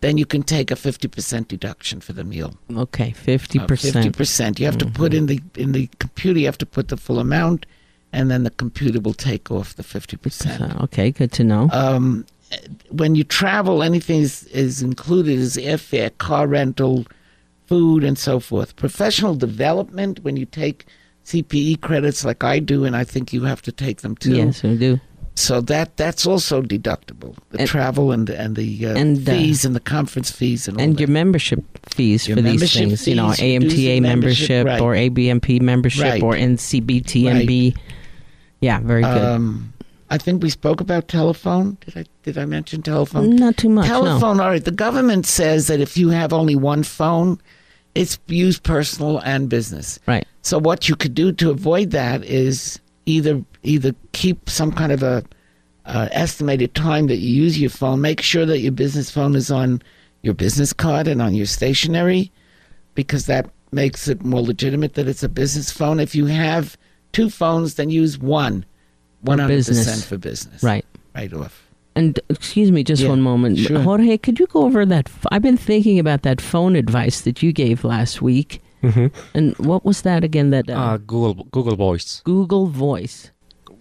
then 0.00 0.16
you 0.16 0.24
can 0.24 0.42
take 0.42 0.70
a 0.70 0.76
50% 0.76 1.48
deduction 1.48 2.00
for 2.00 2.14
the 2.14 2.24
meal. 2.24 2.54
okay, 2.74 3.10
fifty 3.12 3.58
Uh, 3.58 3.66
percent. 3.66 3.94
50%. 4.16 4.58
You 4.58 4.64
have 4.64 4.78
to 4.78 4.86
put 4.86 5.12
in 5.12 5.26
the 5.26 5.40
in 5.56 5.72
the 5.72 5.88
computer, 5.98 6.38
you 6.40 6.46
have 6.46 6.56
to 6.58 6.66
put 6.66 6.88
the 6.88 6.96
full 6.96 7.18
amount, 7.18 7.66
and 8.12 8.30
then 8.30 8.44
the 8.44 8.50
computer 8.50 8.98
will 9.00 9.12
take 9.12 9.50
off 9.50 9.76
the 9.76 9.82
50%. 9.82 10.82
Okay, 10.84 11.10
good 11.10 11.32
to 11.32 11.44
know. 11.44 11.68
Um, 11.72 12.24
when 12.88 13.14
you 13.14 13.22
travel, 13.24 13.82
anything 13.82 14.20
is, 14.22 14.44
is 14.44 14.80
included 14.82 15.38
is 15.38 15.56
airfare, 15.56 16.10
car 16.16 16.46
rental, 16.46 17.04
food, 17.66 18.02
and 18.02 18.16
so 18.18 18.40
forth. 18.40 18.74
Professional 18.76 19.34
development, 19.34 20.24
when 20.24 20.36
you 20.38 20.46
take 20.46 20.86
CPE 21.30 21.80
credits 21.80 22.24
like 22.24 22.42
I 22.44 22.58
do, 22.58 22.84
and 22.84 22.96
I 22.96 23.04
think 23.04 23.32
you 23.32 23.44
have 23.44 23.62
to 23.62 23.72
take 23.72 24.00
them 24.02 24.16
too. 24.16 24.34
yes, 24.36 24.62
we 24.62 24.76
do. 24.76 25.00
So 25.36 25.60
that 25.62 25.96
that's 25.96 26.26
also 26.26 26.60
deductible. 26.60 27.36
The 27.50 27.60
And- 27.60 27.68
travel 27.68 28.10
and 28.12 28.28
and 28.28 28.56
the 28.56 28.86
uh, 28.86 28.94
and, 28.96 29.26
uh, 29.26 29.32
fees 29.32 29.64
and 29.64 29.74
the 29.76 29.80
conference 29.80 30.30
fees 30.30 30.66
and 30.68 30.76
all 30.76 30.82
And 30.82 30.94
that. 30.96 31.00
your 31.00 31.08
membership 31.08 31.62
fees 31.88 32.26
Your 32.28 32.36
for 32.36 32.42
these 32.42 32.52
membership 32.54 32.88
things, 32.88 33.08
you 33.08 33.14
know, 33.14 33.30
fees, 33.30 33.40
your 33.40 33.60
dues 33.60 33.72
AMTA 33.72 34.02
membership, 34.02 34.50
membership, 34.50 34.66
right. 34.66 34.80
or 34.80 34.94
ABMP 34.94 35.60
membership 35.62 36.02
Right. 36.04 36.22
or 36.22 36.34
NCBTMB. 36.34 37.74
Yeah, 38.60 38.80
very 38.80 39.02
good. 39.02 39.22
Um, 39.22 39.72
I 40.10 40.18
think 40.18 40.42
we 40.42 40.50
spoke 40.50 40.80
about 40.80 41.06
telephone. 41.08 41.78
Did 41.86 41.96
I 41.96 42.04
did 42.24 42.36
I 42.36 42.44
mention 42.44 42.82
telephone? 42.82 43.36
Not 43.36 43.56
too 43.56 43.68
much. 43.70 43.88
no. 43.88 44.02
telephone. 44.04 44.40
All 44.40 44.48
right. 44.48 44.64
The 44.64 44.72
government 44.72 45.24
says 45.26 45.68
that 45.68 45.80
if 45.80 45.96
you 45.96 46.10
have 46.10 46.32
only 46.32 46.56
one 46.56 46.82
phone, 46.82 47.38
it's 47.94 48.18
used 48.26 48.62
personal 48.64 49.18
and 49.20 49.48
business. 49.48 49.98
Right. 50.06 50.26
So 50.42 50.58
what 50.58 50.88
you 50.88 50.96
could 50.96 51.14
do 51.14 51.32
to 51.32 51.50
avoid 51.50 51.90
that 51.90 52.24
is 52.24 52.80
either 53.06 53.42
either 53.62 53.94
keep 54.12 54.48
some 54.48 54.72
kind 54.72 54.92
of 54.92 55.02
a 55.02 55.22
uh, 55.84 56.08
estimated 56.12 56.74
time 56.74 57.08
that 57.08 57.16
you 57.16 57.42
use 57.42 57.60
your 57.60 57.70
phone. 57.70 58.00
Make 58.00 58.20
sure 58.20 58.46
that 58.46 58.60
your 58.60 58.72
business 58.72 59.10
phone 59.10 59.34
is 59.34 59.50
on 59.50 59.82
your 60.22 60.34
business 60.34 60.72
card 60.72 61.08
and 61.08 61.20
on 61.20 61.34
your 61.34 61.46
stationery, 61.46 62.30
because 62.94 63.26
that 63.26 63.50
makes 63.72 64.08
it 64.08 64.24
more 64.24 64.42
legitimate 64.42 64.94
that 64.94 65.08
it's 65.08 65.22
a 65.22 65.28
business 65.28 65.70
phone. 65.70 66.00
If 66.00 66.14
you 66.14 66.26
have 66.26 66.76
two 67.12 67.30
phones, 67.30 67.74
then 67.74 67.90
use 67.90 68.18
one, 68.18 68.64
one 69.22 69.38
hundred 69.38 69.64
percent 69.64 70.04
for 70.04 70.18
business. 70.18 70.62
Right. 70.62 70.84
Right 71.14 71.32
off. 71.32 71.66
And 71.96 72.20
excuse 72.28 72.70
me, 72.70 72.84
just 72.84 73.02
Yeah, 73.02 73.08
one 73.08 73.20
moment, 73.20 73.58
sure. 73.58 73.80
Jorge. 73.80 74.16
Could 74.16 74.38
you 74.38 74.46
go 74.46 74.64
over 74.64 74.86
that? 74.86 75.08
F- 75.08 75.26
I've 75.32 75.42
been 75.42 75.56
thinking 75.56 75.98
about 75.98 76.22
that 76.22 76.40
phone 76.40 76.76
advice 76.76 77.22
that 77.22 77.42
you 77.42 77.52
gave 77.52 77.82
last 77.84 78.22
week. 78.22 78.62
Hmm 78.82 79.06
And 79.34 79.56
what 79.58 79.84
was 79.84 80.02
that 80.02 80.24
again? 80.24 80.50
That 80.50 80.68
uh, 80.70 80.74
Uh, 80.74 80.96
Google 80.98 81.46
Google 81.52 81.76
Voice. 81.76 82.22
Google 82.24 82.66
Voice. 82.66 83.30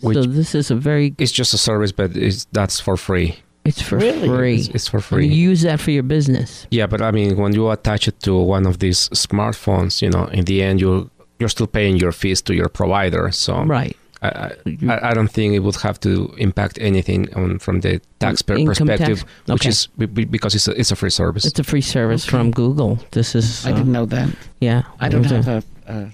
Which 0.02 0.16
so 0.16 0.24
this 0.24 0.56
is 0.56 0.72
a 0.72 0.76
very. 0.76 1.14
it's 1.18 1.32
just 1.32 1.54
a 1.54 1.58
service, 1.58 1.92
but 1.92 2.16
it's, 2.16 2.48
that's 2.54 2.80
for 2.80 2.96
free. 2.98 3.36
It's 3.66 3.82
for 3.82 3.98
Really? 3.98 4.28
free. 4.28 4.56
It's, 4.56 4.68
it's 4.70 4.88
for 4.88 4.98
And 4.98 5.06
free. 5.06 5.28
you 5.28 5.50
use 5.52 5.62
that 5.64 5.80
for 5.82 5.92
your 5.92 6.04
business. 6.04 6.66
Yeah, 6.72 6.88
but 6.88 7.02
I 7.02 7.12
mean, 7.12 7.36
when 7.38 7.54
you 7.54 7.70
attach 7.70 8.08
it 8.08 8.20
to 8.22 8.32
one 8.38 8.66
of 8.66 8.80
these 8.80 9.10
smartphones, 9.10 10.02
you 10.02 10.10
know, 10.10 10.26
in 10.32 10.46
the 10.46 10.64
end, 10.64 10.80
you 10.82 11.10
you're 11.40 11.50
still 11.50 11.68
paying 11.68 11.98
your 11.98 12.12
fees 12.14 12.42
to 12.44 12.54
your 12.54 12.70
provider. 12.70 13.32
So 13.32 13.64
Right. 13.66 13.96
I, 14.22 14.28
I, 14.28 14.52
I 14.90 15.10
I 15.12 15.14
don't 15.14 15.32
think 15.32 15.54
it 15.54 15.60
would 15.60 15.76
have 15.78 15.98
to 16.02 16.34
impact 16.38 16.78
anything 16.82 17.34
on, 17.36 17.60
from 17.60 17.80
the 17.82 18.02
taxpayer 18.20 18.58
per- 18.58 18.62
Income 18.72 18.88
tax? 18.88 19.00
perspective, 19.00 19.26
which 19.48 19.62
Okay. 19.62 19.70
is 19.70 19.88
be- 19.98 20.06
be- 20.08 20.26
because 20.26 20.56
it's 20.56 20.68
a, 20.68 20.72
it's 20.80 20.92
a 20.92 20.96
free 20.96 21.10
service. 21.12 21.46
It's 21.46 21.60
a 21.60 21.64
free 21.64 21.82
service 21.82 22.24
Okay. 22.26 22.32
from 22.32 22.52
Google. 22.52 22.98
This 23.12 23.34
is. 23.36 23.66
I 23.66 23.72
uh, 23.72 23.76
didn't 23.78 23.92
know 23.94 24.06
that. 24.08 24.30
Yeah. 24.60 24.84
I 25.00 25.10
don't 25.10 25.24
have 25.26 25.48
a, 25.48 25.64
a 25.88 26.12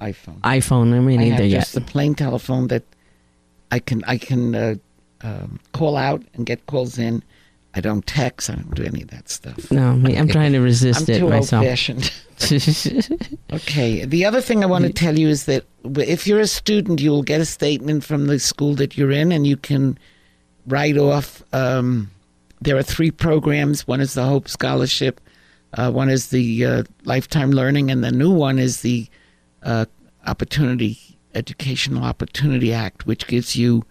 iPhone. 0.00 0.40
iPhone. 0.42 0.94
I 0.94 1.00
mean, 1.00 1.20
I 1.20 1.24
either 1.26 1.34
have 1.42 1.46
yet. 1.46 1.60
just 1.60 1.74
the 1.74 1.80
plain 1.80 2.14
telephone 2.14 2.68
that 2.68 2.82
I 3.70 3.78
can 3.78 4.04
I 4.04 4.18
can 4.18 4.54
uh, 4.54 4.74
um, 5.22 5.58
call 5.72 5.96
out 5.96 6.22
and 6.34 6.44
get 6.46 6.66
calls 6.66 6.98
in. 6.98 7.22
I 7.76 7.80
don't 7.80 8.06
text. 8.06 8.48
I 8.48 8.54
don't 8.54 8.74
do 8.74 8.84
any 8.84 9.02
of 9.02 9.08
that 9.08 9.28
stuff. 9.28 9.70
No, 9.70 9.94
me- 9.94 10.16
I'm 10.16 10.28
trying 10.28 10.52
to 10.52 10.60
resist 10.60 11.08
I'm 11.08 11.14
it 11.14 11.18
too 11.18 11.28
myself. 11.28 11.62
old-fashioned. 11.62 12.10
Okay. 13.52 14.04
The 14.04 14.24
other 14.24 14.40
thing 14.40 14.62
I 14.62 14.66
want 14.66 14.84
to 14.84 14.92
tell 14.92 15.18
you 15.18 15.28
is 15.28 15.44
that 15.46 15.64
if 15.84 16.26
you're 16.26 16.40
a 16.40 16.46
student, 16.46 17.00
you 17.00 17.10
will 17.10 17.22
get 17.22 17.40
a 17.40 17.44
statement 17.46 18.04
from 18.04 18.26
the 18.26 18.38
school 18.38 18.74
that 18.74 18.96
you're 18.96 19.10
in, 19.12 19.30
and 19.32 19.46
you 19.46 19.56
can 19.56 19.98
write 20.66 20.98
off. 20.98 21.42
Um, 21.52 22.10
there 22.60 22.76
are 22.76 22.82
three 22.82 23.10
programs. 23.10 23.86
One 23.86 24.00
is 24.00 24.14
the 24.14 24.24
Hope 24.24 24.48
Scholarship. 24.48 25.20
Uh, 25.74 25.90
one 25.90 26.08
is 26.10 26.28
the 26.28 26.64
uh, 26.64 26.82
Lifetime 27.04 27.50
Learning, 27.52 27.90
and 27.90 28.02
the 28.04 28.12
new 28.12 28.30
one 28.32 28.58
is 28.58 28.80
the 28.82 29.06
uh, 29.62 29.86
Opportunity 30.26 30.98
Educational 31.34 32.04
Opportunity 32.04 32.72
Act, 32.72 33.06
which 33.06 33.26
gives 33.26 33.56
you 33.56 33.84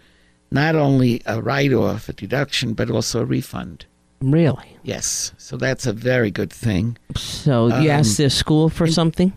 not 0.52 0.76
only 0.76 1.22
a 1.26 1.42
write-off, 1.42 2.08
a 2.10 2.14
deduction, 2.14 2.74
but 2.74 2.90
also 2.90 3.22
a 3.22 3.26
refund. 3.26 3.86
really? 4.22 4.78
Yes, 4.84 5.34
so 5.38 5.58
that's 5.58 5.86
a 5.88 5.94
very 5.94 6.32
good 6.32 6.52
thing. 6.54 6.98
So 7.16 7.68
you 7.82 7.92
Um, 7.92 8.00
ask 8.00 8.18
the 8.18 8.30
school 8.30 8.70
for 8.70 8.88
something? 8.88 9.34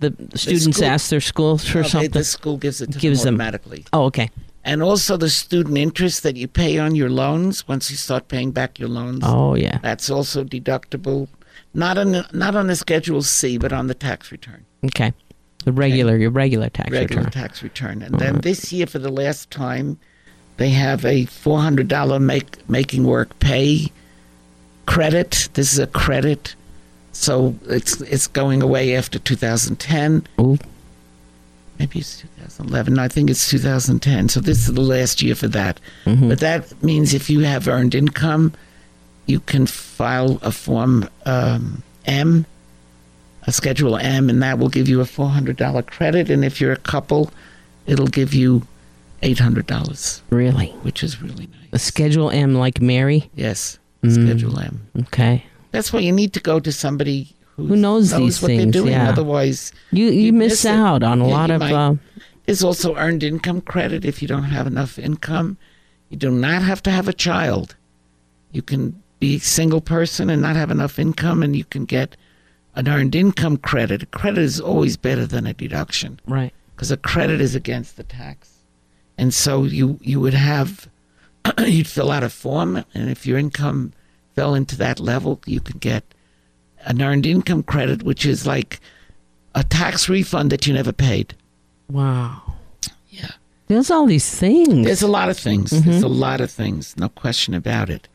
The 0.00 0.14
students 0.34 0.76
school- 0.78 0.88
ask 0.88 1.10
their 1.10 1.20
schools 1.20 1.64
for 1.64 1.78
No, 1.78 1.82
they- 1.82 1.88
something? 1.88 2.10
the 2.10 2.24
school 2.24 2.56
gives 2.58 2.80
it 2.80 2.92
to 2.92 2.98
Gives 2.98 3.22
them 3.22 3.34
automatically. 3.36 3.84
oh, 3.92 4.04
okay. 4.04 4.30
And 4.64 4.82
also 4.82 5.16
the 5.16 5.30
student 5.30 5.78
interest 5.78 6.22
that 6.22 6.36
you 6.36 6.48
pay 6.48 6.78
on 6.78 6.94
your 6.96 7.08
loans 7.08 7.68
once 7.68 7.90
you 7.90 7.96
start 7.96 8.28
paying 8.28 8.50
back 8.50 8.78
your 8.78 8.88
loans. 8.88 9.20
Oh, 9.22 9.54
yeah. 9.54 9.78
That's 9.82 10.10
also 10.10 10.44
deductible. 10.44 11.28
Not 11.72 11.96
on 11.98 12.12
the, 12.12 12.26
not 12.32 12.56
on 12.56 12.66
the 12.66 12.76
Schedule 12.76 13.22
C, 13.22 13.58
but 13.58 13.72
on 13.72 13.86
the 13.86 13.94
tax 13.94 14.32
return, 14.32 14.64
Okay. 14.84 15.12
The 15.64 15.72
regular, 15.72 16.16
your 16.16 16.30
regular 16.30 16.68
tax 16.68 16.90
regular 16.90 17.22
return. 17.24 17.32
tax 17.42 17.62
return. 17.62 18.02
And 18.02 18.18
then 18.18 18.40
this 18.40 18.72
year, 18.72 18.86
for 18.86 18.98
the 18.98 19.10
last 19.10 19.50
time, 19.50 19.98
they 20.56 20.70
have 20.70 21.04
a 21.04 21.24
four 21.26 21.60
hundred 21.60 21.88
dollar 21.88 22.18
make 22.18 22.68
making 22.68 23.04
work 23.04 23.38
pay 23.38 23.90
credit. 24.86 25.48
This 25.54 25.72
is 25.72 25.78
a 25.78 25.86
credit, 25.86 26.54
so 27.12 27.54
it's 27.68 28.00
it's 28.02 28.26
going 28.26 28.62
away 28.62 28.96
after 28.96 29.18
2010. 29.18 30.26
Ooh. 30.40 30.58
Maybe 31.78 31.98
it's 31.98 32.22
2011. 32.22 32.94
No, 32.94 33.02
I 33.02 33.08
think 33.08 33.28
it's 33.28 33.50
2010. 33.50 34.30
So 34.30 34.40
this 34.40 34.66
is 34.66 34.72
the 34.72 34.80
last 34.80 35.20
year 35.20 35.34
for 35.34 35.48
that. 35.48 35.78
Mhm. 36.06 36.30
But 36.30 36.40
that 36.40 36.82
means 36.82 37.12
if 37.12 37.28
you 37.28 37.40
have 37.40 37.68
earned 37.68 37.94
income, 37.94 38.52
you 39.26 39.40
can 39.40 39.66
file 39.66 40.38
a 40.40 40.50
form 40.52 41.06
um, 41.26 41.82
M, 42.06 42.46
a 43.46 43.52
Schedule 43.52 43.98
M, 43.98 44.30
and 44.30 44.42
that 44.42 44.58
will 44.58 44.70
give 44.70 44.88
you 44.88 45.02
a 45.02 45.04
$400 45.04 45.82
credit. 45.86 46.30
And 46.30 46.46
if 46.46 46.62
you're 46.62 46.72
a 46.72 46.76
couple, 46.78 47.30
it'll 47.86 48.06
give 48.06 48.32
you 48.32 48.62
$800, 49.22 50.22
Really? 50.30 50.68
which 50.82 51.02
is 51.02 51.20
really 51.22 51.46
nice. 51.46 51.68
A. 51.72 51.78
Schedule 51.78 52.30
M 52.30 52.54
like 52.54 52.80
Mary? 52.80 53.30
Yes, 53.34 53.78
Mm. 54.02 54.12
Schedule 54.26 54.58
M. 54.60 54.86
Okay. 55.00 55.44
That's 55.72 55.92
why 55.92 56.00
you 56.00 56.12
need 56.12 56.32
to 56.34 56.40
go 56.40 56.60
to 56.60 56.70
somebody 56.70 57.34
Who 57.56 57.76
knows 57.76 58.10
these 58.12 58.40
what 58.42 58.48
things, 58.48 58.62
they're 58.72 58.82
doing. 58.82 58.92
yeah. 58.92 59.08
Otherwise, 59.08 59.72
You 59.90 60.06
you 60.06 60.26
You'd 60.26 60.34
miss, 60.34 60.52
miss 60.52 60.66
out 60.66 61.02
on 61.02 61.20
a 61.22 61.26
Yeah, 61.28 61.34
lot 61.34 61.50
of 61.50 61.62
uh, 61.62 61.94
There's 62.44 62.62
also 62.62 62.94
earned 62.96 63.22
income 63.22 63.60
credit 63.62 64.04
if 64.04 64.20
you 64.22 64.28
don't 64.28 64.44
have 64.44 64.66
enough 64.66 64.98
income. 64.98 65.56
You 66.10 66.16
do 66.18 66.30
not 66.30 66.62
have 66.62 66.82
to 66.84 66.90
have 66.90 67.08
a 67.08 67.12
child. 67.12 67.74
You 68.52 68.62
can 68.62 69.02
be 69.18 69.36
a 69.36 69.40
single 69.40 69.80
person 69.80 70.30
and 70.30 70.40
not 70.42 70.54
have 70.56 70.70
enough 70.70 70.98
income, 70.98 71.42
and 71.42 71.56
you 71.56 71.64
can 71.64 71.84
get 71.86 72.16
an 72.74 72.86
earned 72.86 73.14
income 73.16 73.56
credit. 73.56 74.02
A 74.02 74.06
credit 74.06 74.42
is 74.44 74.60
always 74.60 74.96
better 74.96 75.26
than 75.26 75.46
a 75.46 75.54
deduction 75.54 76.20
right. 76.26 76.52
because 76.74 76.90
a 76.92 76.96
credit 76.98 77.40
is 77.40 77.54
against 77.54 77.96
the 77.96 78.04
tax. 78.04 78.50
And 79.18 79.32
so 79.32 79.64
you, 79.64 79.98
you 80.02 80.20
would 80.20 80.34
have, 80.34 80.88
you'd 81.58 81.86
fill 81.86 82.10
out 82.10 82.22
a 82.22 82.28
form, 82.30 82.84
and 82.94 83.10
if 83.10 83.26
your 83.26 83.38
income 83.38 83.92
fell 84.34 84.54
into 84.54 84.76
that 84.76 85.00
level, 85.00 85.40
you 85.46 85.60
could 85.60 85.80
get 85.80 86.04
an 86.84 87.02
earned 87.02 87.26
income 87.26 87.62
credit, 87.62 88.02
which 88.02 88.26
is 88.26 88.46
like 88.46 88.80
a 89.54 89.64
tax 89.64 90.08
refund 90.08 90.52
that 90.52 90.66
you 90.66 90.74
never 90.74 90.92
paid. 90.92 91.34
Wow. 91.90 92.54
Yeah. 93.08 93.32
There's 93.68 93.90
all 93.90 94.06
these 94.06 94.38
things. 94.38 94.84
There's 94.84 95.02
a 95.02 95.08
lot 95.08 95.28
of 95.28 95.38
things. 95.38 95.70
There's 95.70 96.02
a 96.02 96.08
lot 96.08 96.40
of 96.40 96.50
things, 96.50 96.96
no 96.96 97.08
question 97.08 97.54
about 97.54 97.90
it. 97.90 98.08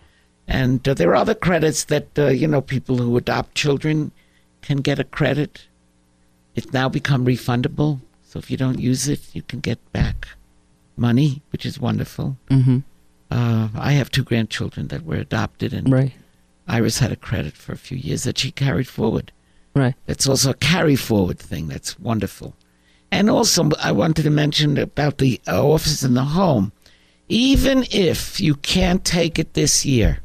And 0.48 0.88
uh, 0.88 0.94
there 0.94 1.10
are 1.10 1.16
other 1.16 1.36
credits 1.36 1.86
that 1.86 2.08
uh, 2.18 2.28
you 2.28 2.48
know 2.48 2.62
people 2.62 2.98
who 2.98 3.18
adopt 3.18 3.56
children 3.56 4.12
can 4.62 4.78
get 4.78 5.00
a 5.00 5.04
credit. 5.04 5.68
It's 6.56 6.72
now 6.72 6.90
become 6.90 7.26
refundable, 7.26 8.00
so 8.24 8.40
if 8.40 8.52
you 8.52 8.58
don't 8.58 8.80
use 8.80 9.08
it, 9.08 9.22
you 9.34 9.42
can 9.42 9.60
get 9.60 9.80
back 9.92 10.28
money, 10.98 11.42
which 11.52 11.66
is 11.66 11.80
wonderful. 11.80 12.38
hmm 12.50 12.80
Uh, 13.30 13.70
I 13.76 13.94
have 13.94 14.12
two 14.12 14.24
grandchildren 14.26 14.88
that 14.90 15.06
were 15.06 15.16
adopted, 15.16 15.74
and 15.74 15.90
Right. 15.92 16.12
Iris 16.68 17.00
had 17.00 17.12
a 17.14 17.16
credit 17.16 17.56
for 17.56 17.72
a 17.72 17.78
few 17.78 17.98
years 17.98 18.24
that 18.24 18.38
she 18.38 18.52
carried 18.52 18.88
forward. 18.88 19.32
Right. 19.74 19.96
It's 20.06 20.28
also 20.28 20.50
a 20.52 20.54
carry 20.72 20.98
forward 20.98 21.40
thing. 21.40 21.68
That's 21.70 21.98
wonderful. 22.00 22.56
And 23.10 23.30
also, 23.30 23.70
I 23.82 23.92
wanted 23.94 24.24
to 24.24 24.30
mention 24.30 24.78
about 24.78 25.18
the 25.18 25.40
uh, 25.48 25.66
office 25.66 26.04
in 26.04 26.14
the 26.14 26.24
home. 26.26 26.72
Even 27.30 27.86
if 27.92 28.42
you 28.42 28.56
can't 28.56 29.04
take 29.06 29.40
it 29.40 29.54
this 29.54 29.86
year, 29.86 30.20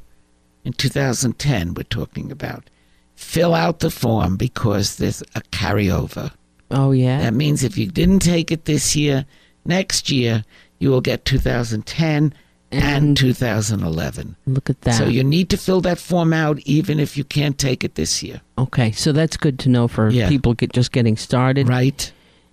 in 0.64 0.72
2010, 0.72 1.74
we're 1.74 1.84
talking 1.84 2.32
about, 2.32 2.68
fill 3.14 3.54
out 3.54 3.78
the 3.78 3.90
form 3.90 4.36
because 4.36 4.96
there's 4.96 5.22
a 5.36 5.40
carryover. 5.52 6.32
Oh 6.72 6.90
yeah. 6.90 7.20
That 7.20 7.34
means 7.34 7.62
if 7.62 7.78
you 7.78 7.86
didn't 7.86 8.18
take 8.22 8.50
it 8.50 8.64
this 8.64 8.96
year, 8.96 9.26
next 9.68 10.10
year, 10.10 10.44
you 10.78 10.90
will 10.90 11.00
get 11.00 11.24
2010 11.24 12.32
and, 12.72 12.82
And- 12.82 13.16
2011. 13.16 14.36
Look 14.46 14.68
at 14.70 14.80
that. 14.82 14.94
So 14.98 15.06
you 15.06 15.22
need 15.24 15.48
to 15.50 15.56
fill 15.56 15.80
that 15.82 15.98
form 15.98 16.32
out 16.32 16.58
even 16.64 16.98
if 17.00 17.16
you 17.16 17.24
can't 17.24 17.58
take 17.58 17.84
it 17.84 17.94
this 17.94 18.22
year. 18.22 18.40
okay, 18.58 18.90
so 18.92 19.12
that's 19.12 19.36
good 19.36 19.58
to 19.60 19.68
know 19.68 19.88
for 19.88 20.10
Yeah. 20.10 20.28
people 20.28 20.54
get 20.54 20.72
just 20.72 20.92
getting 20.92 21.16
started 21.16 21.68
Right? 21.68 22.12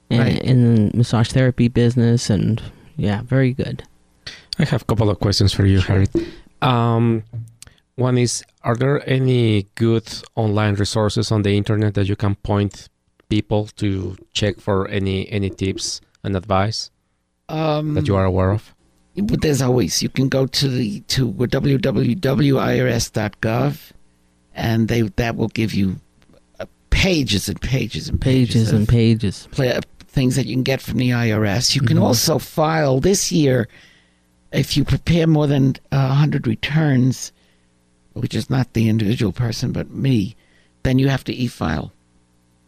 in, 0.09 0.20
right. 0.20 0.39
in 0.43 0.76
the 0.91 0.97
massage 0.97 1.30
therapy 1.32 1.68
business, 1.68 2.30
and 2.30 2.61
yeah, 2.97 3.22
very 3.24 3.53
good. 3.53 3.84
I 4.59 4.66
have 4.66 4.82
a 4.84 4.86
couple 4.86 5.09
of 5.09 5.20
questions 5.20 5.51
for 5.53 5.66
you, 5.66 5.80
Harriet. 5.80 6.11
Um, 6.61 7.24
one 7.95 8.18
is: 8.20 8.43
Are 8.64 8.76
there 8.76 9.01
any 9.09 9.66
good 9.76 10.05
online 10.36 10.76
resources 10.76 11.32
on 11.32 11.41
the 11.41 11.57
internet 11.57 11.95
that 11.95 12.07
you 12.07 12.16
can 12.16 12.36
point 12.36 12.88
people 13.30 13.68
to 13.78 14.16
check 14.34 14.59
for 14.59 14.88
any 14.89 15.28
any 15.32 15.49
tips 15.49 16.01
and 16.24 16.36
advice 16.36 16.91
Um, 17.50 17.94
that 17.96 18.08
you 18.08 18.16
are 18.16 18.26
aware 18.26 18.52
of? 18.52 18.74
But 19.16 19.41
there's 19.41 19.62
always 19.62 20.02
you 20.02 20.10
can 20.10 20.28
go 20.30 20.48
to 20.48 20.68
the 20.68 21.02
to 21.02 21.32
www.irs.gov, 22.64 23.91
and 24.56 24.88
they 24.88 25.02
that 25.02 25.36
will 25.36 25.50
give 25.50 25.74
you 25.74 26.00
uh, 26.60 26.66
pages 26.89 27.48
and 27.50 27.62
pages 27.62 28.10
and 28.10 28.20
pages, 28.20 28.54
Pages 28.56 28.72
and 28.72 28.88
pages. 28.88 29.48
pla- 29.52 29.82
things 30.08 30.36
that 30.36 30.46
you 30.46 30.56
can 30.56 30.64
get 30.64 30.82
from 30.82 30.98
the 30.98 31.10
IRS. 31.12 31.76
You 31.76 31.82
can 31.82 31.98
Mhm. 31.98 32.04
also 32.04 32.38
file 32.39 33.00
this 33.00 33.32
year 33.32 33.68
if 34.52 34.76
you 34.78 34.84
prepare 34.84 35.28
more 35.28 35.48
than 35.48 35.76
uh, 35.91 36.14
hundred 36.16 36.48
returns, 36.48 37.32
which 38.14 38.34
is 38.36 38.50
not 38.50 38.74
the 38.74 38.89
individual 38.89 39.32
person 39.32 39.72
but 39.72 39.91
me. 39.91 40.36
Then 40.84 41.00
you 41.00 41.08
have 41.10 41.24
to 41.26 41.34
e-file, 41.34 41.91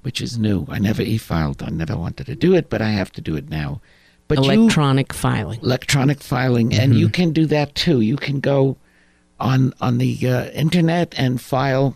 which 0.04 0.22
is 0.22 0.38
new. 0.40 0.66
I 0.70 0.80
never 0.80 1.02
e-filed. 1.02 1.62
I 1.64 1.70
never 1.70 1.96
wanted 1.98 2.26
to 2.28 2.36
do 2.36 2.54
it, 2.56 2.70
but 2.70 2.82
I 2.82 2.90
have 2.92 3.12
to 3.14 3.22
do 3.22 3.36
it 3.36 3.50
now. 3.50 3.82
But 4.28 4.44
you 4.44 4.52
Electronic 4.52 5.14
filing. 5.14 5.60
electronic 5.62 6.20
filing, 6.22 6.74
and 6.74 6.96
you 6.96 7.10
can 7.10 7.32
do 7.32 7.46
that 7.48 7.76
too. 7.76 8.02
You 8.02 8.18
can 8.18 8.40
go 8.40 8.78
on 9.40 9.74
on 9.80 9.98
the 10.00 10.18
uh, 10.28 10.46
internet 10.52 11.14
and 11.18 11.40
file. 11.40 11.96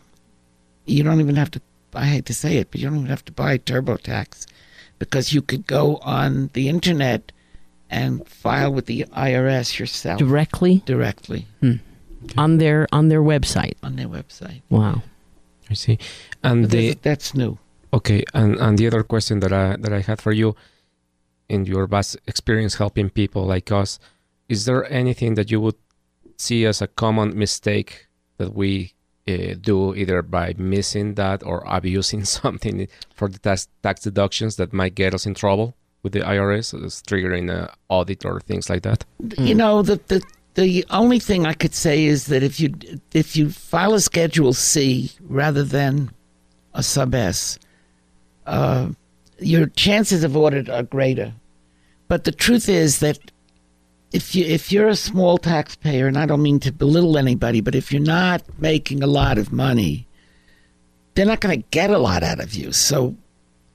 You 0.86 1.04
don't 1.04 1.20
even 1.20 1.36
have 1.38 1.50
to. 1.52 1.62
I 1.96 2.06
hate 2.06 2.26
to 2.28 2.34
say 2.36 2.58
it, 2.58 2.70
but 2.70 2.80
you 2.80 2.88
don't 2.88 2.98
even 2.98 3.10
have 3.10 3.26
to 3.26 3.32
buy 3.32 3.58
TurboTax 3.58 4.46
because 5.00 5.34
you 5.34 5.42
could 5.42 5.66
go 5.66 5.98
on 6.04 6.52
the 6.54 6.70
internet 6.70 7.32
and 7.90 8.28
file 8.28 8.72
with 8.72 8.86
the 8.86 9.06
IRS 9.18 9.80
yourself 9.80 10.20
Directly 10.20 10.84
directly 10.86 11.48
on 12.38 12.60
their 12.60 12.88
on 12.92 13.10
their 13.10 13.22
website. 13.24 13.74
on 13.82 13.96
their 13.96 14.08
website. 14.08 14.62
Wow. 14.70 15.02
I 15.70 15.74
see. 15.74 15.98
And 16.44 16.66
the 16.66 16.68
there's- 16.70 16.96
that's 17.02 17.34
new. 17.34 17.58
okay, 17.92 18.24
and 18.36 18.56
and 18.58 18.78
the 18.78 18.86
other 18.86 19.02
question 19.04 19.40
that 19.40 19.52
I 19.54 19.76
that 19.78 19.92
I 19.94 20.02
had 20.02 20.22
for 20.22 20.32
you, 20.32 20.56
in 21.50 21.66
your 21.66 21.88
vast 21.88 22.18
experience 22.28 22.76
helping 22.76 23.10
people 23.10 23.46
like 23.46 23.72
us, 23.72 24.00
is 24.48 24.66
there 24.66 24.92
anything 24.92 25.36
that 25.36 25.52
you 25.52 25.60
would 25.60 25.76
see 26.38 26.66
as 26.66 26.82
a 26.82 26.88
common 26.88 27.38
mistake 27.38 28.08
that 28.38 28.56
we 28.56 28.94
uh, 29.28 29.56
do 29.60 29.94
either 29.96 30.22
by 30.22 30.54
missing 30.58 31.16
that 31.16 31.44
or 31.44 31.64
abusing 31.68 32.24
something 32.40 32.88
for 33.14 33.28
the 33.28 33.40
tax, 33.40 33.68
tax 33.84 34.02
deductions 34.02 34.56
that 34.56 34.74
might 34.74 34.96
get 34.96 35.14
us 35.14 35.26
in 35.26 35.34
trouble 35.34 35.76
with 36.02 36.14
the 36.14 36.22
IRS, 36.22 36.74
triggering 37.04 37.52
an 37.52 37.68
audit 37.90 38.26
or 38.26 38.40
things 38.40 38.70
like 38.70 38.84
that? 38.84 39.04
You 39.38 39.56
know 39.56 39.82
the 39.82 40.00
the 40.08 40.24
the 40.56 40.86
only 40.90 41.20
thing 41.20 41.46
I 41.46 41.54
could 41.54 41.76
say 41.76 42.06
is 42.06 42.28
that 42.28 42.42
if 42.44 42.60
you 42.60 42.74
if 43.14 43.36
you 43.36 43.50
file 43.50 43.94
a 43.94 44.00
Schedule 44.00 44.54
C 44.54 45.12
rather 45.22 45.64
than 45.64 46.12
a 46.74 46.84
Sub 46.84 47.14
S, 47.14 47.60
uh, 48.46 48.90
your 49.40 49.68
chances 49.68 50.24
of 50.24 50.36
audit 50.36 50.70
are 50.70 50.84
greater. 50.84 51.34
But 52.10 52.26
the 52.26 52.32
truth 52.34 52.68
is 52.68 53.00
that 53.00 53.18
if 54.12 54.36
you 54.36 54.44
if 54.44 54.72
you're 54.72 54.90
a 54.90 54.96
small 54.96 55.38
taxpayer, 55.38 56.08
and 56.08 56.18
I 56.18 56.26
don't 56.26 56.42
mean 56.42 56.60
to 56.62 56.72
belittle 56.72 57.18
anybody, 57.18 57.62
but 57.62 57.76
if 57.76 57.92
you're 57.94 58.02
not 58.02 58.44
making 58.60 59.02
a 59.02 59.08
lot 59.08 59.38
of 59.38 59.54
money, 59.54 60.08
they're 61.14 61.26
not 61.26 61.40
going 61.40 61.62
to 61.62 61.68
get 61.70 61.92
a 61.92 62.00
lot 62.00 62.24
out 62.24 62.40
of 62.40 62.54
you. 62.56 62.72
So 62.72 63.16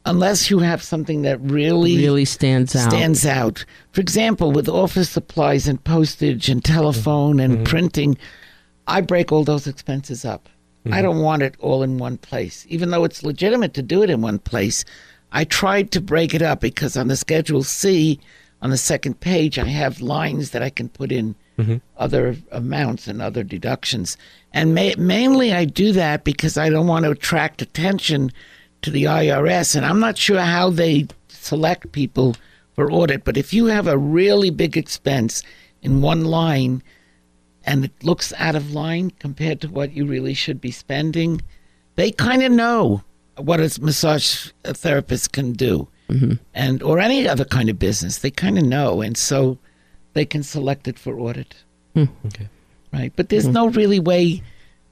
unless 0.04 0.50
you 0.50 0.58
have 0.58 0.82
something 0.82 1.22
that 1.22 1.40
Really 1.40 1.96
really 1.96 2.24
stands 2.24 2.74
out. 2.74 2.90
stands 2.90 3.24
out. 3.24 3.64
For 3.92 4.00
example, 4.00 4.50
with 4.50 4.68
office 4.68 5.10
supplies 5.10 5.68
and 5.68 5.82
postage 5.82 6.48
and 6.48 6.64
telephone 6.64 7.38
and 7.38 7.54
mm-hmm. 7.54 7.64
printing, 7.64 8.18
I 8.86 9.00
break 9.00 9.30
all 9.30 9.44
those 9.44 9.66
expenses 9.68 10.24
up. 10.24 10.48
I 10.84 10.88
mm-hmm. 10.88 11.02
don't 11.02 11.20
want 11.20 11.42
it 11.42 11.54
all 11.60 11.82
in 11.82 11.96
one 11.98 12.18
place. 12.18 12.66
Even 12.68 12.90
though 12.90 13.04
it's 13.04 13.22
legitimate 13.22 13.72
to 13.74 13.82
do 13.82 14.02
it 14.02 14.10
in 14.10 14.20
one 14.20 14.38
place, 14.38 14.84
I 15.34 15.42
tried 15.42 15.90
to 15.90 16.00
break 16.00 16.32
it 16.32 16.42
up 16.42 16.60
because 16.60 16.96
on 16.96 17.08
the 17.08 17.16
Schedule 17.16 17.64
C, 17.64 18.20
on 18.62 18.70
the 18.70 18.78
second 18.78 19.18
page, 19.18 19.58
I 19.58 19.66
have 19.66 20.00
lines 20.00 20.52
that 20.52 20.62
I 20.62 20.70
can 20.70 20.88
put 20.88 21.10
in 21.10 21.34
mm-hmm. 21.58 21.78
other 21.96 22.36
amounts 22.52 23.08
and 23.08 23.20
other 23.20 23.42
deductions. 23.42 24.16
And 24.52 24.76
ma- 24.76 24.94
mainly 24.96 25.52
I 25.52 25.64
do 25.64 25.90
that 25.92 26.22
because 26.22 26.56
I 26.56 26.70
don't 26.70 26.86
want 26.86 27.04
to 27.04 27.10
attract 27.10 27.60
attention 27.60 28.30
to 28.82 28.90
the 28.92 29.04
IRS. 29.04 29.74
And 29.74 29.84
I'm 29.84 29.98
not 29.98 30.16
sure 30.16 30.40
how 30.40 30.70
they 30.70 31.08
select 31.28 31.90
people 31.90 32.36
for 32.74 32.90
audit, 32.90 33.24
but 33.24 33.36
if 33.36 33.52
you 33.52 33.66
have 33.66 33.88
a 33.88 33.98
really 33.98 34.50
big 34.50 34.76
expense 34.76 35.42
in 35.82 36.00
one 36.00 36.24
line 36.24 36.80
and 37.64 37.84
it 37.84 38.04
looks 38.04 38.32
out 38.38 38.54
of 38.54 38.72
line 38.72 39.10
compared 39.18 39.60
to 39.62 39.68
what 39.68 39.92
you 39.92 40.06
really 40.06 40.34
should 40.34 40.60
be 40.60 40.70
spending, 40.70 41.42
they 41.96 42.12
kind 42.12 42.44
of 42.44 42.52
know 42.52 43.02
what 43.36 43.60
a 43.60 43.78
massage 43.80 44.50
therapist 44.64 45.32
can 45.32 45.52
do. 45.52 45.88
And 46.54 46.80
or 46.82 47.00
any 47.00 47.26
other 47.26 47.44
kind 47.44 47.68
of 47.68 47.78
business, 47.78 48.18
they 48.18 48.30
kind 48.30 48.56
of 48.56 48.64
know, 48.64 49.00
and 49.02 49.16
so 49.16 49.58
they 50.12 50.24
can 50.24 50.44
select 50.44 50.86
it 50.86 50.96
for 50.96 51.18
audit. 51.18 51.56
Hmm. 51.94 52.04
Okay. 52.26 52.48
Right, 52.92 53.12
but 53.16 53.30
there's 53.30 53.46
Mhm. 53.48 53.52
no 53.52 53.68
really 53.70 53.98
way 53.98 54.40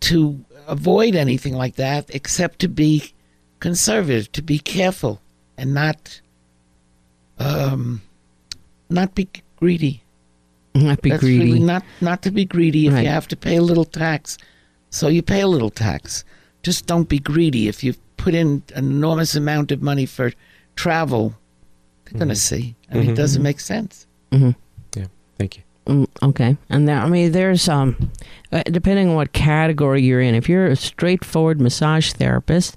to 0.00 0.44
avoid 0.66 1.14
anything 1.14 1.54
like 1.54 1.76
that 1.76 2.10
except 2.12 2.58
to 2.60 2.68
be 2.68 3.12
conservative, 3.60 4.32
to 4.32 4.42
be 4.42 4.58
careful, 4.58 5.20
and 5.56 5.72
not, 5.72 6.20
um, 7.38 8.02
not 8.90 9.14
be 9.14 9.28
greedy. 9.56 10.02
Not 10.74 11.02
be 11.02 11.10
That's 11.10 11.22
greedy. 11.22 11.44
really 11.44 11.60
not 11.60 11.84
not 12.00 12.22
to 12.22 12.30
be 12.30 12.44
greedy. 12.46 12.86
If 12.86 12.94
Right. 12.94 13.02
you 13.04 13.08
have 13.10 13.28
to 13.28 13.36
pay 13.36 13.56
a 13.56 13.62
little 13.62 13.84
tax, 13.84 14.38
so 14.90 15.08
you 15.08 15.22
pay 15.22 15.40
a 15.42 15.46
little 15.46 15.70
tax. 15.70 16.24
Just 16.62 16.86
don't 16.86 17.08
be 17.08 17.18
greedy. 17.18 17.68
If 17.68 17.84
you 17.84 17.94
put 18.22 18.34
in 18.34 18.62
an 18.74 18.84
enormous 18.90 19.34
amount 19.34 19.72
of 19.72 19.82
money 19.82 20.06
for 20.06 20.32
travel, 20.76 21.34
they're 22.04 22.18
going 22.18 22.28
to 22.28 22.36
see. 22.36 22.74
I 22.90 22.94
mean, 22.94 23.06
Mhm. 23.06 23.10
it 23.10 23.16
doesn't 23.16 23.42
make 23.42 23.60
sense. 23.60 24.06
Mhm. 24.30 24.54
Yeah. 24.96 25.06
Thank 25.38 25.56
you. 25.56 25.62
Mm, 25.86 26.06
okay, 26.22 26.56
and 26.70 26.86
there, 26.86 26.96
I 27.00 27.08
mean, 27.08 27.32
there's 27.32 27.68
um, 27.68 28.10
uh, 28.52 28.62
depending 28.70 29.08
on 29.08 29.16
what 29.16 29.32
category 29.32 30.00
you're 30.02 30.20
in. 30.20 30.36
If 30.36 30.48
you're 30.48 30.66
a 30.68 30.76
straightforward 30.76 31.60
massage 31.60 32.12
therapist, 32.12 32.76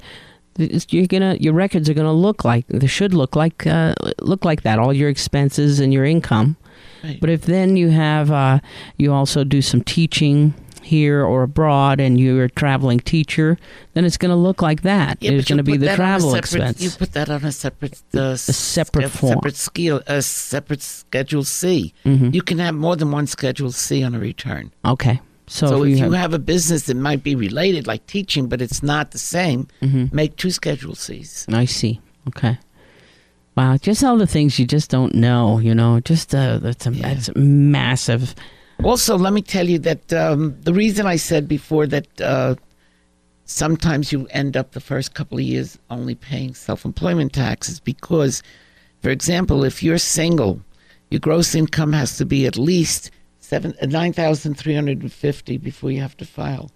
you're 0.57 1.05
gonna 1.05 1.37
your 1.39 1.53
records 1.53 1.87
are 1.87 1.93
gonna 1.93 2.11
look 2.27 2.43
like 2.43 2.65
they 2.67 2.87
should 2.87 3.13
look 3.13 3.35
like 3.35 3.67
uh, 3.67 3.93
look 4.21 4.43
like 4.43 4.63
that. 4.63 4.79
All 4.79 4.91
your 4.91 5.09
expenses 5.09 5.79
and 5.79 5.93
your 5.93 6.03
income. 6.05 6.55
Right. 7.03 7.19
But 7.21 7.29
if 7.29 7.41
then 7.43 7.77
you 7.77 7.89
have 7.89 8.31
uh, 8.31 8.59
you 8.97 9.13
also 9.13 9.43
do 9.43 9.61
some 9.61 9.81
teaching 9.83 10.55
here 10.86 11.23
or 11.25 11.43
abroad, 11.43 11.99
and 11.99 12.19
you're 12.19 12.45
a 12.45 12.49
traveling 12.49 12.99
teacher, 12.99 13.57
then 13.93 14.05
it's 14.05 14.17
gonna 14.17 14.36
look 14.36 14.61
like 14.61 14.81
that. 14.83 15.17
Yeah, 15.21 15.31
but 15.31 15.38
you 15.38 15.43
gonna 15.55 15.63
be 15.63 15.77
the 15.77 15.88
that 15.88 15.91
on 15.91 15.93
a 15.93 15.97
travel 15.97 16.29
separate- 16.31 16.39
expense. 16.39 16.81
You 16.81 16.89
put 16.91 17.11
that 17.13 17.29
on 17.29 17.43
a 17.43 17.51
separate, 17.51 18.01
uh, 18.15 18.19
a 18.21 18.38
separate 18.38 19.09
form. 19.09 19.33
separate 19.33 19.55
scale, 19.55 20.01
a 20.07 20.21
separate 20.21 20.81
Schedule 20.81 21.43
C. 21.43 21.93
Mhm. 22.05 22.33
You 22.33 22.41
can 22.41 22.59
have 22.59 22.75
more 22.75 22.95
than 22.95 23.11
one 23.11 23.27
Schedule 23.27 23.71
C 23.71 24.03
on 24.03 24.15
a 24.15 24.19
return. 24.19 24.71
Okay, 24.86 25.19
so, 25.47 25.67
So, 25.67 25.75
if 25.75 25.81
if 25.83 25.89
you 25.99 26.05
you 26.05 26.11
have, 26.11 26.21
have 26.21 26.33
a 26.33 26.39
business 26.39 26.83
that 26.83 26.95
might 26.97 27.23
be 27.23 27.36
related, 27.36 27.88
like 27.88 28.05
teaching, 28.07 28.47
but 28.47 28.61
it's 28.61 28.81
not 28.83 29.11
the 29.11 29.19
same, 29.19 29.67
Mhm. 29.81 30.13
make 30.13 30.38
two 30.38 30.51
Schedule 30.51 30.95
Cs. 30.95 31.45
I 31.51 31.65
see. 31.65 31.99
Okay. 32.27 32.57
Wow, 33.57 33.77
just 33.77 34.03
all 34.03 34.17
the 34.17 34.27
things 34.27 34.59
you 34.59 34.65
just 34.65 34.89
don't 34.91 35.15
know, 35.15 35.59
you 35.59 35.73
know. 35.73 35.99
Just 36.01 36.36
uh, 36.36 36.57
that's 36.59 36.86
a 36.86 36.91
Yeah. 36.91 37.13
that's 37.13 37.29
massive. 37.36 38.36
Also, 38.84 39.17
let 39.17 39.34
me 39.34 39.41
tell 39.41 39.67
you 39.67 39.80
that 39.80 40.13
um, 40.13 40.55
the 40.61 40.73
reason 40.73 41.05
I 41.05 41.15
said 41.15 41.47
before 41.47 41.88
that 41.88 42.21
uh, 42.21 42.55
sometimes 43.45 44.11
you 44.11 44.28
end 44.32 44.57
up 44.57 44.71
the 44.71 44.82
first 44.82 45.13
couple 45.13 45.38
of 45.38 45.43
years 45.43 45.78
only 45.89 46.15
paying 46.15 46.53
self-employment 46.53 47.34
taxes 47.34 47.80
because, 47.80 48.43
for 49.01 49.09
example, 49.09 49.63
if 49.63 49.82
you're 49.82 49.97
single, 49.97 50.61
your 51.09 51.19
gross 51.19 51.55
income 51.55 51.93
has 51.93 52.17
to 52.17 52.26
be 52.26 52.45
at 52.45 52.57
least 52.57 53.11
seven 53.39 53.73
uh, 53.82 53.86
nine 53.86 54.11
thousand 54.11 54.55
three 54.55 54.76
hundred 54.76 55.01
and 55.01 55.13
fifty 55.13 55.57
before 55.57 55.91
you 55.91 56.01
have 56.01 56.17
to 56.17 56.26
file, 56.26 56.71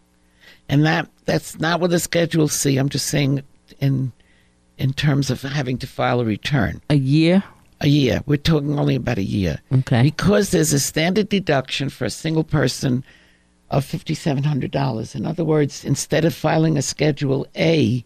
and 0.70 0.86
that 0.86 1.10
that's 1.26 1.60
not 1.60 1.82
with 1.82 1.94
a 1.94 2.00
Schedule 2.00 2.48
C. 2.48 2.78
I'm 2.78 2.90
just 2.90 3.08
saying 3.08 3.44
in 3.80 4.14
in 4.78 4.94
terms 4.94 5.30
of 5.30 5.42
having 5.42 5.78
to 5.80 5.88
file 5.88 6.22
a 6.22 6.26
return 6.26 6.82
A 6.90 6.96
year. 6.96 7.44
A 7.82 7.88
year. 7.88 8.22
We're 8.26 8.38
talking 8.38 8.78
only 8.78 8.96
about 8.96 9.18
a 9.18 9.24
year 9.24 9.60
Okay. 9.72 10.04
because 10.04 10.52
there's 10.52 10.74
a 10.74 10.80
standard 10.80 11.30
deduction 11.30 11.90
for 11.90 12.06
a 12.06 12.10
single 12.10 12.44
person 12.44 13.04
of 13.70 13.86
$5,700. 13.86 15.16
In 15.16 15.26
other 15.26 15.44
words, 15.46 15.86
instead 15.86 16.26
of 16.26 16.34
filing 16.34 16.78
a 16.78 16.82
Schedule 16.82 17.48
A, 17.56 18.04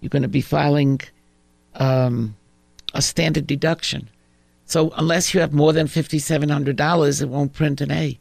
you're 0.00 0.08
going 0.10 0.22
to 0.22 0.28
be 0.28 0.40
filing 0.40 1.00
um, 1.76 2.36
a 2.94 3.00
standard 3.02 3.46
deduction. 3.46 4.08
So 4.66 4.90
unless 4.96 5.32
you 5.32 5.40
have 5.40 5.52
more 5.52 5.72
than 5.72 5.86
$5,700, 5.86 7.22
it 7.22 7.28
won't 7.28 7.52
print 7.52 7.80
an 7.80 7.90
A. 7.92 8.18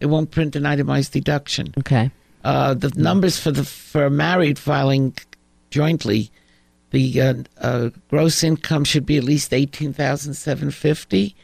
It 0.00 0.06
won't 0.06 0.30
print 0.30 0.56
an 0.56 0.66
itemized 0.66 1.12
deduction. 1.12 1.74
Okay. 1.78 2.10
Uh, 2.44 2.74
the 2.74 2.90
numbers 2.96 3.38
for 3.38 3.50
the 3.50 3.64
for 3.64 4.08
married 4.08 4.58
filing 4.58 5.14
jointly, 5.70 6.30
the 6.90 7.20
uh, 7.20 7.34
uh, 7.60 7.90
gross 8.08 8.44
income 8.44 8.84
should 8.84 9.06
be 9.06 9.16
at 9.16 9.24
least 9.24 9.52
eighteen 9.52 9.92
thousand 9.92 10.34
seven 10.34 10.70
fifty, 10.70 11.34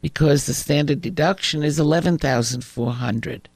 because 0.00 0.46
the 0.46 0.54
standard 0.54 1.00
deduction 1.00 1.62
is 1.62 1.78
eleven 1.78 2.18
thousand 2.18 2.64
four 2.64 2.92
hundred. 2.92 3.48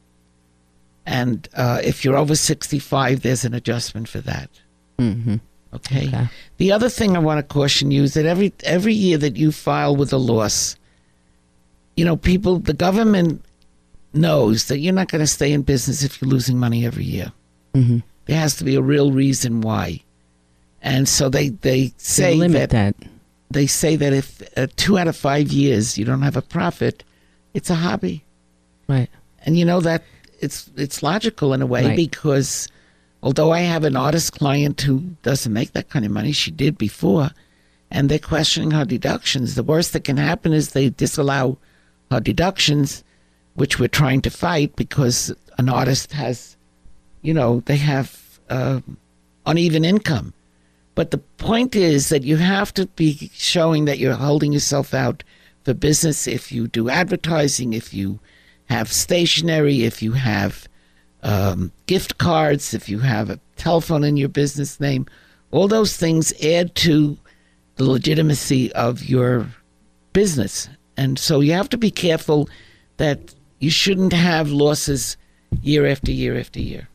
And 1.06 1.48
uh, 1.54 1.80
if 1.84 2.04
you're 2.04 2.16
over 2.16 2.34
sixty 2.34 2.78
five, 2.78 3.22
there's 3.22 3.44
an 3.44 3.54
adjustment 3.54 4.08
for 4.08 4.20
that. 4.22 4.50
Mm-hmm. 4.98 5.36
Okay? 5.74 6.08
Okay. 6.08 6.28
The 6.56 6.72
other 6.72 6.88
thing 6.88 7.16
I 7.16 7.20
want 7.20 7.38
to 7.38 7.54
caution 7.54 7.90
you 7.90 8.02
is 8.02 8.14
that 8.14 8.26
every 8.26 8.52
every 8.64 8.94
year 8.94 9.18
that 9.18 9.36
you 9.36 9.52
file 9.52 9.94
with 9.94 10.12
a 10.12 10.16
loss, 10.16 10.76
you 11.96 12.04
know, 12.04 12.16
people, 12.16 12.58
the 12.58 12.72
government 12.72 13.44
knows 14.12 14.66
that 14.66 14.78
you're 14.78 14.94
not 14.94 15.08
going 15.08 15.20
to 15.20 15.26
stay 15.26 15.52
in 15.52 15.62
business 15.62 16.02
if 16.02 16.20
you're 16.20 16.30
losing 16.30 16.58
money 16.58 16.86
every 16.86 17.04
year. 17.04 17.32
Mm-hmm. 17.74 17.98
There 18.24 18.38
has 18.38 18.56
to 18.56 18.64
be 18.64 18.74
a 18.74 18.82
real 18.82 19.12
reason 19.12 19.60
why, 19.60 20.02
and 20.92 21.08
so 21.08 21.28
they 21.28 21.48
they 21.50 21.92
say 21.98 22.32
Say 22.32 22.34
limit 22.36 22.70
that, 22.70 22.96
that. 22.98 23.08
they 23.50 23.66
say 23.66 23.96
that 23.96 24.12
if 24.12 24.28
uh, 24.56 24.66
two 24.76 24.96
out 24.98 25.08
of 25.08 25.16
five 25.16 25.48
years 25.52 25.98
you 25.98 26.04
don't 26.06 26.22
have 26.22 26.36
a 26.36 26.42
profit, 26.56 27.04
it's 27.54 27.70
a 27.70 27.74
hobby, 27.86 28.24
Right. 28.88 29.10
and 29.44 29.58
you 29.58 29.64
know 29.70 29.80
that 29.80 30.02
it's 30.44 30.70
it's 30.76 31.02
logical 31.02 31.52
in 31.54 31.60
a 31.62 31.66
way 31.66 31.84
Right. 31.86 31.96
because 31.96 32.68
although 33.22 33.50
I 33.52 33.60
have 33.74 33.84
an 33.84 33.96
artist 33.96 34.32
client 34.38 34.80
who 34.86 35.00
doesn't 35.22 35.52
make 35.52 35.72
that 35.72 35.88
kind 35.90 36.04
of 36.06 36.12
money, 36.12 36.32
she 36.32 36.50
did 36.50 36.78
before, 36.78 37.30
and 37.90 38.08
they're 38.08 38.18
questioning 38.34 38.70
her 38.72 38.84
deductions. 38.84 39.54
The 39.54 39.62
worst 39.72 39.92
that 39.92 40.04
can 40.04 40.16
happen 40.18 40.52
is 40.52 40.68
they 40.70 40.90
disallow 40.90 41.58
her 42.10 42.20
deductions, 42.20 43.02
which 43.54 43.78
we're 43.80 43.88
trying 44.02 44.22
to 44.22 44.30
fight 44.30 44.76
because 44.76 45.34
an 45.58 45.68
artist 45.68 46.12
has, 46.12 46.56
you 47.22 47.34
know, 47.34 47.60
they 47.66 47.78
have 47.78 48.38
uh, 48.50 48.80
uneven 49.46 49.84
income. 49.84 50.32
But 50.96 51.10
the 51.10 51.18
point 51.18 51.76
is 51.76 52.08
that 52.08 52.24
you 52.24 52.38
have 52.38 52.74
to 52.74 52.86
be 52.86 53.30
showing 53.34 53.84
that 53.84 53.98
you're 53.98 54.14
holding 54.14 54.52
yourself 54.52 54.94
out 54.94 55.22
for 55.62 55.74
business 55.74 56.26
if 56.26 56.50
you 56.50 56.66
do 56.66 56.88
advertising, 56.88 57.74
if 57.74 57.92
you 57.92 58.18
have 58.64 58.90
stationery, 58.90 59.84
if 59.84 60.02
you 60.02 60.12
have 60.12 60.66
um, 61.22 61.70
gift 61.84 62.16
cards, 62.16 62.72
if 62.72 62.88
you 62.88 63.00
have 63.00 63.28
a 63.28 63.38
telephone 63.56 64.04
in 64.04 64.16
your 64.16 64.30
business 64.30 64.80
name. 64.80 65.06
All 65.50 65.68
those 65.68 65.96
things 65.96 66.32
add 66.42 66.74
to 66.76 67.18
the 67.76 67.84
legitimacy 67.84 68.72
of 68.72 69.04
your 69.04 69.46
business. 70.14 70.66
And 70.96 71.18
so 71.18 71.40
you 71.40 71.52
have 71.52 71.68
to 71.70 71.76
be 71.76 71.90
careful 71.90 72.48
that 72.96 73.34
you 73.58 73.68
shouldn't 73.70 74.14
have 74.14 74.50
losses 74.50 75.18
year 75.60 75.84
after 75.86 76.10
year 76.10 76.38
after 76.38 76.60
year. 76.60 76.88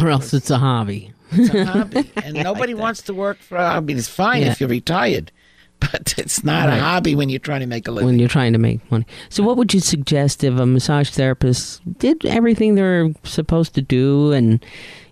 Or 0.00 0.10
else 0.10 0.34
it's 0.34 0.50
a 0.50 0.58
hobby. 0.58 1.12
It's 1.32 1.54
a 1.54 1.64
hobby, 1.72 2.10
and 2.24 2.34
nobody 2.34 2.74
wants 2.74 3.02
to 3.02 3.14
work 3.14 3.38
for 3.38 3.56
a 3.56 3.70
hobby. 3.70 3.94
It's 3.94 4.08
fine 4.08 4.42
Yeah. 4.42 4.52
if 4.52 4.60
you're 4.60 4.68
retired, 4.68 5.30
but 5.78 6.14
it's 6.18 6.42
not 6.44 6.68
Right. 6.68 6.78
a 6.78 6.80
hobby 6.80 7.14
when 7.14 7.28
you're 7.28 7.38
trying 7.40 7.60
to 7.60 7.66
make 7.66 7.86
a 7.88 7.90
living. 7.90 8.06
when 8.06 8.18
you're 8.18 8.28
trying 8.28 8.52
to 8.52 8.58
make 8.58 8.80
money. 8.90 9.06
So, 9.28 9.42
what 9.42 9.56
would 9.56 9.72
you 9.74 9.80
suggest 9.80 10.42
if 10.44 10.58
a 10.58 10.66
massage 10.66 11.10
therapist 11.10 11.80
did 11.98 12.24
everything 12.26 12.74
they're 12.74 13.10
supposed 13.24 13.74
to 13.74 13.82
do, 13.82 14.32
and 14.32 14.64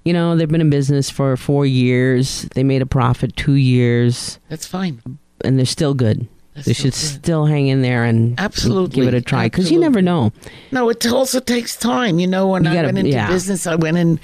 you 0.05 0.13
know 0.13 0.37
they've 0.37 0.49
been 0.49 0.61
in 0.61 0.71
business 0.71 1.11
for 1.11 1.37
four 1.37 1.67
years, 1.67 2.43
they 2.55 2.65
made 2.65 2.83
a 2.83 2.87
profit 2.87 3.37
two 3.37 3.55
years, 3.55 4.39
That's 4.49 4.67
fine. 4.67 5.01
and 5.45 5.59
they're 5.59 5.67
still 5.67 5.95
good. 5.95 6.27
That's 6.55 6.67
they 6.67 6.73
should 6.73 6.87
good. 6.93 6.95
still 6.95 7.47
hang 7.47 7.69
in 7.69 7.83
there 7.83 8.03
and 8.03 8.35
Absolutely. 8.41 8.97
give 8.97 9.15
it 9.15 9.17
a 9.17 9.21
try 9.21 9.47
because 9.47 9.71
you 9.71 9.79
never 9.79 10.03
know. 10.03 10.33
No, 10.73 10.89
it 10.89 11.07
also 11.07 11.39
takes 11.39 11.77
time. 11.77 12.19
You 12.19 12.27
know, 12.27 12.49
when 12.49 12.65
You 12.65 12.71
I 12.71 12.75
gotta- 12.75 12.89
went 12.89 12.99
into 12.99 13.11
yeah. 13.13 13.29
business, 13.29 13.65
I 13.69 13.77
went 13.77 13.97
in 13.97 14.19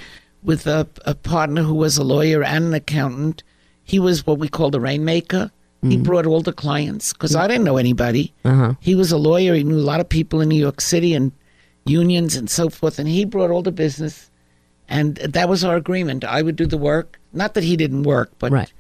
with 0.45 0.67
a, 0.67 0.87
a 1.05 1.15
partner 1.15 1.63
who 1.63 1.75
was 1.75 1.97
a 1.97 2.05
lawyer 2.05 2.45
and 2.45 2.67
an 2.67 2.75
accountant. 2.75 3.43
He 3.83 3.99
was 3.99 4.27
what 4.27 4.39
we 4.39 4.49
call 4.49 4.71
the 4.71 4.81
rainmaker. 4.81 5.51
He 5.87 5.99
brought 5.99 6.25
all 6.25 6.41
the 6.41 6.53
clients 6.55 7.13
because 7.13 7.37
I 7.37 7.47
didn't 7.47 7.65
know 7.65 7.77
anybody. 7.77 8.33
Uh 8.43 8.55
huh. 8.55 8.75
He 8.81 8.95
was 8.95 9.13
a 9.13 9.19
lawyer. 9.19 9.53
He 9.55 9.65
knew 9.65 9.77
a 9.79 9.85
lot 9.93 10.01
of 10.01 10.09
people 10.09 10.41
in 10.41 10.49
New 10.49 10.59
York 10.59 10.81
City 10.81 11.13
and 11.13 11.31
unions 11.85 12.37
and 12.37 12.49
so 12.49 12.71
forth. 12.71 12.99
And 12.99 13.07
he 13.07 13.27
brought 13.27 13.51
all 13.51 13.61
the 13.63 13.71
business. 13.71 14.31
And 14.89 15.17
that 15.17 15.47
was 15.47 15.63
our 15.63 15.77
agreement. 15.77 16.25
I 16.25 16.41
would 16.41 16.57
do 16.57 16.65
the 16.65 16.79
work. 16.79 17.21
Not 17.35 17.53
that 17.53 17.65
he 17.65 17.77
didn't 17.77 18.05
work, 18.05 18.31
but 18.39 18.51
Right. 18.51 18.73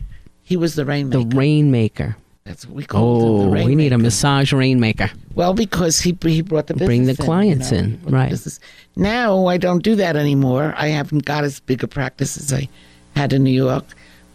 he 0.42 0.56
was 0.56 0.76
the 0.76 0.86
rainmaker. 0.86 1.28
The 1.28 1.36
rainmaker. 1.36 2.16
That's 2.45 2.66
what 2.66 2.76
we 2.76 2.84
call. 2.84 3.47
Oh, 3.47 3.49
we 3.49 3.74
need 3.74 3.95
a 3.95 3.99
massage 3.99 4.53
rainmaker. 4.53 5.11
Well, 5.34 5.55
because 5.55 6.01
he 6.01 6.14
he 6.22 6.42
brought 6.42 6.66
the 6.66 6.74
business 6.74 6.86
Bring 6.86 7.05
the 7.05 7.12
in, 7.12 7.16
clients 7.16 7.70
you 7.70 7.78
know, 7.78 7.84
in, 7.84 7.90
he 7.92 7.97
brought 7.97 8.11
the 8.11 8.16
right. 8.16 8.30
business. 8.30 8.61
Now 8.97 9.47
I 9.47 9.57
don't 9.57 9.82
do 9.82 9.97
that 9.97 10.14
anymore. 10.14 10.74
I 10.76 10.88
haven't 10.88 11.24
got 11.24 11.45
as 11.45 11.61
big 11.61 11.82
a 11.82 11.88
practice 11.88 12.36
as 12.36 12.53
I 12.53 12.68
had 13.16 13.32
in 13.32 13.45
New 13.45 13.51
York, 13.51 13.84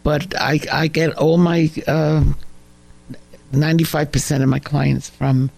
but 0.02 0.34
I 0.42 0.60
I 0.72 0.88
get 0.88 1.16
all 1.18 1.38
my 1.38 1.70
uh, 1.86 2.24
ninety 3.52 3.84
five 3.84 4.12
percent 4.12 4.42
of 4.42 4.50
my 4.50 4.60
clients 4.60 5.08
from 5.08 5.52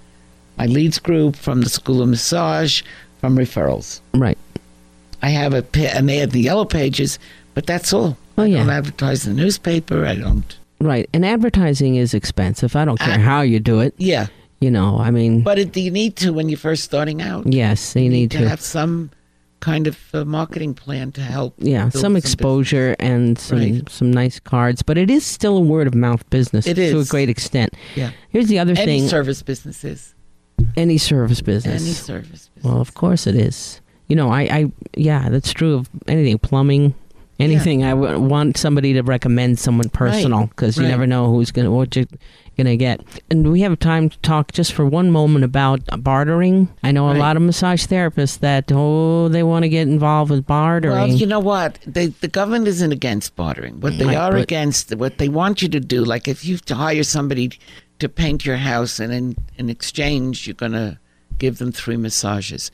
my 0.58 0.66
leads 0.66 1.00
group, 1.00 1.38
from 1.38 1.62
the 1.62 1.70
School 1.70 2.02
of 2.02 2.10
Massage, 2.10 2.82
from 3.22 3.38
referrals. 3.38 4.02
Right. 4.14 4.38
I 5.22 5.30
have 5.30 5.54
a 5.54 5.64
an 5.96 6.10
ad 6.10 6.24
in 6.24 6.30
the 6.32 6.42
yellow 6.42 6.66
pages, 6.66 7.18
but 7.54 7.66
that's 7.66 7.94
all. 7.94 8.18
Oh 8.38 8.44
I 8.44 8.50
don't 8.50 8.70
advertise 8.70 9.26
in 9.26 9.38
the 9.38 9.42
newspaper. 9.42 10.06
I 10.06 10.16
don't. 10.16 10.58
Right. 10.82 11.10
And 11.14 11.26
advertising 11.26 11.96
is 11.96 12.14
expensive. 12.14 12.76
I 12.76 12.86
don't 12.86 13.00
care 13.00 13.16
Ah. 13.20 13.22
how 13.22 13.42
you 13.42 13.60
do 13.60 13.80
it. 13.82 13.94
Yeah, 13.98 14.28
You 14.60 14.70
know, 14.72 14.98
I 15.00 15.12
mean, 15.12 15.42
But 15.42 15.58
it, 15.60 15.76
you 15.78 15.92
need 15.92 16.16
to 16.18 16.32
when 16.34 16.50
you're 16.50 16.58
first 16.58 16.84
starting 16.84 17.22
out. 17.22 17.46
yes, 17.52 17.94
they 17.94 18.04
you 18.04 18.10
need 18.10 18.32
to, 18.32 18.40
to. 18.40 18.50
have 18.50 18.62
some 18.62 19.10
kind 19.60 19.86
of 19.88 19.98
uh, 20.14 20.26
marketing 20.26 20.74
plan 20.74 21.12
to 21.12 21.22
help. 21.22 21.54
yeah, 21.60 21.90
some 21.90 22.14
business. 22.14 22.24
exposure 22.34 22.96
and 23.00 23.38
some 23.38 23.60
Right. 23.60 23.90
some 23.90 24.10
nice 24.12 24.40
cards, 24.40 24.82
but 24.82 24.98
it 24.98 25.10
is 25.12 25.24
still 25.24 25.56
a 25.58 25.62
word 25.62 25.88
of 25.88 25.94
mouth 25.96 26.28
business 26.32 26.66
It 26.68 26.76
to 26.76 27.00
a 27.00 27.06
great 27.06 27.30
extent. 27.30 27.74
Yeah. 27.96 28.10
Here's 28.30 28.48
the 28.48 28.58
other 28.60 28.72
Any 28.74 28.86
thing: 28.86 29.00
Any 29.02 29.08
service 29.08 29.42
businesses. 29.44 30.16
any 30.78 30.98
service 30.98 31.42
business. 31.42 31.82
Any 31.82 31.94
service 31.94 32.50
business. 32.54 32.64
Well, 32.64 32.82
of 32.82 32.94
course 32.96 33.28
it 33.28 33.36
is. 33.36 33.82
You 34.08 34.16
know, 34.16 34.30
I, 34.30 34.42
I 34.42 34.72
yeah, 34.98 35.30
that's 35.30 35.54
true 35.54 35.74
of 35.76 35.90
anything, 36.08 36.38
plumbing, 36.40 36.94
anything. 37.42 37.84
I 37.84 37.92
w- 37.92 38.20
want 38.20 38.58
somebody 38.58 38.94
to 38.94 39.02
recommend 39.02 39.60
someone 39.60 39.90
personal 39.90 40.48
because 40.48 40.78
you 40.78 40.84
right. 40.84 40.90
never 40.90 41.08
know 41.08 41.32
who's 41.32 41.52
gonna 41.52 41.72
what 41.72 41.96
you're 41.96 42.06
gonna 42.58 42.78
get. 42.78 43.02
And 43.30 43.52
we 43.52 43.62
have 43.62 43.78
time 43.80 44.10
to 44.10 44.18
talk 44.20 44.52
just 44.52 44.74
for 44.74 44.86
one 44.86 45.12
moment 45.12 45.44
about 45.44 45.82
bartering. 46.04 46.70
I 46.84 46.92
know 46.92 47.12
a 47.12 47.16
lot 47.16 47.36
of 47.36 47.42
massage 47.44 47.86
therapists 47.86 48.40
that 48.40 48.72
oh 48.72 49.28
they 49.30 49.44
want 49.44 49.64
to 49.64 49.70
get 49.70 49.88
involved 49.88 50.32
with 50.32 50.46
bartering. 50.46 50.96
Well, 50.96 51.08
you 51.08 51.26
know 51.26 51.40
what? 51.40 51.80
They, 51.86 52.08
the 52.08 52.28
government 52.28 52.68
isn't 52.68 52.92
against 52.92 53.36
bartering. 53.36 53.80
What 53.80 53.98
they 53.98 54.06
Right, 54.06 54.18
are 54.18 54.32
but- 54.32 54.42
against, 54.44 54.96
what 54.96 55.18
they 55.18 55.30
want 55.30 55.62
you 55.62 55.70
to 55.70 55.80
do, 55.80 56.04
like 56.04 56.28
if 56.28 56.46
you 56.46 56.60
hire 56.70 57.04
somebody 57.04 57.52
to 58.00 58.10
paint 58.10 58.46
your 58.46 58.58
house 58.58 59.00
and 59.00 59.14
in, 59.14 59.36
in 59.58 59.70
exchange 59.70 60.48
you're 60.48 60.56
going 60.56 60.72
to 60.72 60.98
give 61.38 61.58
them 61.60 61.72
three 61.72 61.98
massages. 61.98 62.72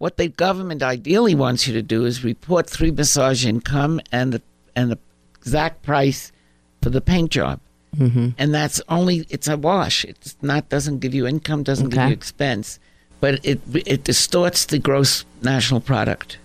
What 0.00 0.16
the 0.16 0.28
government 0.28 0.82
ideally 0.82 1.34
wants 1.34 1.68
you 1.68 1.74
to 1.74 1.82
do 1.82 2.06
is 2.06 2.24
report 2.24 2.70
three 2.70 2.90
massage 2.90 3.44
income 3.44 4.00
and 4.10 4.32
the 4.32 4.40
and 4.74 4.90
the 4.90 4.98
exact 5.38 5.82
price 5.82 6.32
for 6.80 6.88
the 6.88 7.02
paint 7.02 7.30
job. 7.30 7.60
hmm 7.94 8.30
And 8.38 8.54
that's 8.54 8.80
only 8.88 9.26
it's 9.28 9.46
a 9.46 9.58
wash. 9.58 10.06
It's 10.06 10.38
not 10.40 10.70
doesn't 10.70 11.00
give 11.00 11.12
you 11.12 11.26
income, 11.26 11.64
doesn't 11.64 11.90
give 11.90 12.02
you 12.02 12.14
expense, 12.14 12.78
but 13.20 13.44
it 13.44 13.60
it 13.74 14.04
distorts 14.04 14.64
the 14.64 14.78
gross 14.78 15.26
national 15.42 15.82
product. 15.82 16.38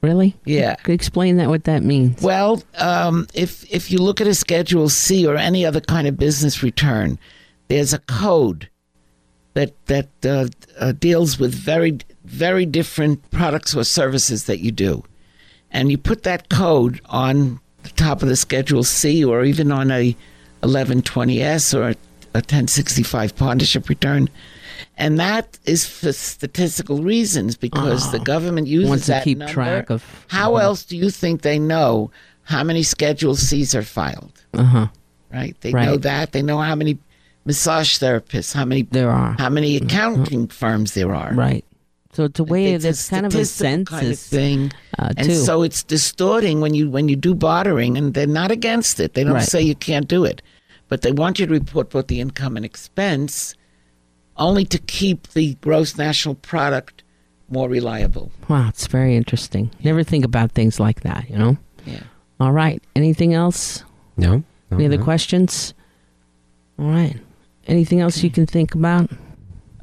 Really? 0.00 0.34
Yeah. 0.46 0.76
Could 0.76 0.94
explain 0.94 1.36
that 1.36 1.50
what 1.50 1.64
that 1.64 1.82
means? 1.82 2.22
Well, 2.22 2.62
um, 2.78 3.26
if 3.34 3.70
if 3.70 3.90
you 3.90 3.98
look 3.98 4.22
at 4.22 4.26
a 4.26 4.34
Schedule 4.34 4.88
C 4.88 5.26
or 5.26 5.36
any 5.36 5.66
other 5.66 5.82
kind 5.82 6.08
of 6.08 6.16
business 6.16 6.62
return, 6.62 7.18
there's 7.68 7.92
a 7.92 7.98
code 7.98 8.70
that 9.52 9.74
that 9.88 10.08
uh, 10.24 10.46
uh, 10.78 10.92
deals 10.92 11.38
with 11.38 11.54
very 11.54 11.98
very 12.32 12.64
different 12.66 13.30
products 13.30 13.74
or 13.76 13.84
services 13.84 14.44
that 14.46 14.60
you 14.60 14.72
do, 14.72 15.04
and 15.70 15.90
you 15.90 15.98
put 15.98 16.22
that 16.24 16.48
code 16.48 17.00
on 17.06 17.60
the 17.82 17.90
top 17.90 18.22
of 18.22 18.28
the 18.28 18.36
Schedule 18.36 18.84
C 18.84 19.24
or 19.24 19.44
even 19.44 19.70
on 19.70 19.90
a 19.90 20.16
1120S 20.62 21.74
or 21.74 21.90
a 21.90 21.96
1065 22.34 23.36
partnership 23.36 23.88
return. 23.88 24.28
And 24.96 25.18
that 25.20 25.58
is 25.64 25.86
for 25.86 26.12
statistical 26.12 27.02
reasons 27.02 27.56
because 27.56 28.10
the 28.12 28.18
Oh. 28.20 28.24
government 28.24 28.66
uses 28.66 28.88
Wants 28.88 29.04
to 29.06 29.12
that 29.12 29.24
keep 29.24 29.38
number. 29.38 29.52
track 29.52 29.90
of. 29.90 30.02
How 30.28 30.56
else 30.56 30.84
do 30.84 30.96
you 30.96 31.10
think 31.10 31.42
they 31.42 31.58
know 31.58 32.10
how 32.44 32.64
many 32.64 32.82
Schedule 32.82 33.34
Cs 33.36 33.74
are 33.74 33.82
filed? 33.82 34.32
Uh 34.54 34.62
huh. 34.64 34.86
Right? 35.32 35.56
They 35.60 35.72
Right. 35.72 35.86
know 35.86 35.96
that. 35.98 36.32
They 36.32 36.42
know 36.42 36.58
how 36.58 36.74
many 36.74 36.98
massage 37.44 37.98
therapists, 37.98 38.52
how 38.54 38.64
many 38.64 38.82
There 38.82 39.10
are. 39.10 39.34
how 39.38 39.48
many 39.48 39.76
accounting 39.76 40.46
firms 40.48 40.94
there 40.94 41.14
are. 41.14 41.32
Right. 41.34 41.64
So 42.12 42.24
it's 42.24 42.38
a 42.38 42.44
way. 42.44 42.72
It's 42.74 42.82
There's 42.84 43.08
kind 43.08 43.24
of 43.24 43.34
a 43.34 43.44
statistical 43.46 43.98
kind 43.98 44.12
of 44.12 44.18
census 44.18 44.28
thing, 44.28 44.72
uh, 44.98 45.12
and 45.16 45.28
too. 45.28 45.34
so 45.34 45.62
it's 45.62 45.82
distorting 45.82 46.60
when 46.60 46.74
you 46.74 46.90
when 46.90 47.08
you 47.08 47.16
do 47.16 47.34
bartering, 47.34 47.96
and 47.96 48.12
they're 48.12 48.26
not 48.26 48.50
against 48.50 49.00
it. 49.00 49.14
They 49.14 49.24
don't 49.24 49.34
Right. 49.34 49.42
say 49.48 49.62
you 49.62 49.74
can't 49.74 50.08
do 50.08 50.24
it, 50.24 50.42
but 50.88 51.00
they 51.00 51.12
want 51.12 51.38
you 51.38 51.46
to 51.46 51.52
report 51.52 51.88
both 51.90 52.08
the 52.08 52.20
income 52.20 52.56
and 52.56 52.66
expense, 52.66 53.54
only 54.36 54.64
to 54.66 54.78
keep 54.78 55.28
the 55.28 55.54
gross 55.62 55.96
national 55.96 56.34
product 56.34 57.02
more 57.48 57.68
reliable. 57.68 58.30
Wow, 58.48 58.68
it's 58.68 58.86
very 58.86 59.16
interesting. 59.16 59.70
Never 59.82 60.02
think 60.02 60.24
about 60.24 60.52
things 60.52 60.78
like 60.80 61.00
that, 61.02 61.28
you 61.30 61.36
know? 61.38 61.56
Yeah. 61.86 62.02
All 62.40 62.52
right. 62.52 62.82
Anything 62.96 63.34
else? 63.34 63.84
No. 64.16 64.42
no 64.70 64.76
Any 64.76 64.86
other 64.86 64.96
no. 64.98 65.04
questions? 65.04 65.74
All 66.78 66.86
right. 66.90 67.16
Anything 67.66 68.00
else 68.00 68.22
you 68.22 68.30
can 68.30 68.46
think 68.46 68.74
about? 68.74 69.10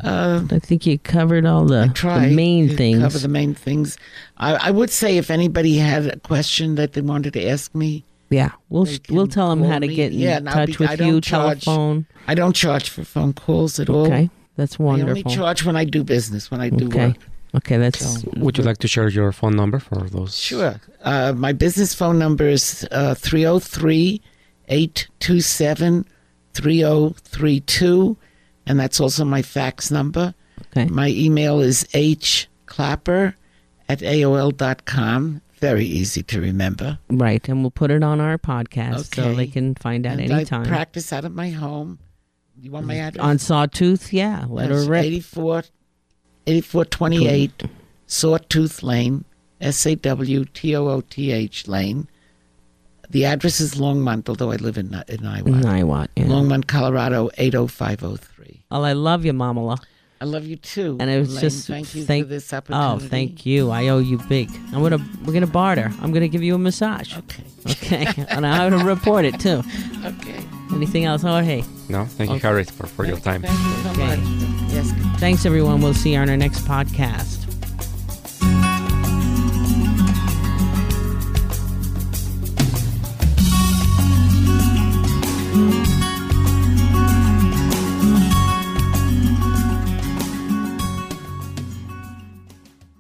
Uh, 0.04 0.44
I 0.52 0.60
think 0.60 0.86
you 0.86 0.98
covered 1.00 1.46
all 1.46 1.66
the, 1.66 1.92
the 2.02 2.34
main 2.36 2.70
to 2.70 2.76
things. 2.78 3.00
Cover 3.00 3.20
the 3.20 3.28
main 3.28 3.54
things. 3.54 3.98
I, 4.38 4.56
I 4.56 4.72
would 4.72 4.90
say 4.90 5.18
if 5.18 5.30
anybody 5.30 5.78
had 5.78 6.06
a 6.08 6.20
question 6.20 6.76
that 6.76 6.94
they 6.94 7.02
wanted 7.02 7.34
to 7.34 7.48
ask 7.48 7.74
me, 7.76 8.04
yeah, 8.30 8.52
we'll 8.70 8.88
we'll 9.10 9.28
tell 9.28 9.50
them 9.50 9.64
how 9.64 9.72
call 9.72 9.80
to 9.82 9.88
me. 9.88 9.96
get 9.96 10.12
in 10.14 10.20
Yeah, 10.20 10.40
touch 10.40 10.78
be- 10.78 10.86
with 10.86 10.98
don't 11.00 11.08
you. 11.16 11.22
charge 11.22 11.64
Telephone. 11.66 12.06
I 12.28 12.36
don't 12.36 12.56
charge 12.56 12.90
for 12.90 13.04
phone 13.04 13.34
calls 13.34 13.80
at 13.80 13.90
all. 13.90 14.06
Okay, 14.06 14.30
that's 14.56 14.78
wonderful. 14.78 15.08
I 15.10 15.20
only 15.20 15.24
charge 15.36 15.66
when 15.66 15.76
I 15.76 15.84
do 15.86 16.04
business, 16.04 16.52
when 16.52 16.62
I 16.62 16.70
do 16.70 16.86
Okay. 16.88 17.08
work. 17.08 17.16
Okay, 17.56 17.78
that's 17.78 18.22
So- 18.22 18.30
Would 18.38 18.60
you 18.60 18.64
like 18.64 18.78
to 18.78 18.88
share 18.88 19.10
your 19.10 19.32
phone 19.32 19.56
number 19.56 19.80
for 19.80 20.08
those? 20.10 20.38
Sure. 20.38 20.80
Uh, 21.04 21.34
my 21.36 21.52
business 21.52 21.96
phone 21.96 22.20
number 22.20 22.48
is 22.48 22.88
uh, 22.92 23.16
303 23.16 24.22
827 24.68 26.06
3032, 26.54 28.18
and 28.70 28.80
that's 28.80 29.00
also 29.00 29.26
my 29.26 29.42
fax 29.42 29.92
number. 29.92 30.34
okay. 30.68 30.86
My 30.86 31.10
email 31.10 31.60
is 31.60 31.84
hclapper 31.86 33.34
at 33.90 34.00
AOL.com. 34.00 35.42
Very 35.56 35.86
easy 35.86 36.24
to 36.24 36.40
remember. 36.40 37.00
Right, 37.10 37.46
and 37.50 37.62
we'll 37.62 37.72
put 37.72 37.92
it 37.92 38.04
on 38.04 38.22
our 38.22 38.38
podcast 38.38 39.16
so 39.16 39.34
they 39.34 39.48
can 39.48 39.76
find 39.76 40.06
out 40.06 40.20
And 40.20 40.32
I 40.32 40.38
anytime. 40.38 40.64
practice 40.66 41.12
out 41.12 41.26
of 41.26 41.36
my 41.36 41.50
home. 41.50 42.00
You 42.62 42.72
want 42.72 42.86
my 42.86 42.96
mm. 42.96 43.08
address? 43.08 43.24
on 43.24 43.38
Sawtooth, 43.40 44.14
yeah, 44.14 44.46
let 44.48 44.70
her 44.70 44.86
rip. 44.86 45.04
84, 45.04 45.64
8428 46.48 47.64
Sawtooth 48.06 48.84
Lane, 48.84 49.26
S 49.60 49.86
A 49.86 49.96
W 49.96 50.46
T 50.46 50.76
O 50.76 50.88
O 50.88 51.02
T 51.02 51.32
H 51.32 51.68
Lane. 51.68 52.08
The 53.10 53.26
address 53.26 53.60
is 53.60 53.76
Longmont, 53.76 54.30
although 54.30 54.52
I 54.52 54.58
live 54.58 54.78
in, 54.78 54.94
in 55.08 55.26
Iowa. 55.26 55.50
Niwot, 55.50 56.10
yeah. 56.16 56.26
Longmont, 56.26 56.68
Colorado, 56.68 57.30
80503. 57.38 58.39
Well, 58.72 58.86
I 58.86 58.94
love 58.94 59.26
you, 59.26 59.34
Mamala. 59.34 59.78
I 60.22 60.26
love 60.26 60.46
you 60.46 60.58
too. 60.58 60.98
And 61.00 61.10
it 61.10 61.18
was 61.18 61.30
Elaine. 61.32 61.42
just 61.42 61.68
thank 61.68 61.96
you 61.96 62.04
thank- 62.04 62.26
for 62.26 62.30
this 62.30 62.54
opportunity. 62.54 63.06
Oh, 63.06 63.08
thank 63.08 63.46
you. 63.46 63.72
I 63.72 63.88
owe 63.88 64.00
you 64.00 64.18
big. 64.30 64.50
I'm 64.74 64.84
gonna 64.84 65.00
we're 65.26 65.34
gonna 65.34 65.48
barter. 65.48 65.92
I'm 66.02 66.12
gonna 66.12 66.28
give 66.28 66.44
you 66.44 66.56
a 66.56 66.58
massage. 66.58 67.18
Okay. 67.18 67.44
Okay, 67.72 68.26
and 68.30 68.46
I'm 68.46 68.70
gonna 68.72 68.84
report 68.86 69.26
it 69.26 69.40
too. 69.40 69.64
Okay. 70.06 70.44
Anything 70.74 71.06
else? 71.06 71.24
Oh, 71.24 71.40
hey, 71.40 71.64
No. 71.90 72.06
Thank 72.06 72.30
you, 72.30 72.36
Okay. 72.36 72.48
Harriet, 72.48 72.70
for, 72.70 72.86
for 72.86 73.06
your 73.06 73.18
time. 73.18 73.42
Thank 73.42 73.60
you 73.60 73.84
so 73.84 73.90
Okay. 73.92 74.18
much. 74.18 74.72
Yes. 74.72 74.92
thanks 75.20 75.46
everyone. 75.48 75.82
We'll 75.82 75.96
see 75.96 76.14
you 76.14 76.20
on 76.20 76.30
our 76.30 76.38
next 76.38 76.60
podcast. 76.66 77.49